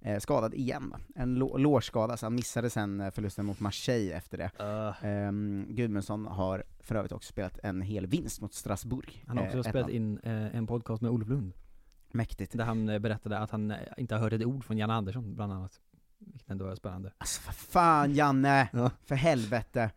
eh, 0.05 0.19
skadad 0.19 0.53
igen 0.53 0.89
va? 0.89 0.99
En 1.15 1.37
lå- 1.43 1.57
lårskada, 1.57 2.17
så 2.17 2.25
han 2.25 2.35
missade 2.35 2.69
sen 2.69 3.01
eh, 3.01 3.11
förlusten 3.11 3.45
mot 3.45 3.59
Marseille 3.59 4.13
efter 4.13 4.37
det. 4.37 4.51
Um, 5.27 5.65
Gudmundsson 5.69 6.25
har 6.25 6.63
för 6.79 6.95
övrigt 6.95 7.11
också 7.11 7.29
spelat 7.31 7.59
en 7.63 7.81
hel 7.81 8.07
vinst 8.07 8.41
mot 8.41 8.53
Strasbourg. 8.53 9.23
Han 9.27 9.37
har 9.37 9.45
också 9.45 9.57
Eh, 9.57 9.63
spelat 9.63 9.87
1-0. 9.89 9.91
in 9.91 10.19
eh, 10.23 10.55
en 10.55 10.67
podcast 10.67 11.01
med 11.01 11.11
Olof 11.11 11.27
Lund. 11.29 11.53
Mäktigt. 12.11 12.57
Där 12.57 12.65
han 12.65 12.89
eh, 12.89 12.99
berättade 12.99 13.37
att 13.39 13.51
han 13.51 13.71
eh, 13.71 13.77
inte 13.97 14.15
har 14.15 14.21
hört 14.21 14.33
ett 14.33 14.45
ord 14.45 14.63
från 14.65 14.77
Janne 14.77 14.93
Andersson, 14.93 15.35
bland 15.35 15.53
annat. 15.53 15.81
Vilket 16.19 16.49
ändå 16.49 16.67
är 16.67 16.75
spännande. 16.75 17.11
Alltså 17.17 17.41
vad 17.45 17.55
fan 17.55 18.13
Janne! 18.13 18.69
För 19.05 19.15
helvete. 19.15 19.91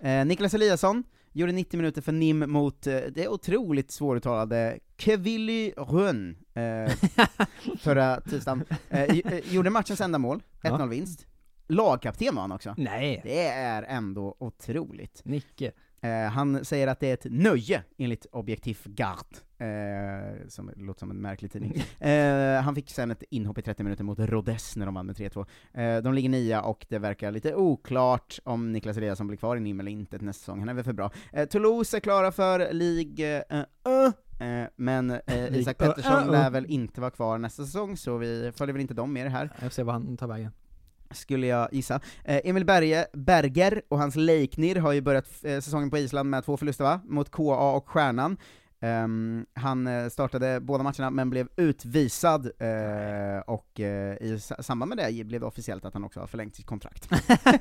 Eh, 0.00 0.24
Niklas 0.26 0.54
Eliasson 0.54 1.04
gjorde 1.34 1.52
90 1.52 1.76
minuter 1.76 2.02
för 2.02 2.12
NIM 2.12 2.38
mot 2.38 2.86
eh, 2.86 2.98
det 3.10 3.28
otroligt 3.28 3.90
svåruttalade 3.90 4.78
Kevili 4.98 5.72
Rönn 5.76 6.36
eh, 6.54 6.92
förra 7.78 8.20
tisdagen. 8.20 8.64
Eh, 8.90 9.02
eh, 9.02 9.52
gjorde 9.54 9.70
matchens 9.70 10.00
enda 10.00 10.18
mål, 10.18 10.42
1-0 10.62 10.80
Ja. 10.80 10.86
vinst. 10.86 11.26
Lagkapten 11.68 12.34
var 12.34 12.42
han 12.42 12.52
också. 12.52 12.74
Nej! 12.78 13.20
Det 13.24 13.46
är 13.48 13.82
ändå 13.82 14.36
otroligt. 14.38 15.22
Nicke. 15.24 15.72
Eh, 16.04 16.30
han 16.30 16.64
säger 16.64 16.86
att 16.86 17.00
det 17.00 17.10
är 17.10 17.14
ett 17.14 17.26
nöje, 17.30 17.82
enligt 17.98 18.26
Objektiv 18.32 18.78
Gard, 18.84 19.26
eh, 19.58 20.48
som 20.48 20.70
låter 20.76 21.00
som 21.00 21.10
en 21.10 21.20
märklig 21.20 21.52
tidning. 21.52 21.82
Eh, 22.04 22.62
han 22.62 22.74
fick 22.74 22.90
sen 22.90 23.10
ett 23.10 23.22
inhopp 23.30 23.58
i 23.58 23.62
30 23.62 23.82
minuter 23.82 24.04
mot 24.04 24.18
Rodez 24.18 24.76
när 24.76 24.86
de 24.86 24.94
vann 24.94 25.06
med 25.06 25.16
3-2. 25.16 25.46
Eh, 25.74 26.02
de 26.02 26.14
ligger 26.14 26.28
nia, 26.28 26.62
och 26.62 26.86
det 26.88 26.98
verkar 26.98 27.30
lite 27.30 27.54
oklart 27.54 28.38
om 28.44 28.72
Niklas 28.72 28.96
Eliasson 28.96 29.26
blir 29.26 29.36
kvar 29.36 29.56
i 29.56 29.60
NIM 29.60 29.80
eller 29.80 29.90
inte 29.90 30.18
nästa 30.18 30.40
säsong, 30.40 30.58
han 30.58 30.68
är 30.68 30.74
väl 30.74 30.84
för 30.84 30.92
bra. 30.92 31.10
Eh, 31.32 31.48
Toulouse 31.48 31.96
är 31.96 32.00
klara 32.00 32.32
för 32.32 32.60
eh, 32.60 33.64
Ö, 33.84 34.06
eh, 34.46 34.68
men 34.76 35.10
eh, 35.10 35.20
Isak 35.56 35.78
Pettersson 35.78 36.26
lär 36.26 36.50
väl 36.50 36.66
inte 36.66 37.00
vara 37.00 37.10
kvar 37.10 37.38
nästa 37.38 37.64
säsong, 37.64 37.96
så 37.96 38.16
vi 38.16 38.52
följer 38.56 38.72
väl 38.72 38.82
inte 38.82 38.94
dem 38.94 39.12
mer 39.12 39.26
här 39.26 39.50
Jag 39.54 39.62
får 39.62 39.70
se 39.74 39.82
vad 39.82 39.94
han 39.94 40.16
tar 40.16 40.26
vägen. 40.26 40.52
Skulle 41.14 41.46
jag 41.46 41.68
gissa. 41.72 42.00
Eh, 42.24 42.40
Emil 42.44 42.64
Berge, 42.64 43.06
Berger 43.12 43.82
och 43.88 43.98
hans 43.98 44.16
Leiknir 44.16 44.76
har 44.76 44.92
ju 44.92 45.00
börjat 45.00 45.26
eh, 45.42 45.60
säsongen 45.60 45.90
på 45.90 45.98
Island 45.98 46.30
med 46.30 46.44
två 46.44 46.56
förluster 46.56 46.84
va? 46.84 47.00
Mot 47.04 47.30
KA 47.30 47.70
och 47.72 47.88
Stjärnan. 47.88 48.36
Ehm, 48.80 49.46
han 49.54 49.86
eh, 49.86 50.08
startade 50.08 50.60
båda 50.60 50.82
matcherna 50.82 51.10
men 51.10 51.30
blev 51.30 51.48
utvisad, 51.56 52.46
eh, 52.46 53.38
och 53.46 53.80
eh, 53.80 54.16
i 54.20 54.38
sa- 54.40 54.62
samband 54.62 54.88
med 54.88 54.98
det 54.98 55.24
blev 55.24 55.40
det 55.40 55.46
officiellt 55.46 55.84
att 55.84 55.94
han 55.94 56.04
också 56.04 56.20
har 56.20 56.26
förlängt 56.26 56.56
sitt 56.56 56.66
kontrakt. 56.66 57.08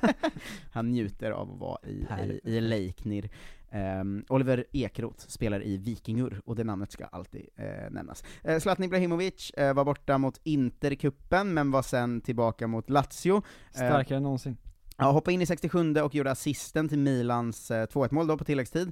han 0.71 0.87
njuter 0.91 1.31
av 1.31 1.51
att 1.51 1.59
vara 1.59 1.77
i, 1.87 2.07
i, 2.43 2.55
i 2.55 2.61
Leiknir. 2.61 3.29
Ehm, 3.73 4.25
Oliver 4.29 4.65
Ekroth 4.71 5.27
spelar 5.27 5.63
i 5.63 5.77
Vikingur, 5.77 6.41
och 6.45 6.55
det 6.55 6.63
namnet 6.63 6.91
ska 6.91 7.05
alltid 7.05 7.49
eh, 7.55 7.91
nämnas. 7.91 8.23
Eh, 8.43 8.59
Zlatan 8.59 8.85
Ibrahimovic 8.85 9.49
eh, 9.49 9.73
var 9.73 9.85
borta 9.85 10.17
mot 10.17 10.39
Inter 10.43 10.91
i 10.91 10.95
kuppen 10.95 11.53
men 11.53 11.71
var 11.71 11.81
sen 11.81 12.21
tillbaka 12.21 12.67
mot 12.67 12.89
Lazio. 12.89 13.41
Starkare 13.71 14.17
än 14.17 14.23
någonsin. 14.23 14.57
Ja, 14.97 15.11
hoppade 15.11 15.33
in 15.33 15.41
i 15.41 15.45
67 15.45 15.93
och 15.93 16.15
gjorde 16.15 16.31
assisten 16.31 16.89
till 16.89 16.99
Milans 16.99 17.71
eh, 17.71 17.85
2-1 17.85 18.13
mål 18.13 18.27
då 18.27 18.37
på 18.37 18.43
tilläggstid. 18.43 18.91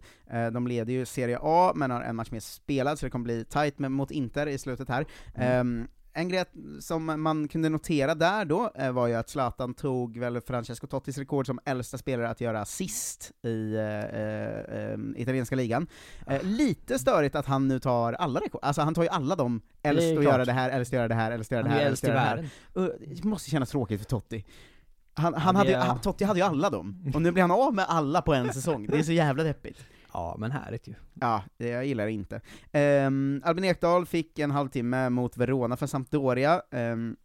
De 0.54 0.67
leder 0.67 0.94
ju 0.94 1.06
Serie 1.06 1.38
A, 1.41 1.72
men 1.76 1.91
har 1.91 2.02
en 2.02 2.15
match 2.15 2.32
mer 2.32 2.39
spelad, 2.39 3.00
så 3.00 3.06
det 3.06 3.10
kommer 3.10 3.24
bli 3.24 3.46
tight 3.46 3.80
med, 3.80 3.91
mot 3.91 4.12
Inter 4.12 4.48
i 4.48 4.58
slutet 4.58 4.89
här. 4.89 5.06
Ehm, 5.36 5.88
en 6.13 6.30
grej 6.30 6.45
som 6.80 7.21
man 7.24 7.47
kunde 7.47 7.69
notera 7.69 8.15
där 8.15 8.45
då, 8.45 8.71
eh, 8.76 8.91
var 8.91 9.08
ju 9.08 9.13
att 9.15 9.30
Zlatan 9.30 9.74
tog 9.74 10.17
väl 10.17 10.41
Francesco 10.41 10.88
Tottis 10.88 11.17
rekord 11.17 11.45
som 11.45 11.60
äldsta 11.65 11.97
spelare 11.97 12.30
att 12.30 12.41
göra 12.41 12.62
assist 12.62 13.32
i 13.45 13.76
eh, 13.76 13.82
eh, 13.84 14.60
eh, 14.91 14.97
italienska 15.15 15.56
ligan. 15.56 15.88
Eh, 16.28 16.43
lite 16.43 17.00
störigt 17.00 17.36
att 17.36 17.45
han 17.45 17.67
nu 17.67 17.80
tar 17.80 18.13
alla 18.13 18.39
rekord, 18.39 18.60
alltså 18.63 18.82
han 18.82 18.93
tar 18.93 19.04
ju 19.04 19.10
alla 19.10 19.34
är 19.34 19.60
äldst 19.89 20.17
att 20.17 20.24
göra 20.24 20.45
det 20.45 20.52
här, 20.52 20.69
äldst 20.69 20.93
att 20.93 20.97
göra 20.97 21.08
det 21.08 21.15
här, 21.15 21.32
äldst 21.32 21.52
att 21.52 21.56
göra 21.56 21.63
det 21.63 21.69
här, 21.69 21.86
äldst 21.86 22.04
att 22.04 22.10
göra 22.10 22.19
det 22.19 22.50
här. 22.74 22.95
Det 23.15 23.24
måste 23.24 23.50
kännas 23.50 23.69
tråkigt 23.69 24.00
för 24.02 24.06
Totti. 24.08 24.45
Han, 25.13 25.34
han 25.34 25.56
hade, 25.56 25.69
ju- 25.69 26.00
Totti 26.02 26.24
hade 26.24 26.39
ju 26.39 26.45
alla 26.45 26.69
dem, 26.69 27.12
och 27.15 27.21
nu 27.21 27.32
blir 27.32 27.41
han 27.43 27.52
av 27.52 27.74
med 27.74 27.86
alla 27.88 28.21
på 28.21 28.34
en 28.34 28.54
säsong, 28.54 28.88
det 28.88 28.97
är 29.00 29.04
så 29.04 29.12
jävla 29.12 29.43
deppigt. 29.43 29.80
Ja, 30.13 30.36
men 30.39 30.52
härligt 30.52 30.88
ju. 30.88 30.93
Ja, 31.13 31.43
det, 31.58 31.67
jag 31.67 31.86
gillar 31.86 32.06
det 32.06 32.12
inte. 32.12 32.41
Um, 33.06 33.41
Albin 33.45 33.65
Ekdal 33.65 34.06
fick 34.06 34.39
en 34.39 34.52
halvtimme 34.52 35.10
mot 35.10 35.38
Verona 35.38 35.78
för 35.78 35.88
Sampdoria. 35.88 36.62
Ehm, 36.71 37.15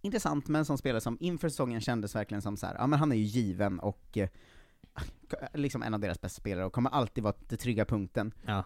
intressant 0.00 0.48
med 0.48 0.58
en 0.58 0.64
sån 0.64 0.78
spelare 0.78 1.00
som 1.00 1.16
inför 1.20 1.48
säsongen 1.48 1.80
kändes 1.80 2.14
verkligen 2.14 2.42
som 2.42 2.56
så 2.56 2.66
här, 2.66 2.74
ja 2.78 2.86
men 2.86 2.98
han 2.98 3.12
är 3.12 3.16
ju 3.16 3.22
given 3.22 3.78
och 3.80 4.18
eh, 4.18 4.28
liksom 5.54 5.82
en 5.82 5.94
av 5.94 6.00
deras 6.00 6.20
bästa 6.20 6.40
spelare 6.40 6.64
och 6.66 6.72
kommer 6.72 6.90
alltid 6.90 7.24
vara 7.24 7.34
den 7.48 7.58
trygga 7.58 7.84
punkten. 7.84 8.34
Ja. 8.46 8.64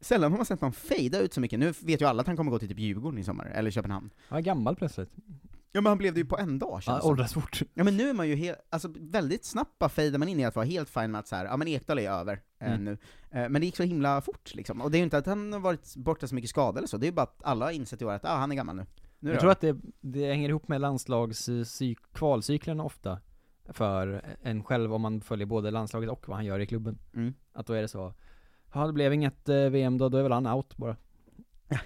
Sällan 0.00 0.30
har 0.32 0.38
man 0.38 0.46
sett 0.46 0.60
någon 0.60 0.72
fejda 0.72 1.18
ut 1.20 1.32
så 1.34 1.40
mycket, 1.40 1.58
nu 1.58 1.74
vet 1.80 2.00
ju 2.00 2.04
alla 2.06 2.20
att 2.20 2.26
han 2.26 2.36
kommer 2.36 2.50
gå 2.50 2.58
till 2.58 2.68
typ 2.68 2.78
Djurgården 2.78 3.18
i 3.18 3.24
sommar, 3.24 3.46
eller 3.46 3.70
Köpenhamn. 3.70 4.10
Han 4.28 4.38
är 4.38 4.42
gammal 4.42 4.76
plötsligt. 4.76 5.10
Ja 5.74 5.80
men 5.80 5.90
han 5.90 5.98
blev 5.98 6.14
det 6.14 6.20
ju 6.20 6.26
på 6.26 6.38
en 6.38 6.58
dag 6.58 6.68
Ja, 6.76 6.80
känns 6.80 6.96
det 6.96 7.02
som. 7.02 7.10
åldras 7.10 7.32
fort. 7.34 7.62
Ja 7.74 7.84
men 7.84 7.96
nu 7.96 8.08
är 8.08 8.14
man 8.14 8.28
ju 8.28 8.34
helt, 8.34 8.58
alltså 8.70 8.88
väldigt 8.96 9.44
snabbt 9.44 9.78
bara 9.78 9.88
fejdar 9.88 10.18
man 10.18 10.28
in 10.28 10.40
i 10.40 10.44
att 10.44 10.56
vara 10.56 10.66
helt 10.66 10.88
fine 10.90 11.10
med 11.10 11.18
att 11.18 11.28
så 11.28 11.36
här, 11.36 11.44
ja 11.44 11.56
men 11.56 11.68
Ekdal 11.68 11.98
är 11.98 12.10
över 12.10 12.40
Mm. 12.66 12.84
nu. 12.84 12.92
Eh, 13.30 13.48
men 13.48 13.52
det 13.52 13.66
gick 13.66 13.76
så 13.76 13.82
himla 13.82 14.20
fort 14.20 14.54
liksom. 14.54 14.80
Och 14.80 14.90
det 14.90 14.96
är 14.96 14.98
ju 14.98 15.04
inte 15.04 15.18
att 15.18 15.26
han 15.26 15.52
har 15.52 15.60
varit 15.60 15.96
borta 15.96 16.26
så 16.26 16.34
mycket 16.34 16.50
skada 16.50 16.78
eller 16.78 16.88
så, 16.88 16.96
det 16.96 17.04
är 17.06 17.08
ju 17.08 17.14
bara 17.14 17.22
att 17.22 17.42
alla 17.44 17.64
har 17.64 17.72
insett 17.72 18.02
i 18.02 18.04
år 18.04 18.12
att 18.12 18.24
ah, 18.24 18.36
han 18.36 18.52
är 18.52 18.56
gammal 18.56 18.76
nu. 18.76 18.86
nu 19.18 19.30
Jag 19.30 19.36
det 19.36 19.40
tror 19.40 19.50
över. 19.50 19.70
att 19.70 19.80
det, 19.80 19.90
det 20.00 20.26
hänger 20.26 20.48
ihop 20.48 20.68
med 20.68 20.80
landslags 20.80 21.48
kvalcyklerna 22.12 22.84
ofta 22.84 23.20
för 23.68 24.22
en 24.42 24.64
själv 24.64 24.94
om 24.94 25.02
man 25.02 25.20
följer 25.20 25.46
både 25.46 25.70
landslaget 25.70 26.10
och 26.10 26.28
vad 26.28 26.36
han 26.36 26.44
gör 26.44 26.60
i 26.60 26.66
klubben. 26.66 26.98
Mm. 27.14 27.34
Att 27.52 27.66
då 27.66 27.72
är 27.72 27.82
det 27.82 27.88
så, 27.88 28.14
ja 28.74 28.86
det 28.86 28.92
blev 28.92 29.12
inget 29.12 29.48
eh, 29.48 29.56
VM 29.56 29.98
då, 29.98 30.08
då 30.08 30.18
är 30.18 30.22
väl 30.22 30.32
han 30.32 30.46
out 30.46 30.76
bara. 30.76 30.96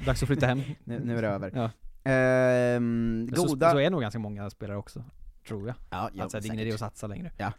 Dags 0.07 0.23
att 0.23 0.27
flytta 0.27 0.47
hem. 0.47 0.63
Nu, 0.85 1.01
nu 1.05 1.19
är 1.19 1.23
det 1.23 1.29
över. 1.29 1.51
Ja. 1.55 1.71
Ehm, 2.11 3.25
Men 3.25 3.37
så, 3.37 3.47
goda... 3.47 3.71
så 3.71 3.79
är 3.79 3.91
nog 3.91 4.01
ganska 4.01 4.19
många 4.19 4.51
spelare 4.51 4.77
också, 4.77 5.05
tror 5.49 5.67
jag. 5.67 5.77
Ja, 5.91 6.11
jo, 6.13 6.25
att 6.25 6.31
det 6.31 6.39
är 6.39 6.47
ingen 6.47 6.59
idé 6.59 6.73
att 6.73 6.79
satsa 6.79 7.07
längre. 7.07 7.33
Ja. 7.37 7.53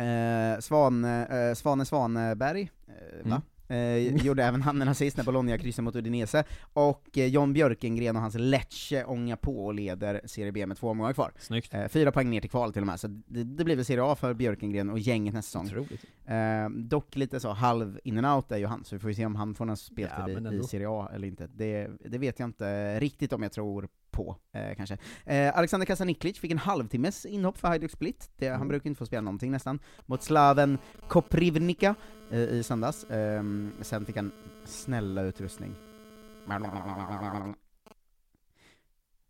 Eh, 0.00 0.60
Svan, 0.64 1.04
eh, 1.04 1.52
Svane 1.54 1.84
Svanberg, 1.84 2.70
eh, 2.88 3.20
va? 3.24 3.36
Mm. 3.36 3.42
Eh, 3.70 4.16
gjorde 4.26 4.44
även 4.44 4.62
han 4.62 4.82
en 4.82 4.88
assist 4.88 5.16
när 5.16 5.24
Bologna 5.24 5.58
kryssade 5.58 5.84
mot 5.84 5.96
Udinese, 5.96 6.44
och 6.72 7.18
eh, 7.18 7.26
John 7.26 7.52
Björkengren 7.52 8.16
och 8.16 8.22
hans 8.22 8.34
Lecce 8.38 9.04
ångar 9.04 9.36
på 9.36 9.66
och 9.66 9.74
leder 9.74 10.20
Serie 10.24 10.52
B 10.52 10.66
med 10.66 10.76
två 10.76 10.88
omgångar 10.88 11.12
kvar. 11.12 11.32
Snyggt. 11.38 11.74
Eh, 11.74 11.88
fyra 11.88 12.12
poäng 12.12 12.30
ner 12.30 12.40
till 12.40 12.50
kval 12.50 12.72
till 12.72 12.82
och 12.82 12.86
med, 12.86 13.00
så 13.00 13.08
det, 13.08 13.44
det 13.44 13.64
blir 13.64 13.76
väl 13.76 13.84
Serie 13.84 14.02
A 14.04 14.16
för 14.16 14.34
Björkengren 14.34 14.90
och 14.90 14.98
gänget 14.98 15.34
nästa 15.34 15.64
säsong. 15.64 15.88
Eh, 16.36 16.70
dock 16.70 17.16
lite 17.16 17.40
så 17.40 17.50
halv 17.50 18.00
in 18.04 18.24
and 18.24 18.36
out 18.36 18.52
är 18.52 18.56
ju 18.58 18.66
han, 18.66 18.84
så 18.84 18.94
vi 18.94 18.98
får 18.98 19.10
ju 19.10 19.14
se 19.14 19.26
om 19.26 19.34
han 19.36 19.54
får 19.54 19.64
någon 19.64 19.76
speltid 19.76 20.44
Ja, 20.46 20.52
i, 20.52 20.56
i. 20.56 20.62
Serie 20.62 20.86
A 20.90 21.10
eller 21.14 21.28
inte. 21.28 21.46
Det, 21.54 21.90
det 22.04 22.18
vet 22.18 22.38
jag 22.38 22.48
inte 22.48 23.00
riktigt 23.00 23.32
om 23.32 23.42
jag 23.42 23.52
tror 23.52 23.88
på, 24.10 24.36
eh, 24.52 24.74
kanske. 24.76 24.98
Eh, 25.24 25.58
Alexander 25.58 25.86
Kasaniklic 25.86 26.38
fick 26.38 26.50
en 26.50 26.58
halvtimmes 26.58 27.26
inhopp 27.26 27.58
för 27.58 27.68
Hajduk 27.68 27.90
Split, 27.90 28.30
det, 28.36 28.48
han 28.48 28.56
Mm. 28.56 28.68
brukar 28.68 28.90
inte 28.90 28.98
få 28.98 29.06
spela 29.06 29.20
någonting 29.22 29.50
nästan, 29.50 29.78
mot 30.06 30.22
Slaven 30.22 30.78
Koprivnica 31.08 31.94
eh, 32.30 32.38
i 32.38 32.62
söndags. 32.62 33.06
Ehm, 33.10 33.72
sen 33.80 34.06
fick 34.06 34.16
han 34.16 34.32
snälla 34.64 35.22
utrustning. 35.22 35.74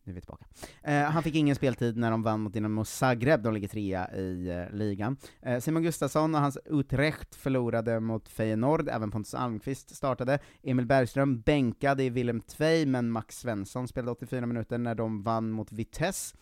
Nu 0.05 0.13
är 0.13 0.15
vi 0.15 0.21
tillbaka. 0.21 0.45
Eh, 0.83 1.03
han 1.03 1.23
fick 1.23 1.35
ingen 1.35 1.57
speltid 1.57 1.97
när 1.97 2.11
de 2.11 2.23
vann 2.23 2.41
mot 2.41 2.53
Dinamo 2.53 2.85
Zagreb, 2.85 3.43
de 3.43 3.55
ligger 3.55 3.69
trea 3.69 4.15
i 4.15 4.49
eh, 4.49 4.77
ligan. 4.77 5.17
Eh, 5.43 5.61
Simon 5.61 5.83
Gustafsson 5.83 6.35
och 6.35 6.41
hans 6.41 6.59
Utrecht 6.65 7.35
förlorade 7.35 8.01
mot 8.01 8.29
Feyenoord, 8.29 8.89
även 8.89 9.11
Pontus 9.11 9.35
Almqvist 9.35 9.97
startade. 9.97 10.39
Emil 10.63 10.87
Bergström 10.87 11.41
bänkade 11.41 12.05
i 12.05 12.11
Willem 12.11 12.41
Tvei, 12.41 12.87
men 12.87 13.11
Max 13.11 13.39
Svensson 13.39 13.89
spelade 13.89 14.11
84 14.13 14.47
minuter 14.47 14.79
när 14.79 14.95
de 14.95 15.23
vann 15.23 15.51
mot 15.51 15.73
Vitesse. 15.73 16.37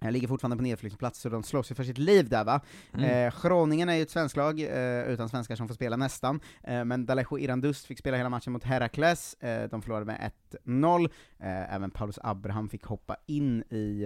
Jag 0.00 0.12
ligger 0.12 0.28
fortfarande 0.28 0.56
på 0.56 0.62
nedflyttningsplats, 0.62 1.20
så 1.20 1.28
de 1.28 1.42
slåss 1.42 1.70
ju 1.70 1.74
för 1.74 1.84
sitt 1.84 1.98
liv 1.98 2.28
där 2.28 2.44
va. 2.44 2.60
Mm. 2.94 3.26
Eh, 3.26 3.34
Groningen 3.42 3.88
är 3.88 3.94
ju 3.94 4.02
ett 4.02 4.10
svenskt 4.10 4.36
lag, 4.36 4.60
eh, 4.60 5.02
utan 5.08 5.28
svenskar 5.28 5.56
som 5.56 5.68
får 5.68 5.74
spela 5.74 5.96
nästan, 5.96 6.40
eh, 6.62 6.84
men 6.84 7.06
Dalejo 7.06 7.38
Irandust 7.38 7.86
fick 7.86 7.98
spela 7.98 8.16
hela 8.16 8.28
matchen 8.28 8.52
mot 8.52 8.64
Herakles, 8.64 9.34
eh, 9.34 9.68
de 9.68 9.82
förlorade 9.82 10.06
med 10.06 10.20
1-0, 10.20 11.04
eh, 11.38 11.74
även 11.74 11.90
Paulus 11.90 12.18
Abraham 12.22 12.68
fick 12.68 12.84
hoppa 12.84 13.16
in 13.26 13.62
i, 13.70 14.04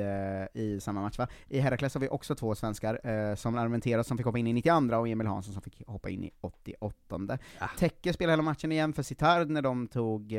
eh, 0.55 0.63
i 0.63 0.81
samma 0.81 1.01
match 1.01 1.19
va. 1.19 1.29
I 1.49 1.59
Herakles 1.61 1.95
har 1.95 2.01
vi 2.01 2.09
också 2.09 2.35
två 2.35 2.55
svenskar, 2.55 3.35
som 3.37 3.59
Armenteros 3.59 4.07
som 4.07 4.17
fick 4.17 4.27
hoppa 4.27 4.39
in 4.39 4.47
i 4.47 4.53
92 4.53 4.97
och 4.97 5.09
Emil 5.09 5.27
Hansson 5.27 5.53
som 5.53 5.63
fick 5.63 5.83
hoppa 5.87 6.11
in 6.11 6.25
i 6.25 6.31
88 6.41 7.39
Ah. 7.59 7.69
Tekke 7.79 8.13
spelade 8.13 8.33
hela 8.33 8.43
matchen 8.43 8.73
igen 8.73 8.93
för 8.93 9.03
Sittard 9.03 9.51
när 9.51 9.63
de 9.63 9.89
tog 9.89 10.35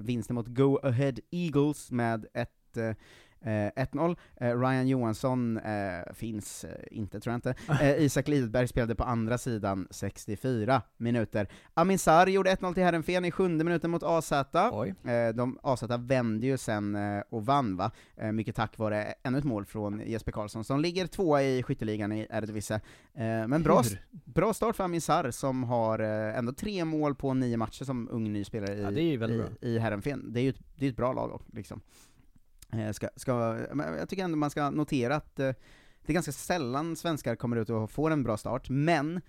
vinsten 0.00 0.34
mot 0.34 0.46
Go 0.46 0.78
Ahead 0.82 1.14
Eagles 1.30 1.90
med 1.90 2.26
ett 2.34 2.78
1-0. 3.44 4.16
Eh, 4.36 4.60
Ryan 4.60 4.88
Johansson 4.88 5.58
eh, 5.58 6.12
finns 6.14 6.64
eh, 6.64 6.70
inte, 6.90 7.20
tror 7.20 7.32
jag 7.32 7.36
inte. 7.38 7.54
Eh, 7.82 8.02
Isak 8.02 8.28
Lidberg 8.28 8.68
spelade 8.68 8.94
på 8.94 9.04
andra 9.04 9.38
sidan 9.38 9.88
64 9.90 10.82
minuter. 10.96 11.48
Amin 11.74 11.98
Sarr 11.98 12.26
gjorde 12.26 12.54
1-0 12.54 12.74
till 12.74 12.82
Herrenfen 12.82 13.24
i 13.24 13.30
sjunde 13.30 13.64
minuten 13.64 13.90
mot 13.90 14.02
AZ. 14.02 14.32
Eh, 14.32 15.28
de, 15.34 15.58
AZ 15.62 15.82
vände 15.98 16.46
ju 16.46 16.58
sen 16.58 16.94
eh, 16.96 17.22
och 17.30 17.46
vann 17.46 17.76
va, 17.76 17.90
eh, 18.16 18.32
mycket 18.32 18.56
tack 18.56 18.78
vare 18.78 19.14
ännu 19.22 19.38
ett 19.38 19.44
mål 19.44 19.64
från 19.64 20.02
Jesper 20.06 20.32
Karlsson, 20.32 20.64
som 20.64 20.80
ligger 20.80 21.06
tvåa 21.06 21.42
i 21.42 21.62
skytteligan 21.62 22.12
i 22.12 22.26
Eredivisie. 22.30 22.80
Eh, 23.14 23.46
men 23.46 23.62
bra, 23.62 23.82
bra 24.24 24.54
start 24.54 24.76
för 24.76 24.84
Amin 24.84 25.00
Sarr, 25.00 25.30
som 25.30 25.64
har 25.64 25.98
eh, 25.98 26.38
ändå 26.38 26.52
tre 26.52 26.84
mål 26.84 27.14
på 27.14 27.34
nio 27.34 27.56
matcher 27.56 27.84
som 27.84 28.08
ung 28.10 28.32
ny 28.32 28.44
spelare 28.44 28.74
i, 28.74 28.82
Ja, 28.82 29.28
i, 29.28 29.46
i 29.60 29.78
Herrenfen. 29.78 30.32
Det 30.32 30.40
är 30.40 30.42
ju 30.42 30.50
ett, 30.50 30.60
det 30.76 30.86
är 30.86 30.90
ett 30.90 30.96
bra 30.96 31.12
lag 31.12 31.42
liksom. 31.52 31.80
Eh, 32.72 32.92
ska, 32.92 33.08
ska, 33.16 33.58
jag 33.98 34.08
tycker 34.08 34.24
ändå 34.24 34.36
man 34.36 34.50
ska 34.50 34.70
notera 34.70 35.16
att 35.16 35.38
eh, 35.38 35.52
det 36.06 36.12
är 36.12 36.14
ganska 36.14 36.32
sällan 36.32 36.96
svenskar 36.96 37.36
kommer 37.36 37.56
ut 37.56 37.70
och 37.70 37.90
får 37.90 38.10
en 38.10 38.22
bra 38.22 38.36
start, 38.36 38.68
men 38.68 39.20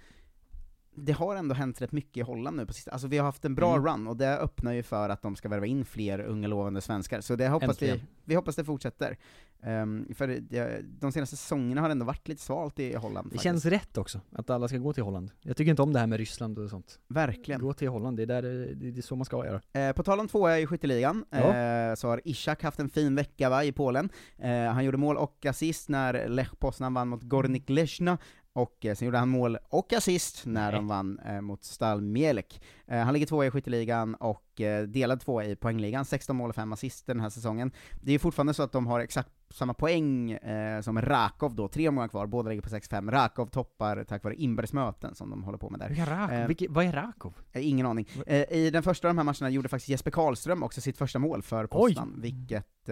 det 0.95 1.11
har 1.11 1.35
ändå 1.35 1.55
hänt 1.55 1.81
rätt 1.81 1.91
mycket 1.91 2.17
i 2.17 2.21
Holland 2.21 2.57
nu 2.57 2.65
på 2.65 2.73
sista, 2.73 2.91
alltså 2.91 3.07
vi 3.07 3.17
har 3.17 3.25
haft 3.25 3.45
en 3.45 3.55
bra 3.55 3.73
Mm. 3.75 3.85
run, 3.85 4.07
och 4.07 4.17
det 4.17 4.37
öppnar 4.37 4.73
ju 4.73 4.83
för 4.83 5.09
att 5.09 5.21
de 5.21 5.35
ska 5.35 5.49
värva 5.49 5.65
in 5.65 5.85
fler 5.85 6.19
unga 6.19 6.47
lovande 6.47 6.81
svenskar, 6.81 7.21
så 7.21 7.35
det 7.35 7.47
hoppas 7.47 7.81
vi, 7.81 7.89
Äntligen. 7.89 8.07
vi 8.25 8.35
hoppas 8.35 8.55
det 8.55 8.63
fortsätter. 8.63 9.17
Ehm, 9.65 10.07
för 10.15 10.27
det, 10.27 10.81
de 10.99 11.11
senaste 11.11 11.35
säsongerna 11.37 11.81
har 11.81 11.89
ändå 11.89 12.05
varit 12.05 12.27
lite 12.27 12.41
svalt 12.41 12.79
i 12.79 12.95
Holland 12.95 13.17
Det 13.25 13.29
faktiskt. 13.29 13.43
känns 13.43 13.65
rätt 13.65 13.97
också, 13.97 14.21
att 14.31 14.49
alla 14.49 14.67
ska 14.67 14.77
gå 14.77 14.93
till 14.93 15.03
Holland. 15.03 15.31
Jag 15.41 15.57
tycker 15.57 15.69
inte 15.69 15.81
om 15.81 15.93
det 15.93 15.99
här 15.99 16.07
med 16.07 16.17
Ryssland 16.17 16.59
och 16.59 16.69
sånt. 16.69 16.99
Verkligen. 17.07 17.61
Gå 17.61 17.73
till 17.73 17.87
Holland, 17.89 18.17
det 18.17 18.23
är, 18.23 18.27
där, 18.27 18.41
det, 18.41 18.73
det 18.91 18.97
är 18.97 19.01
så 19.01 19.15
man 19.15 19.25
ska 19.25 19.45
göra. 19.45 19.61
Eh, 19.81 19.93
på 19.95 20.03
tal 20.03 20.19
om 20.19 20.27
tvåa 20.27 20.59
i 20.59 20.67
skytteligan, 20.67 21.25
Ja. 21.29 21.37
eh, 21.37 21.95
så 21.95 22.07
har 22.07 22.21
Ishak 22.25 22.63
haft 22.63 22.79
en 22.79 22.89
fin 22.89 23.15
vecka 23.15 23.49
va, 23.49 23.63
i 23.63 23.71
Polen. 23.71 24.09
Eh, 24.37 24.51
han 24.51 24.85
gjorde 24.85 24.97
mål 24.97 25.17
och 25.17 25.45
assist 25.45 25.89
när 25.89 26.27
Lech 26.29 26.51
Poznan 26.59 26.93
vann 26.93 27.07
mot 27.07 27.23
Gornik 27.23 27.69
Lechna, 27.69 28.17
och 28.53 28.85
eh, 28.85 28.95
sen 28.95 29.05
gjorde 29.05 29.17
han 29.17 29.29
mål 29.29 29.57
och 29.69 29.93
assist 29.93 30.45
när 30.45 30.71
Nej. 30.71 30.71
de 30.71 30.87
vann 30.87 31.19
eh, 31.19 31.41
mot 31.41 31.63
Stal 31.63 32.01
Mielek. 32.01 32.61
Eh, 32.87 32.99
han 32.99 33.13
ligger 33.13 33.27
tvåa 33.27 33.45
i 33.45 33.51
skytteligan 33.51 34.15
och 34.15 34.61
eh, 34.61 34.83
delad 34.83 35.21
tvåa 35.21 35.45
i 35.45 35.55
poängligan, 35.55 36.05
16 36.05 36.35
mål 36.35 36.49
och 36.49 36.55
5 36.55 36.73
assist 36.73 37.07
den 37.07 37.19
här 37.19 37.29
säsongen. 37.29 37.71
Det 38.01 38.11
är 38.11 38.13
ju 38.13 38.19
fortfarande 38.19 38.53
så 38.53 38.63
att 38.63 38.71
de 38.71 38.87
har 38.87 38.99
exakt 38.99 39.29
samma 39.49 39.73
poäng 39.73 40.31
eh, 40.31 40.81
som 40.81 41.01
Rakov 41.01 41.55
då, 41.55 41.67
tre 41.67 41.87
omgångar 41.89 42.07
kvar, 42.07 42.27
båda 42.27 42.49
ligger 42.49 42.61
på 42.61 42.69
6-5. 42.69 43.11
Rakov 43.11 43.45
toppar 43.47 44.03
tack 44.03 44.23
vare 44.23 44.35
inbördes 44.35 44.73
möten 44.73 45.15
som 45.15 45.29
de 45.29 45.43
håller 45.43 45.57
på 45.57 45.69
med 45.69 45.79
där. 45.79 45.89
Vilka 45.89 46.05
Rakov? 46.05 46.35
Eh, 46.35 46.47
Vilke, 46.47 46.65
vad 46.69 46.85
är 46.85 46.91
Rakov? 46.91 47.33
Eh, 47.51 47.67
Ingen 47.69 47.85
aning. 47.85 48.07
I 48.49 48.69
den 48.69 48.83
första 48.83 49.07
av 49.07 49.15
de 49.15 49.17
här 49.17 49.25
matcherna 49.25 49.49
gjorde 49.49 49.69
faktiskt 49.69 49.89
Jesper 49.89 50.11
Karlström 50.11 50.63
också 50.63 50.81
sitt 50.81 50.97
första 50.97 51.19
mål 51.19 51.41
för 51.41 51.67
Poznan, 51.67 52.19
vilket, 52.21 52.89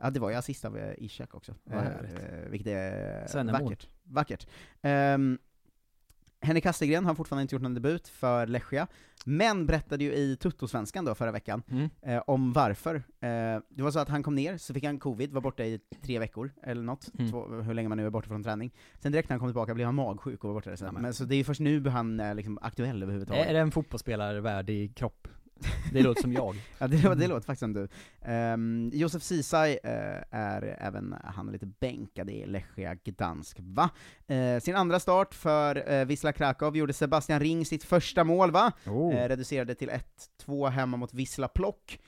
ja 0.00 0.10
det 0.10 0.20
var 0.20 0.30
ju 0.30 0.36
assist 0.36 0.64
av 0.64 0.78
eh, 0.78 0.92
Ishak 0.98 1.34
också. 1.34 1.54
Eh, 1.70 1.80
vilket 2.48 2.68
är 2.68 3.26
Svennemål. 3.26 3.62
vackert. 3.62 3.88
Vackert. 4.02 4.46
Um, 4.82 5.38
Henrik 6.42 6.64
Kastegren 6.64 7.04
har 7.04 7.14
fortfarande 7.14 7.42
inte 7.42 7.54
gjort 7.54 7.62
någon 7.62 7.74
debut 7.74 8.08
för 8.08 8.46
Lechia, 8.46 8.86
men 9.24 9.66
berättade 9.66 10.04
ju 10.04 10.12
i 10.12 10.36
Tuttosvenskan 10.36 11.04
då 11.04 11.14
förra 11.14 11.32
veckan 11.32 11.62
Mm. 11.70 11.88
eh, 12.02 12.22
om 12.26 12.52
varför. 12.52 12.94
Eh, 12.96 13.02
det 13.68 13.82
var 13.82 13.90
så 13.90 13.98
att 13.98 14.08
han 14.08 14.22
kom 14.22 14.34
ner, 14.34 14.56
så 14.56 14.74
fick 14.74 14.84
han 14.84 14.98
covid, 14.98 15.32
var 15.32 15.40
borta 15.40 15.64
i 15.64 15.80
tre 16.02 16.18
veckor, 16.18 16.50
eller 16.62 16.82
något, 16.82 17.10
Mm. 17.18 17.30
två, 17.30 17.46
hur 17.46 17.74
länge 17.74 17.88
man 17.88 17.98
nu 17.98 18.06
är 18.06 18.10
borta 18.10 18.28
från 18.28 18.42
träning. 18.42 18.70
Sen 18.98 19.12
direkt 19.12 19.28
när 19.28 19.34
han 19.34 19.40
kom 19.40 19.48
tillbaka 19.48 19.74
blev 19.74 19.86
han 19.86 19.94
magsjuk 19.94 20.44
och 20.44 20.48
var 20.48 20.54
borta 20.54 20.84
men- 20.92 21.02
men. 21.02 21.14
så 21.14 21.24
det 21.24 21.34
är 21.36 21.44
först 21.44 21.60
nu 21.60 21.88
han 21.88 22.20
är 22.20 22.34
liksom 22.34 22.58
aktuell 22.62 23.02
överhuvudtaget. 23.02 23.46
Är 23.48 23.52
det 23.52 23.60
en 23.60 23.70
fotbollsspelare 23.70 24.40
värdig 24.40 24.96
kropp? 24.96 25.28
Det 25.92 26.02
låter 26.02 26.22
som 26.22 26.32
jag. 26.32 26.54
Ja, 26.78 26.86
det, 26.86 27.14
det 27.14 27.26
låter 27.28 27.46
faktiskt 27.46 27.60
som 27.60 27.72
du. 27.72 27.88
Um, 28.32 28.90
Josef 28.94 29.22
Ceesay 29.22 29.78
eh, 29.84 30.22
är 30.30 30.76
även 30.80 31.14
han 31.24 31.48
är 31.48 31.52
lite 31.52 31.66
bänkad 31.66 32.30
i 32.30 32.46
Lechia 32.46 32.94
Gdansk, 32.94 33.56
va? 33.60 33.90
Eh, 34.26 34.60
sin 34.60 34.76
andra 34.76 35.00
start 35.00 35.34
för 35.34 35.92
uh, 35.92 36.04
Wisla 36.04 36.32
Krakow 36.32 36.76
gjorde 36.76 36.92
Sebastian 36.92 37.40
Ring 37.40 37.64
sitt 37.66 37.84
första 37.84 38.24
mål, 38.24 38.50
va? 38.50 38.72
Oh. 38.86 39.14
Eh, 39.14 39.28
reducerade 39.28 39.74
till 39.74 39.90
1-2 40.46 40.68
hemma 40.68 40.96
mot 40.96 41.14
Wisla 41.14 41.48
Plock. 41.48 41.98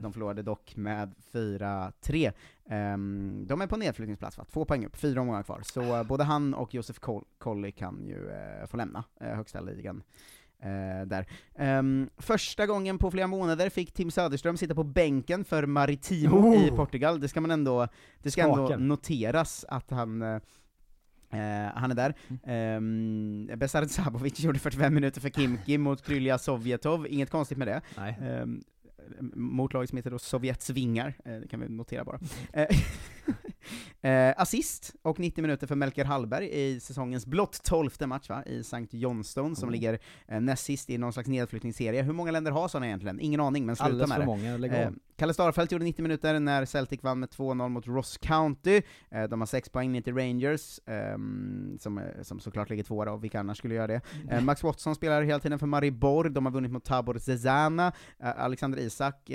De 0.00 0.12
förlorade 0.12 0.42
dock 0.42 0.76
med 0.76 1.14
4-3. 1.32 2.32
Ehm, 2.70 3.44
de 3.46 3.60
är 3.60 3.66
på 3.66 3.76
nedflyttningsplats, 3.76 4.38
va? 4.38 4.44
Två 4.52 4.64
poäng 4.64 4.86
upp, 4.86 4.96
fyra 4.96 5.20
omgångar 5.20 5.42
kvar. 5.42 5.60
Så 5.64 6.04
både 6.04 6.24
han 6.24 6.54
och 6.54 6.74
Josef 6.74 7.00
Col- 7.00 7.24
Colley 7.38 7.72
kan 7.72 8.06
ju 8.06 8.30
få 8.66 8.76
lämna 8.76 9.04
högsta 9.20 9.60
ligan. 9.60 10.02
Eh, 10.62 11.06
där. 11.06 11.26
Ehm, 11.58 12.10
första 12.16 12.66
gången 12.66 12.98
på 12.98 13.10
flera 13.10 13.26
månader 13.26 13.70
fick 13.70 13.92
Tim 13.92 14.10
Söderström 14.10 14.56
sitta 14.56 14.74
på 14.74 14.84
bänken 14.84 15.44
för 15.44 15.66
Maritimo 15.66 16.36
Oh! 16.36 16.66
i 16.66 16.70
Portugal, 16.70 17.20
det 17.20 17.28
ska 17.28 17.40
man 17.40 17.50
ändå, 17.50 17.88
det 18.22 18.30
ska 18.30 18.42
ändå 18.42 18.76
noteras 18.76 19.64
att 19.68 19.90
han 19.90 20.22
eh, 20.22 20.38
Eh, 21.30 21.72
han 21.74 21.90
är 21.90 21.94
där. 21.94 22.14
Um, 22.76 23.50
Besard 23.58 23.90
Sabovic 23.90 24.40
gjorde 24.40 24.58
45 24.58 24.94
minuter 24.94 25.20
för 25.20 25.28
Kimki 25.30 25.78
mot 25.78 26.02
Krylja 26.06 26.38
Sovjetov, 26.38 27.06
inget 27.06 27.30
konstigt 27.30 27.58
med 27.58 27.68
det. 27.68 27.82
Um, 28.42 28.64
mot 29.34 29.72
laget 29.72 29.90
som 29.90 29.96
heter 29.96 30.10
då 30.10 30.18
Sovjets 30.18 30.70
vingar, 30.70 31.14
eh, 31.24 31.32
det 31.32 31.48
kan 31.48 31.60
vi 31.60 31.68
notera 31.68 32.04
bara. 32.04 32.18
Eh, 34.02 34.34
assist 34.36 34.94
och 35.02 35.18
90 35.18 35.42
minuter 35.42 35.66
för 35.66 35.74
Melker 35.74 36.04
Hallberg 36.04 36.48
i 36.52 36.80
säsongens 36.80 37.26
blott 37.26 37.60
tolfte 37.64 38.06
match 38.06 38.28
va, 38.28 38.42
i 38.46 38.60
St. 38.60 38.86
Johnstone, 38.90 39.56
som 39.56 39.68
Mm. 39.68 39.72
ligger 39.72 39.98
eh, 40.28 40.40
näst 40.40 40.64
sist 40.64 40.90
i 40.90 40.98
någon 40.98 41.12
slags 41.12 41.28
nedflyttningsserie. 41.28 42.02
Hur 42.02 42.12
många 42.12 42.30
länder 42.30 42.50
har 42.52 42.68
sådana 42.68 42.86
egentligen? 42.86 43.20
Ingen 43.20 43.40
aning, 43.40 43.66
men 43.66 43.76
sluta 43.76 43.86
Alldeles 43.90 44.08
med 44.08 44.14
för 44.16 44.20
det. 44.20 44.26
många, 44.26 44.56
lägg 44.56 44.72
Eh. 44.72 44.90
Kalle 45.18 45.34
Starfelt 45.34 45.72
gjorde 45.72 45.84
90 45.84 46.02
minuter 46.02 46.40
när 46.40 46.64
Celtic 46.64 47.02
vann 47.02 47.20
med 47.20 47.28
2-0 47.30 47.68
mot 47.68 47.86
Ross 47.86 48.18
County. 48.18 48.82
Eh, 49.10 49.24
de 49.24 49.40
har 49.40 49.46
6 49.46 49.68
poäng 49.68 49.92
ner 49.92 50.00
till 50.00 50.14
Rangers, 50.16 50.80
ehm, 50.86 51.76
som, 51.80 51.98
eh, 51.98 52.04
som 52.22 52.40
såklart 52.40 52.70
ligger 52.70 52.82
tvåa 52.84 53.04
då, 53.04 53.16
vilka 53.16 53.40
annars 53.40 53.58
skulle 53.58 53.74
göra 53.74 53.86
det. 53.86 54.00
Eh, 54.30 54.40
Max 54.42 54.62
Watson 54.62 54.94
spelar 54.94 55.22
hela 55.22 55.38
tiden 55.40 55.58
för 55.58 55.66
Maribor, 55.66 56.28
de 56.28 56.46
har 56.46 56.52
vunnit 56.52 56.72
mot 56.72 56.84
Tabor 56.84 57.18
Zezana. 57.18 57.92
Eh, 58.22 58.40
Alexander 58.44 58.78
Isak 58.78 59.30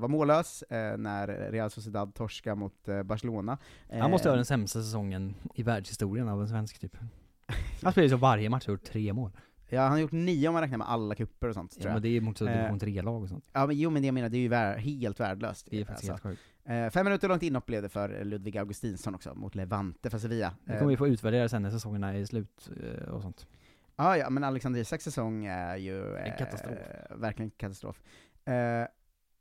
var 0.00 0.08
mållös 0.08 0.64
när 0.98 1.50
Real 1.50 1.70
Sociedad 1.70 2.14
torska 2.14 2.54
mot 2.54 2.88
Barcelona. 3.04 3.58
Han 4.00 4.10
måste 4.10 4.28
Eh, 4.28 4.32
ha 4.32 4.36
den 4.36 4.44
sämsta 4.44 4.82
säsongen 4.82 5.34
i 5.54 5.62
världshistorien 5.62 6.28
av 6.28 6.40
en 6.40 6.48
svensk 6.48 6.78
typ. 6.78 6.96
Han 7.82 7.92
spelar 7.92 8.02
ju 8.04 8.10
så 8.10 8.16
varje 8.16 8.50
match 8.50 8.62
och 8.62 8.66
har 8.68 8.72
gjort 8.74 8.84
tre 8.84 9.12
mål. 9.12 9.30
Ja, 9.68 9.82
han 9.82 9.90
har 9.92 9.98
gjort 9.98 10.12
nio 10.12 10.48
om 10.48 10.52
man 10.54 10.62
räknar 10.62 10.78
med 10.78 10.88
alla 10.88 11.14
kupper 11.14 11.48
och 11.48 11.54
sånt, 11.54 11.72
tror 11.72 11.82
Ja, 11.84 11.88
jag. 11.88 11.94
men 11.94 12.02
det 12.02 12.08
är 12.16 12.20
mot 12.20 12.38
så 12.38 12.46
Eh, 12.46 12.56
division 12.56 12.80
3-lag 12.80 13.22
och 13.22 13.28
sånt. 13.28 13.44
Ja, 13.52 13.66
men 13.66 13.76
jo 13.78 13.90
men 13.90 14.02
det 14.02 14.06
jag 14.06 14.14
menar, 14.14 14.28
det 14.28 14.36
är 14.36 14.40
ju 14.40 14.48
vär, 14.48 14.76
helt 14.78 15.20
värdelöst. 15.20 15.66
Det 15.70 15.80
är 15.80 15.84
faktiskt 15.84 16.08
helt 16.10 16.22
sjukt. 16.22 16.42
Eh, 16.64 16.90
fem 16.90 17.04
minuter 17.04 17.28
långt 17.28 17.42
inhopp 17.42 17.66
blev 17.66 17.82
det 17.82 17.88
för 17.88 18.24
Ludvig 18.24 18.58
Augustinsson 18.58 19.14
också, 19.14 19.34
mot 19.34 19.54
Levante 19.54 20.10
för 20.10 20.18
Sevilla. 20.18 20.54
Det 20.64 20.72
Eh, 20.72 20.78
kommer 20.78 20.90
vi 20.90 20.96
få 20.96 21.08
utvärdera 21.08 21.48
sen 21.48 21.62
när 21.62 21.70
säsongerna 21.70 22.14
är 22.14 22.24
slut 22.24 22.70
eh, 22.82 23.08
och 23.08 23.22
sånt. 23.22 23.46
Ja, 23.96 24.16
ja, 24.16 24.30
men 24.30 24.44
Alexander 24.44 24.80
Isaks 24.80 25.04
säsong 25.04 25.44
är 25.44 25.76
ju... 25.76 26.16
En 26.16 26.38
katastrof. 26.38 26.72
Eh, 27.10 27.16
verkligen 27.16 27.50
katastrof. 27.50 28.02
Eh, 28.44 28.86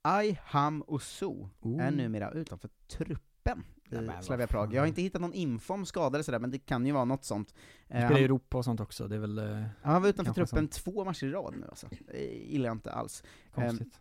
Ayham 0.02 0.84
Osu 0.88 1.26
är 1.26 1.50
Oh. 1.62 1.92
numera 1.92 2.32
utanför 2.32 2.70
truppen 2.88 3.64
i 3.96 4.24
Slavia 4.24 4.48
Prag. 4.48 4.74
Jag 4.74 4.82
har 4.82 4.88
inte 4.88 5.02
hittat 5.02 5.22
någon 5.22 5.34
info 5.34 5.74
om 5.74 5.86
skador 5.86 6.16
eller 6.16 6.24
sådär, 6.24 6.40
men 6.40 6.52
det 6.52 6.60
kan 6.60 6.86
ju 6.86 6.92
vara 6.92 7.06
något 7.06 7.26
sånt. 7.26 7.54
Eh, 7.88 7.90
spelar 7.90 8.10
i 8.12 8.14
han, 8.14 8.24
Europa 8.24 8.58
och 8.58 8.66
sånt 8.66 8.80
också, 8.80 9.08
det 9.08 9.16
är 9.16 9.20
väl... 9.20 9.38
eh, 9.38 9.64
han 9.82 10.02
var 10.02 10.10
utanför 10.10 10.34
truppen 10.34 10.58
sånt. 10.60 10.72
två 10.72 11.06
matcher 11.06 11.26
i 11.26 11.32
rad 11.32 11.54
nu 11.58 11.66
alltså. 11.70 11.88
Det 12.12 12.24
gillar 12.24 12.66
jag 12.68 12.76
inte 12.76 12.92
alls. 12.92 13.24
Konstigt. 13.54 14.00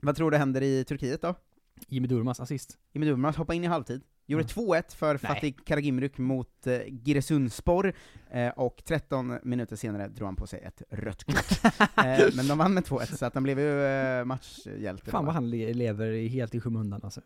vad 0.00 0.16
tror 0.16 0.30
du 0.30 0.36
händer 0.36 0.62
i 0.62 0.84
Turkiet 0.84 1.22
då? 1.22 1.34
Jimmy 1.88 2.08
Durmaz 2.08 2.40
assist. 2.40 2.78
Jimmy 2.92 3.06
Durmaz 3.06 3.36
hoppade 3.36 3.56
in 3.56 3.64
i 3.64 3.66
halvtid, 3.66 4.02
gjorde 4.26 4.44
Mm. 4.56 4.68
2-1 4.68 4.94
för 4.96 5.06
Nej. 5.14 5.18
Fatih 5.18 5.54
Karagümrük 5.64 6.18
mot 6.18 6.66
eh, 6.66 6.78
Giresunspor, 6.86 7.92
eh, 8.30 8.48
och 8.48 8.82
13 8.84 9.38
minuter 9.42 9.76
senare 9.76 10.08
drog 10.08 10.26
han 10.26 10.36
på 10.36 10.46
sig 10.46 10.60
ett 10.60 10.82
rött 10.90 11.24
kort. 11.24 11.64
eh, 11.80 12.26
men 12.36 12.46
de 12.48 12.58
vann 12.58 12.74
med 12.74 12.84
2-1, 12.84 13.16
så 13.16 13.26
att 13.26 13.34
han 13.34 13.42
blev 13.42 13.58
ju 13.60 13.82
eh, 13.84 14.24
matchhjälte. 14.24 15.10
Fan 15.10 15.24
vad 15.24 15.26
va? 15.26 15.32
han 15.32 15.50
le- 15.50 15.72
lever 15.74 16.28
helt 16.28 16.54
i 16.54 16.60
skymundan 16.60 17.00
alltså. 17.04 17.20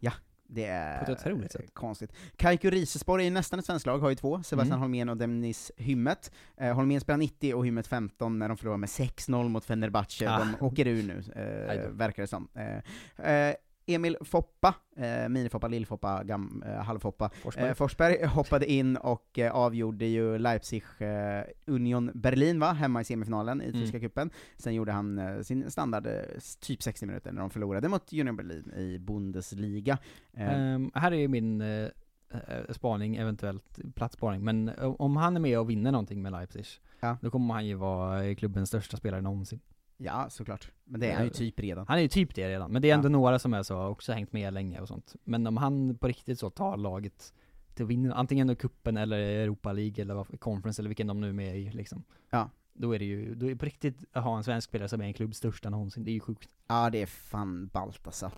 Ja, 0.00 0.12
det 0.50 0.64
är 0.64 1.04
På 1.04 1.12
ett 1.12 1.18
otroligt 1.20 1.52
sätt. 1.52 1.60
eh, 1.64 1.68
konstigt. 1.72 2.12
Kaiku 2.36 2.70
Risespor 2.70 3.20
är 3.20 3.30
nästan 3.30 3.58
ett 3.58 3.64
svenskt 3.66 3.86
lag, 3.86 3.98
har 3.98 4.08
ju 4.10 4.14
två, 4.16 4.42
Sebastian 4.42 4.66
Mm. 4.72 4.80
Holmén 4.80 5.08
och 5.08 5.16
Demnis 5.16 5.72
Hymmet. 5.76 6.32
Eh, 6.56 6.74
Holmén 6.74 7.00
spelar 7.00 7.18
90 7.18 7.54
och 7.54 7.66
Hymmet 7.66 7.86
15 7.86 8.38
när 8.38 8.48
de 8.48 8.56
förlorar 8.56 8.76
med 8.76 8.88
6-0 8.88 9.48
mot 9.48 9.64
Fenerbahce. 9.64 10.30
Ah. 10.30 10.38
De 10.38 10.66
åker 10.66 10.86
ur 10.86 11.02
nu, 11.02 11.18
eh, 11.42 11.90
verkar 11.90 12.22
det 12.22 12.26
som. 12.26 12.48
Eh, 12.54 13.32
eh, 13.32 13.54
Emil 13.88 14.16
Foppa, 14.20 14.74
eh, 14.96 15.28
Minifoppa, 15.28 15.68
Lillfoppa, 15.68 16.24
gam, 16.24 16.62
eh, 16.66 16.72
Halvfoppa, 16.82 17.30
Forsberg. 17.42 17.68
Eh, 17.68 17.74
Forsberg 17.74 18.24
hoppade 18.26 18.72
in 18.72 18.96
och 18.96 19.38
eh, 19.38 19.52
avgjorde 19.54 20.06
ju 20.06 20.38
Leipzig 20.38 20.82
eh, 20.98 21.42
Union 21.66 22.10
Berlin 22.14 22.60
va, 22.60 22.72
hemma 22.72 23.00
i 23.00 23.04
semifinalen 23.04 23.62
i 23.62 23.68
Mm. 23.68 23.80
tyska 23.80 24.00
cupen. 24.00 24.30
Sen 24.56 24.74
gjorde 24.74 24.92
han 24.92 25.18
eh, 25.18 25.40
sin 25.40 25.70
standard, 25.70 26.06
eh, 26.06 26.12
typ 26.60 26.82
60 26.82 27.06
minuter, 27.06 27.32
när 27.32 27.40
de 27.40 27.50
förlorade 27.50 27.88
mot 27.88 28.12
Union 28.12 28.36
Berlin 28.36 28.72
i 28.76 28.98
Bundesliga. 28.98 29.98
Eh, 30.32 30.54
Ehm, 30.74 30.90
här 30.94 31.12
är 31.12 31.28
min 31.28 31.60
eh, 31.60 31.88
eh, 32.30 32.70
spaning, 32.70 33.16
eventuellt 33.16 33.78
platsspaning, 33.94 34.44
men 34.44 34.70
om 34.98 35.16
han 35.16 35.36
är 35.36 35.40
med 35.40 35.58
och 35.58 35.70
vinner 35.70 35.92
någonting 35.92 36.22
med 36.22 36.32
Leipzig, 36.32 36.64
Ja. 37.00 37.16
då 37.20 37.30
kommer 37.30 37.54
han 37.54 37.66
ju 37.66 37.74
vara 37.74 38.24
eh, 38.24 38.34
klubbens 38.34 38.68
största 38.68 38.96
spelare 38.96 39.20
någonsin. 39.20 39.60
Ja, 39.98 40.30
såklart. 40.30 40.70
Men 40.84 41.00
det 41.00 41.10
är 41.10 41.14
han 41.16 41.24
ju 41.24 41.30
typ 41.30 41.60
redan. 41.60 41.86
Han 41.88 41.98
är 41.98 42.02
ju 42.02 42.08
typ 42.08 42.34
det 42.34 42.48
redan, 42.48 42.70
men 42.72 42.82
det 42.82 42.90
är 42.90 42.94
ändå 42.94 43.06
Ja. 43.08 43.10
några 43.12 43.38
som 43.38 43.54
är 43.54 43.62
så, 43.62 43.86
också 43.86 44.12
hängt 44.12 44.32
med 44.32 44.52
länge 44.54 44.80
och 44.80 44.88
sånt. 44.88 45.16
Men 45.24 45.46
om 45.46 45.56
han 45.56 45.98
på 45.98 46.08
riktigt 46.08 46.38
så 46.38 46.50
tar 46.50 46.76
laget 46.76 47.34
till 47.74 47.84
att 47.84 47.90
vinna, 47.90 48.14
antingen 48.14 48.46
då 48.46 48.54
kuppen 48.54 48.96
eller 48.96 49.18
Europa 49.18 49.72
League 49.72 50.02
eller 50.02 50.36
Conference 50.38 50.82
eller 50.82 50.88
vilken 50.88 51.06
de 51.06 51.20
nu 51.20 51.28
är 51.28 51.32
med 51.32 51.58
i 51.58 51.70
liksom. 51.70 52.04
Ja. 52.30 52.50
Då 52.72 52.94
är 52.94 52.98
det 52.98 53.04
ju, 53.04 53.34
då 53.34 53.46
är 53.46 53.50
det 53.50 53.56
på 53.56 53.64
riktigt 53.64 54.04
att 54.12 54.24
ha 54.24 54.36
en 54.36 54.44
svensk 54.44 54.68
spelare 54.68 54.88
som 54.88 55.00
är 55.00 55.04
en 55.04 55.12
klubbs 55.14 55.36
största 55.36 55.70
någonsin, 55.70 56.04
det 56.04 56.10
är 56.10 56.12
ju 56.12 56.20
sjukt. 56.20 56.48
Ja, 56.66 56.90
det 56.90 57.02
är 57.02 57.06
fan 57.06 57.66
ballt 57.66 58.06
alltså. 58.06 58.30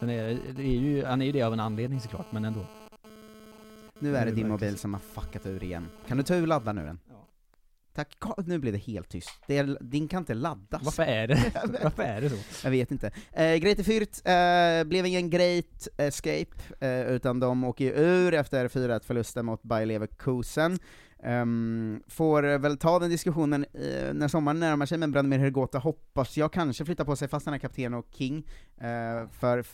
Sen 0.00 0.10
är 0.10 0.38
det, 0.56 0.62
är 0.62 0.80
ju, 0.80 1.04
han 1.04 1.22
är 1.22 1.26
ju 1.26 1.32
det 1.32 1.42
av 1.42 1.52
en 1.52 1.60
anledning 1.60 2.00
såklart, 2.00 2.32
men 2.32 2.44
ändå. 2.44 2.66
Nu 3.98 4.16
är 4.16 4.24
Det 4.24 4.30
det 4.30 4.36
din 4.36 4.48
mobil 4.48 4.76
som 4.78 4.94
har 4.94 5.00
fuckat 5.00 5.46
ur 5.46 5.62
igen. 5.64 5.88
Kan 6.06 6.16
du 6.16 6.22
ta 6.22 6.34
ur 6.34 6.46
laddaren 6.46 6.76
nu? 6.76 6.96
Tack. 7.98 8.16
Nu 8.46 8.58
blir 8.58 8.72
det 8.72 8.78
helt 8.78 9.08
tyst. 9.08 9.30
Det 9.46 9.58
är, 9.58 9.78
din 9.80 10.08
kan 10.08 10.18
inte 10.18 10.34
laddas. 10.34 10.82
Varför 10.84 11.02
är 11.02 11.28
det, 11.28 11.52
varför 11.82 12.02
är 12.02 12.20
det 12.20 12.30
så? 12.30 12.36
Jag 12.66 12.70
vet 12.70 12.90
inte. 12.90 13.10
Eh, 13.32 13.54
Greite 13.54 13.82
Fürth 13.82 14.28
eh, 14.80 14.84
blev 14.84 15.06
ingen 15.06 15.30
great 15.30 15.88
escape, 15.96 16.46
eh, 16.80 17.00
utan 17.00 17.40
de 17.40 17.64
åker 17.64 17.84
ju 17.84 17.90
ur 17.90 18.34
efter 18.34 18.68
4-1 18.68 19.00
förlusten 19.04 19.46
mot 19.46 19.62
Bayer 19.62 19.86
Leverkusen. 19.86 20.78
Ehm, 21.22 22.02
får 22.08 22.58
väl 22.58 22.78
ta 22.78 22.98
den 22.98 23.10
diskussionen 23.10 23.64
eh, 23.72 24.14
när 24.14 24.28
sommaren 24.28 24.60
närmar 24.60 24.86
sig, 24.86 24.98
men 24.98 25.12
Branimir 25.12 25.38
Hrgota 25.38 25.78
hoppas 25.78 26.36
jag 26.36 26.52
kanske 26.52 26.84
flyttar 26.84 27.04
på 27.04 27.16
sig 27.16 27.28
fast 27.28 27.46
han 27.46 27.54
är 27.54 27.58
kapten 27.58 27.94
och 27.94 28.06
king, 28.10 28.46
eh, 28.76 29.28
för 29.30 29.64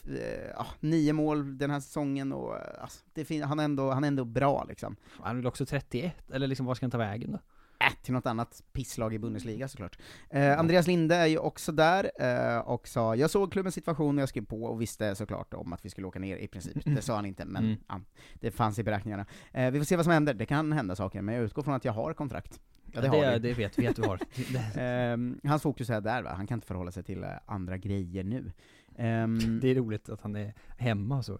ja, 0.56 0.66
nio 0.80 1.12
mål 1.12 1.58
den 1.58 1.70
här 1.70 1.80
säsongen, 1.80 2.32
och 2.32 2.54
alltså, 2.80 3.04
han, 3.44 3.60
är 3.60 3.64
ändå, 3.64 3.90
han 3.90 4.04
är 4.04 4.08
ändå 4.08 4.24
bra 4.24 4.64
liksom. 4.68 4.96
Han 5.20 5.30
är 5.30 5.36
väl 5.36 5.46
också 5.46 5.66
31, 5.66 6.30
eller 6.32 6.46
liksom 6.46 6.66
vad 6.66 6.76
ska 6.76 6.84
han 6.84 6.90
ta 6.90 6.98
vägen 6.98 7.32
då? 7.32 7.38
Äh, 7.86 7.92
till 8.02 8.12
något 8.14 8.26
annat 8.26 8.62
pisslag 8.72 9.14
i 9.14 9.18
Bundesliga 9.18 9.68
såklart. 9.68 9.98
Eh, 10.30 10.58
Andreas 10.58 10.86
Linde 10.86 11.14
är 11.16 11.26
ju 11.26 11.38
också 11.38 11.72
där, 11.72 12.10
eh, 12.20 12.58
och 12.58 12.88
sa 12.88 13.16
jag 13.16 13.30
såg 13.30 13.52
klubbens 13.52 13.74
situation 13.74 14.18
och 14.18 14.22
jag 14.22 14.28
skrev 14.28 14.44
på 14.46 14.64
och 14.64 14.80
visste 14.82 15.14
såklart 15.14 15.54
om 15.54 15.72
att 15.72 15.84
vi 15.84 15.90
skulle 15.90 16.06
åka 16.06 16.18
ner 16.18 16.36
i 16.36 16.48
princip. 16.48 16.76
Det 16.84 17.02
sa 17.02 17.14
han 17.16 17.26
inte, 17.26 17.44
men 17.44 17.64
Mm. 17.64 17.76
ja, 17.88 18.00
det 18.34 18.50
fanns 18.50 18.78
i 18.78 18.82
beräkningarna. 18.82 19.26
Eh, 19.52 19.70
vi 19.70 19.78
får 19.78 19.84
se 19.84 19.96
vad 19.96 20.04
som 20.04 20.12
händer, 20.12 20.34
det 20.34 20.46
kan 20.46 20.72
hända 20.72 20.96
saker, 20.96 21.22
men 21.22 21.34
jag 21.34 21.44
utgår 21.44 21.62
från 21.62 21.74
att 21.74 21.84
jag 21.84 21.92
har 21.92 22.12
kontrakt. 22.14 22.60
Ja, 22.92 23.00
det, 23.00 23.08
det, 23.08 23.16
har 23.16 23.32
vi. 23.32 23.38
det 23.38 23.54
vet 23.54 23.78
vi 23.78 23.86
att 23.86 23.96
du 23.96 24.02
har. 24.02 24.18
Ehm, 24.76 25.40
hans 25.44 25.62
fokus 25.62 25.90
är 25.90 26.00
där 26.00 26.22
va, 26.22 26.32
han 26.36 26.46
kan 26.46 26.56
inte 26.56 26.66
förhålla 26.66 26.90
sig 26.92 27.02
till 27.02 27.22
eh, 27.22 27.28
andra 27.46 27.76
grejer 27.78 28.24
nu. 28.24 28.52
Ehm, 28.96 29.60
Det 29.60 29.68
är 29.68 29.74
roligt 29.74 30.08
att 30.08 30.20
han 30.20 30.36
är 30.36 30.54
hemma 30.78 31.16
och 31.18 31.24
så. 31.24 31.38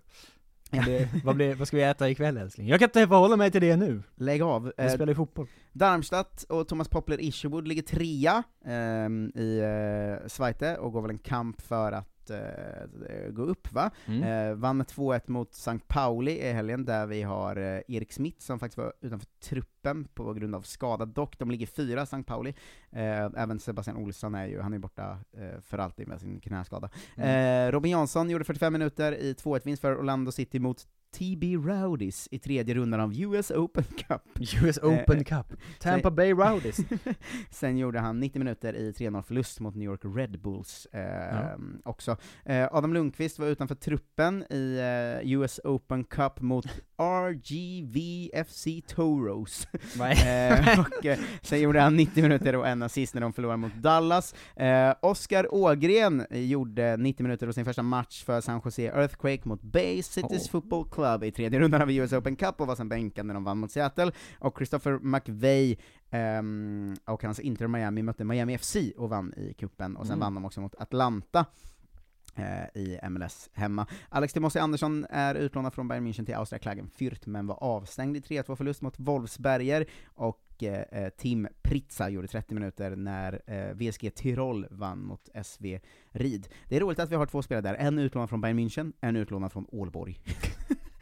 Det, 0.83 1.09
vad, 1.25 1.37
blir, 1.37 1.55
vad 1.55 1.68
ska 1.68 1.77
vi 1.77 1.83
äta 1.83 2.11
ikväll 2.11 2.37
älskling? 2.37 2.68
Jag 2.68 2.79
kan 2.79 2.87
inte 2.87 3.07
förhålla 3.09 3.37
mig 3.37 3.51
till 3.51 3.61
det 3.61 3.77
nu. 3.77 4.03
Lägg 4.16 4.43
av. 4.43 4.72
Jag 4.77 4.87
Eh, 4.87 4.93
spelar 4.93 5.09
ju 5.09 5.14
fotboll. 5.14 5.47
Darmstadt 5.72 6.43
och 6.43 6.68
Thomas 6.68 6.89
Poppler 6.89 7.20
Isherwood 7.20 7.68
ligger 7.68 7.83
trea 7.83 8.43
ehm, 8.66 9.33
i 9.35 9.61
uh, 9.61 10.29
Zweite 10.29 10.77
och 10.77 10.93
går 10.93 11.03
väl 11.03 11.11
en 11.11 11.18
kamp 11.18 11.61
för 11.61 11.93
att 11.93 12.09
eh, 12.31 13.29
gå 13.31 13.43
upp 13.43 13.72
va? 13.72 13.91
Mm. 14.07 14.22
Eh, 14.22 14.55
vann 14.55 14.77
med 14.77 14.87
2-1 14.87 15.20
mot 15.27 15.53
St. 15.53 15.79
Pauli 15.87 16.33
i 16.33 16.53
helgen, 16.53 16.85
där 16.85 17.07
vi 17.07 17.22
har 17.22 17.57
eh, 17.57 17.81
Erik 17.89 18.12
Smith 18.12 18.41
som 18.41 18.59
faktiskt 18.59 18.79
var 18.79 18.93
utanför 19.01 19.29
truppen 19.41 20.09
på 20.14 20.33
grund 20.33 20.55
av 20.55 20.62
skada 20.62 21.05
dock. 21.07 21.39
De 21.39 21.51
ligger 21.51 21.66
fyra, 21.66 22.03
St. 22.03 22.22
Pauli. 22.22 22.55
Eh, 22.91 23.25
även 23.37 23.61
Sebastian 23.61 23.97
Olsson 23.97 24.35
är 24.35 24.47
ju, 24.47 24.61
han 24.61 24.72
är 24.72 24.79
borta 24.79 25.18
eh, 25.37 25.61
för 25.61 25.79
alltid 25.79 26.09
med 26.09 26.20
sin 26.20 26.41
knäskada. 26.41 26.91
Mm. 27.16 27.66
Eh, 27.68 27.72
Robin 27.72 27.93
Jansson 27.93 28.31
gjorde 28.31 28.45
45 28.45 28.72
minuter 28.72 29.12
i 29.12 29.33
2-1-vinst 29.33 29.81
för 29.81 29.99
Orlando 29.99 30.33
City 30.33 30.59
mot 30.59 30.87
TB 31.15 31.57
Rowdies 31.67 32.29
i 32.31 32.39
tredje 32.39 32.75
rundan 32.75 33.01
av 33.01 33.12
US 33.21 33.51
Open 33.51 33.85
Cup. 33.85 34.23
US 34.62 34.79
Open 34.79 35.19
Eh, 35.19 35.23
Cup. 35.25 35.53
Tampa 35.81 36.11
Bay 36.11 36.33
Rowdies. 36.33 36.77
Sen 37.51 37.79
gjorde 37.79 38.01
han 38.01 38.21
90 38.21 38.39
minuter 38.39 38.75
i 38.77 38.93
3-0 38.93 39.23
förlust 39.23 39.61
mot 39.61 39.75
New 39.75 39.85
York 39.85 40.01
Red 40.17 40.41
Bulls 40.41 40.87
eh, 40.93 41.01
Ja. 41.03 41.57
också. 41.85 42.17
Eh, 42.45 42.69
Adam 42.73 42.95
Lundqvist 42.95 43.39
var 43.39 43.47
utanför 43.47 43.75
truppen 43.75 44.45
i 44.51 44.79
eh, 45.25 45.33
US 45.33 45.61
Open 45.65 46.05
Cup 46.05 46.41
mot 46.41 46.67
RGVFC 46.99 48.67
Toros. 48.87 49.69
Eh, 50.01 50.81
och 50.81 51.07
eh, 51.07 51.19
sen 51.43 51.61
gjorde 51.61 51.81
han 51.81 51.97
90 51.97 52.23
minuter 52.23 52.57
och 52.57 52.69
en 52.69 52.83
assist 52.83 53.15
när 53.15 53.21
de 53.21 53.33
förlorade 53.33 53.57
mot 53.59 53.75
Dallas. 53.75 54.35
Eh, 54.57 54.95
Oskar 55.03 55.55
Ågren 55.55 56.27
gjorde 56.31 56.97
90 56.97 57.23
minuter 57.23 57.49
och 57.49 57.55
sin 57.55 57.65
första 57.65 57.83
match 57.83 58.25
för 58.25 58.41
San 58.41 58.61
Jose 58.65 58.83
Earthquake 58.83 59.41
mot 59.45 59.62
Bay 59.62 60.03
Cities 60.03 60.45
Oh. 60.45 60.51
Football 60.51 60.85
Club 60.89 61.04
i 61.23 61.31
tredje 61.31 61.61
rundan 61.61 61.83
av 61.83 61.91
US 61.91 62.13
Open 62.13 62.37
Cup 62.37 62.61
och 62.61 62.67
var 62.67 62.77
sen 62.77 62.89
bänkad 62.89 63.27
när 63.27 63.35
de 63.35 63.45
vann 63.45 63.59
mot 63.59 63.71
Seattle. 63.71 64.13
Och 64.39 64.57
Christopher 64.57 64.99
McVeigh 64.99 65.81
ehm, 66.11 66.97
och 67.05 67.23
hans 67.23 67.41
Inter 67.41 67.67
Miami 67.67 68.03
mötte 68.03 68.25
Miami 68.25 68.59
FC 68.59 68.77
och 68.97 69.09
vann 69.11 69.35
i 69.37 69.55
kuppen 69.55 69.97
och 69.97 70.07
sen 70.07 70.13
Mm. 70.15 70.21
vann 70.21 70.35
de 70.35 70.45
också 70.45 70.61
mot 70.61 70.75
Atlanta 70.75 71.47
eh, 72.37 72.83
i 72.83 72.99
MLS 73.11 73.51
hemma. 73.53 73.87
Alex 74.09 74.33
Timossi 74.33 74.59
Andersson 74.59 75.07
är 75.11 75.35
utlånad 75.35 75.75
från 75.75 75.89
Bayern 75.89 76.07
München 76.07 76.25
till 76.27 76.35
Austria 76.35 76.59
Klagenfurt, 76.59 77.27
men 77.27 77.47
var 77.47 77.63
avstängd 77.63 78.17
i 78.17 78.21
3-2 78.21 78.57
förlust 78.57 78.83
mot 78.83 78.99
Wolfsberger, 78.99 79.87
och 80.07 80.63
eh, 80.63 81.09
Tim 81.09 81.49
Pritza 81.63 82.09
gjorde 82.09 82.29
30 82.29 82.55
minuter 82.55 82.97
när 82.97 83.43
eh, 83.47 83.75
VSG 83.75 84.11
Tirol 84.11 84.67
vann 84.71 85.05
mot 85.05 85.29
SV 85.45 85.79
Rid. 86.11 86.49
Det 86.69 86.77
är 86.77 86.81
roligt 86.81 86.99
att 86.99 87.11
vi 87.11 87.17
har 87.17 87.27
två 87.27 87.43
spelare 87.43 87.63
där, 87.63 87.75
en 87.75 87.99
utlånad 87.99 88.29
från 88.31 88.41
Bayern 88.41 88.59
München, 88.59 88.93
en 89.01 89.17
utlånad 89.17 89.53
från 89.53 89.67
Ålborg. 89.73 90.21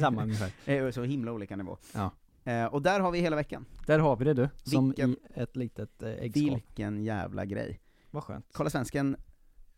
Samma 0.00 0.22
ungefär. 0.22 0.90
Så 0.92 1.02
himla 1.02 1.32
olika 1.32 1.56
nivå. 1.56 1.78
Ja. 1.94 2.10
Eh, 2.44 2.64
och 2.64 2.82
där 2.82 3.00
har 3.00 3.10
vi 3.10 3.18
hela 3.20 3.36
veckan. 3.36 3.66
Där 3.86 3.98
har 3.98 4.16
vi 4.16 4.24
det 4.24 4.34
du, 4.34 4.48
som 4.62 4.86
Vilken- 4.88 5.10
i 5.10 5.16
ett 5.34 5.56
litet 5.56 6.02
eh, 6.02 6.08
äggskal. 6.10 6.44
Vilken 6.54 7.04
jävla 7.04 7.44
grej. 7.44 7.80
Vad 8.10 8.24
skönt. 8.24 8.46
Kolla 8.52 8.70
Svensken 8.70 9.16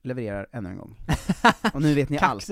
levererar 0.03 0.47
ännu 0.53 0.69
en 0.69 0.77
gång. 0.79 0.99
och 1.75 1.83
nu 1.83 1.95
vet 1.95 2.09
ni 2.09 2.19
allt 2.19 2.49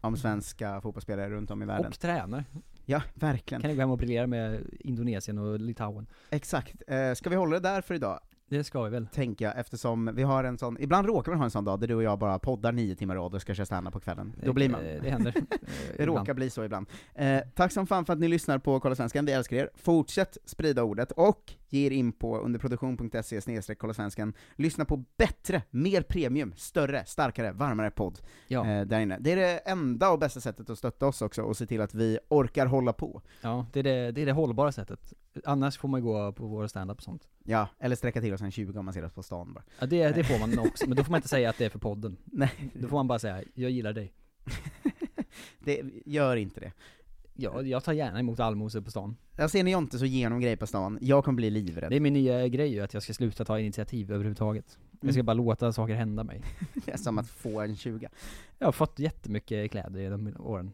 om 0.00 0.16
svenska 0.16 0.80
fotbollsspelare 0.80 1.30
runt 1.30 1.50
om 1.50 1.62
i 1.62 1.66
världen. 1.66 1.86
Och 1.86 1.98
tränar. 1.98 2.44
Ja, 2.84 3.02
verkligen. 3.14 3.60
Kan 3.62 3.70
ni 3.70 3.74
gå 3.76 3.80
hem 3.80 3.90
och 3.90 3.98
briljera 3.98 4.26
med 4.26 4.66
Indonesien 4.80 5.38
och 5.38 5.60
Litauen? 5.60 6.06
Exakt. 6.30 6.82
Eh, 6.86 7.14
ska 7.14 7.30
vi 7.30 7.36
hålla 7.36 7.60
det 7.60 7.68
där 7.68 7.80
för 7.80 7.94
idag? 7.94 8.20
Det 8.52 8.64
ska 8.64 8.82
vi 8.82 8.90
väl. 8.90 9.06
Tänker 9.06 9.44
jag, 9.44 9.58
eftersom 9.58 10.10
vi 10.14 10.22
har 10.22 10.44
en 10.44 10.58
sån, 10.58 10.76
ibland 10.80 11.06
råkar 11.06 11.32
man 11.32 11.38
ha 11.38 11.44
en 11.44 11.50
sån 11.50 11.64
dag 11.64 11.80
där 11.80 11.86
du 11.88 11.94
och 11.94 12.02
jag 12.02 12.18
bara 12.18 12.38
poddar 12.38 12.72
nio 12.72 12.94
timmar 12.96 13.16
rad 13.16 13.34
och 13.34 13.40
ska 13.40 13.54
köra 13.54 13.66
stand 13.66 13.92
på 13.92 14.00
kvällen. 14.00 14.32
Då 14.44 14.52
blir 14.52 14.68
man. 14.68 14.80
Det 14.84 15.10
händer. 15.10 15.34
Eh, 15.52 15.58
Det 15.96 16.02
ibland. 16.02 16.18
råkar 16.18 16.34
bli 16.34 16.50
så 16.50 16.64
ibland. 16.64 16.86
Eh, 17.14 17.40
tack 17.54 17.72
som 17.72 17.86
fan 17.86 18.04
för 18.04 18.12
att 18.12 18.18
ni 18.18 18.28
lyssnar 18.28 18.58
på 18.58 18.80
Kolla 18.80 18.94
Svenskan, 18.94 19.24
vi 19.26 19.32
älskar 19.32 19.56
er. 19.56 19.70
Fortsätt 19.74 20.38
sprida 20.44 20.82
ordet, 20.82 21.12
och 21.12 21.52
ge 21.72 21.86
er 21.86 21.90
in 21.90 22.12
på 22.12 22.38
underproduktion.se 22.38 23.40
snedstreck 23.40 23.78
Kolla 23.78 23.94
Svenskan. 23.94 24.34
Lyssna 24.56 24.84
på 24.84 25.04
bättre, 25.16 25.62
mer 25.70 26.02
premium, 26.02 26.52
större, 26.56 27.04
starkare, 27.06 27.52
varmare 27.52 27.90
podd 27.90 28.20
Ja. 28.48 28.70
eh, 28.70 28.86
där 28.86 29.00
inne. 29.00 29.18
Det 29.20 29.32
är 29.32 29.36
det 29.36 29.58
enda 29.58 30.10
och 30.10 30.18
bästa 30.18 30.40
sättet 30.40 30.70
att 30.70 30.78
stötta 30.78 31.06
oss 31.06 31.22
också, 31.22 31.42
och 31.42 31.56
se 31.56 31.66
till 31.66 31.80
att 31.80 31.94
vi 31.94 32.18
orkar 32.28 32.66
hålla 32.66 32.92
på. 32.92 33.22
Ja, 33.40 33.66
det 33.72 33.78
är 33.78 33.82
det, 33.82 34.12
det 34.12 34.22
är 34.22 34.26
det 34.26 34.32
hållbara 34.32 34.72
sättet. 34.72 35.12
Annars 35.44 35.78
får 35.78 35.88
man 35.88 36.02
gå 36.02 36.32
på 36.32 36.46
våra 36.46 36.68
stand-up 36.68 36.96
och 36.98 37.02
sånt. 37.02 37.28
Ja, 37.44 37.68
eller 37.78 37.96
sträcka 37.96 38.20
till 38.20 38.34
oss 38.34 38.40
en 38.40 38.50
20 38.50 38.78
om 38.78 38.84
man 38.84 38.94
ser 38.94 39.04
oss 39.04 39.12
på 39.12 39.22
stan 39.22 39.52
bara. 39.54 39.64
Ja, 39.80 39.86
det, 39.86 40.08
det 40.08 40.24
får 40.24 40.38
man 40.38 40.58
också, 40.58 40.88
men 40.88 40.96
då 40.96 41.04
får 41.04 41.10
man 41.10 41.18
inte 41.18 41.28
säga 41.28 41.50
att 41.50 41.58
det 41.58 41.64
är 41.64 41.70
för 41.70 41.78
podden. 41.78 42.16
Nej. 42.24 42.50
Då 42.74 42.88
får 42.88 42.96
man 42.96 43.08
bara 43.08 43.18
säga, 43.18 43.42
jag 43.54 43.70
gillar 43.70 43.92
dig. 43.92 44.12
Det, 45.64 45.82
gör 46.06 46.36
inte 46.36 46.60
det. 46.60 46.72
Ja, 47.34 47.62
jag 47.62 47.84
tar 47.84 47.92
gärna 47.92 48.20
emot 48.20 48.40
allmosor 48.40 48.80
på 48.80 48.90
stan. 48.90 49.16
Jag 49.36 49.50
ser 49.50 49.64
ni 49.64 49.70
Jonte 49.70 49.98
så 49.98 50.04
ger 50.04 50.30
någon 50.30 50.40
grej 50.40 50.56
på 50.56 50.66
stan, 50.66 50.98
jag 51.00 51.24
kommer 51.24 51.36
bli 51.36 51.50
livrädd. 51.50 51.90
Det 51.90 51.96
är 51.96 52.00
min 52.00 52.12
nya 52.12 52.48
grej 52.48 52.72
ju, 52.72 52.80
att 52.80 52.94
jag 52.94 53.02
ska 53.02 53.12
sluta 53.12 53.44
ta 53.44 53.58
initiativ 53.58 54.12
överhuvudtaget. 54.12 54.78
Jag 55.00 55.10
ska 55.12 55.18
Mm. 55.20 55.26
bara 55.26 55.34
låta 55.34 55.72
saker 55.72 55.94
hända 55.94 56.24
mig. 56.24 56.40
Det 56.84 56.90
är 56.92 56.96
som 56.96 57.18
att 57.18 57.28
få 57.28 57.60
en 57.60 57.76
20. 57.76 58.08
Jag 58.58 58.66
har 58.66 58.72
fått 58.72 58.98
jättemycket 58.98 59.70
kläder 59.70 60.00
i 60.00 60.08
de 60.08 60.34
åren. 60.40 60.72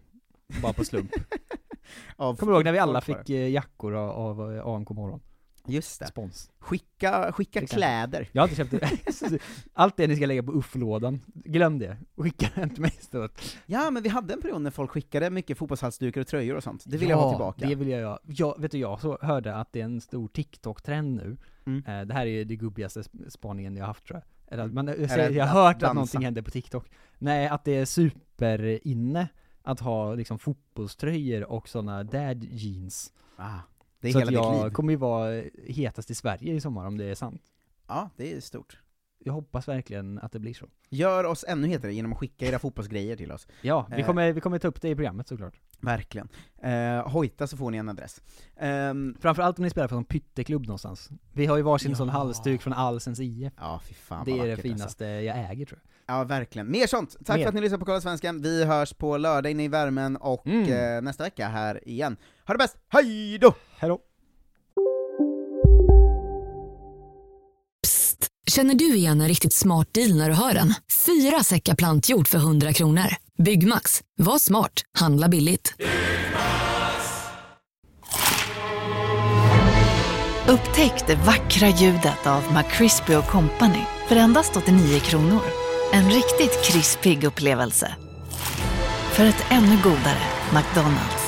Bara 0.62 0.72
på 0.72 0.84
slump. 0.84 1.10
Kommer 2.16 2.46
du 2.46 2.52
ihåg 2.52 2.64
när 2.64 2.72
vi 2.72 2.78
alla 2.78 3.00
fick 3.00 3.30
eh, 3.30 3.48
jackor 3.50 3.94
av, 3.94 4.10
av 4.40 4.54
eh, 4.56 4.66
AMK 4.66 4.90
morgon? 4.90 5.20
Just 5.68 6.00
det. 6.00 6.06
Spons. 6.06 6.50
Skicka, 6.58 7.32
skicka 7.32 7.60
Det 7.60 7.66
kläder. 7.66 8.28
Jag 8.32 8.42
har 8.42 8.48
inte 8.48 8.78
köpt 8.78 9.42
Allt 9.72 9.96
det 9.96 10.06
ni 10.06 10.16
ska 10.16 10.26
lägga 10.26 10.42
på 10.42 10.52
UFF-lådan, 10.52 11.20
glöm 11.34 11.78
det. 11.78 11.96
Skicka 12.16 12.48
den 12.54 12.70
till 12.70 12.80
mig 12.82 12.92
istället. 13.00 13.56
Ja, 13.66 13.90
men 13.90 14.02
vi 14.02 14.08
hade 14.08 14.34
en 14.34 14.42
period 14.42 14.60
när 14.62 14.70
folk 14.70 14.90
skickade 14.90 15.30
mycket 15.30 15.58
fotbollshalsdukar 15.58 16.20
och 16.20 16.26
tröjor 16.26 16.56
och 16.56 16.62
sånt. 16.62 16.82
Det 16.86 16.96
vill 16.96 17.08
jag 17.08 17.16
ha 17.16 17.30
tillbaka. 17.30 17.66
det 17.68 17.74
vill 17.74 17.88
jag 17.88 18.18
jag, 18.26 18.60
Vet 18.60 18.70
du, 18.72 18.78
jag 18.78 19.00
så 19.00 19.18
hörde 19.22 19.54
att 19.56 19.72
det 19.72 19.80
är 19.80 19.84
en 19.84 20.00
stor 20.00 20.28
TikTok-trend 20.28 21.14
nu. 21.16 21.36
Mm. 21.66 21.84
Eh, 21.86 22.06
det 22.06 22.14
här 22.14 22.26
är 22.26 22.44
det 22.44 22.56
gubbigaste 22.56 23.00
sp- 23.00 23.28
spaningen 23.30 23.76
jag 23.76 23.86
haft 23.86 24.04
tror 24.06 24.16
jag. 24.16 24.52
Eller, 24.52 24.62
Mm. 24.64 24.74
man, 24.74 24.86
jag, 24.86 24.96
det 24.98 25.30
jag 25.30 25.46
har 25.46 25.64
hört 25.64 25.80
dansa? 25.80 25.88
att 25.90 25.94
någonting 25.94 26.22
händer 26.24 26.42
på 26.42 26.50
TikTok. 26.50 26.90
Nej, 27.18 27.48
att 27.48 27.64
det 27.64 27.76
är 27.76 27.84
superinne 27.84 29.28
att 29.62 29.80
ha 29.80 30.14
liksom 30.14 30.38
fotbollströjor 30.38 31.44
och 31.52 31.68
sådana 31.68 32.04
dad 32.04 32.44
jeans. 32.44 33.12
Ah, 33.36 33.58
det 34.00 34.08
är 34.08 34.12
så 34.12 34.18
hela 34.18 34.28
att 34.40 34.44
ditt 34.44 34.54
jag 34.54 34.64
liv. 34.64 34.72
kommer 34.72 34.92
ju 34.92 34.96
vara 34.96 35.42
hetast 35.66 36.10
i 36.10 36.14
Sverige 36.14 36.54
i 36.54 36.60
sommar 36.60 36.86
om 36.86 36.98
det 36.98 37.04
är 37.04 37.14
sant. 37.14 37.42
Ja, 37.88 38.10
det 38.16 38.32
är 38.32 38.40
stort. 38.40 38.78
Jag 39.18 39.32
hoppas 39.32 39.68
verkligen 39.68 40.18
att 40.18 40.32
det 40.32 40.38
blir 40.38 40.54
så. 40.54 40.66
Gör 40.88 41.24
oss 41.24 41.44
ännu 41.48 41.68
hetare 41.68 41.94
genom 41.94 42.12
att 42.12 42.18
skicka 42.18 42.46
era 42.46 42.58
fotbollsgrejer 42.58 43.16
till 43.16 43.32
oss. 43.32 43.46
Ja, 43.62 43.86
vi 43.90 44.00
Eh, 44.00 44.06
kommer, 44.06 44.32
vi 44.32 44.40
kommer 44.40 44.58
ta 44.58 44.68
upp 44.68 44.80
det 44.80 44.88
i 44.88 44.94
programmet 44.94 45.28
såklart. 45.28 45.60
Verkligen. 45.80 46.28
Eh, 46.62 47.08
hojta 47.08 47.46
så 47.46 47.56
får 47.56 47.70
ni 47.70 47.78
en 47.78 47.88
adress. 47.88 48.20
Ehm, 48.60 49.16
Framförallt 49.20 49.58
om 49.58 49.64
ni 49.64 49.70
spelar 49.70 49.88
för 49.88 49.96
en 49.96 50.04
pytteklubb 50.04 50.66
någonstans. 50.66 51.08
Vi 51.32 51.46
har 51.46 51.56
ju 51.56 51.62
varsin 51.62 51.90
Ja. 51.90 51.96
sån 51.96 52.08
halsduk 52.08 52.62
från 52.62 52.72
Allsens 52.72 53.20
IF. 53.20 53.52
ja, 53.56 53.80
fy 53.88 53.94
fan 53.94 54.24
det 54.24 54.30
vad 54.30 54.40
är 54.40 54.44
det 54.44 54.50
vackert, 54.50 54.62
finaste 54.62 55.04
jag 55.04 55.38
äger 55.50 55.66
tror 55.66 55.80
jag. 56.06 56.16
Ja, 56.16 56.24
verkligen. 56.24 56.70
Mer 56.70 56.86
sånt! 56.86 57.16
Tack 57.24 57.36
Mer. 57.36 57.42
för 57.44 57.48
att 57.48 57.54
ni 57.54 57.60
lyssnar 57.60 57.78
på 57.78 57.84
Kolla 57.84 58.00
Svenskan, 58.00 58.42
vi 58.42 58.64
hörs 58.64 58.92
på 58.94 59.16
lördag 59.16 59.52
inne 59.52 59.64
i 59.64 59.68
värmen 59.68 60.16
och 60.16 60.46
Mm. 60.46 60.96
eh, 60.96 61.02
nästa 61.02 61.24
vecka 61.24 61.48
här 61.48 61.88
igen. 61.88 62.16
Ha 62.46 62.54
det 62.54 62.58
bäst, 62.58 62.76
hej 62.88 63.38
då! 63.38 63.54
Hejdå! 63.76 63.98
Känner 68.50 68.74
du 68.74 68.94
igen 68.96 69.20
en 69.20 69.28
riktigt 69.28 69.52
smart 69.52 69.94
deal 69.94 70.16
när 70.16 70.28
du 70.28 70.34
hör 70.34 70.54
den? 70.54 70.74
Fyra 71.06 71.42
säckar 71.42 71.74
plantjord 71.74 72.28
för 72.28 72.38
100 72.38 72.72
kronor. 72.72 73.06
Byggmax. 73.42 74.02
Var 74.16 74.38
smart. 74.38 74.82
Handla 74.98 75.28
billigt. 75.28 75.74
Upptäck 80.48 81.06
det 81.06 81.14
vackra 81.14 81.68
ljudet 81.68 82.26
av 82.26 82.42
McCrispy 82.52 83.14
Company 83.30 83.82
för 84.08 84.16
endast 84.16 84.56
89 84.56 85.00
kronor. 85.00 85.40
En 85.92 86.10
riktigt 86.10 86.64
krispig 86.64 87.24
upplevelse. 87.24 87.94
För 89.12 89.24
ett 89.24 89.44
ännu 89.50 89.76
godare 89.82 90.22
McDonalds. 90.54 91.27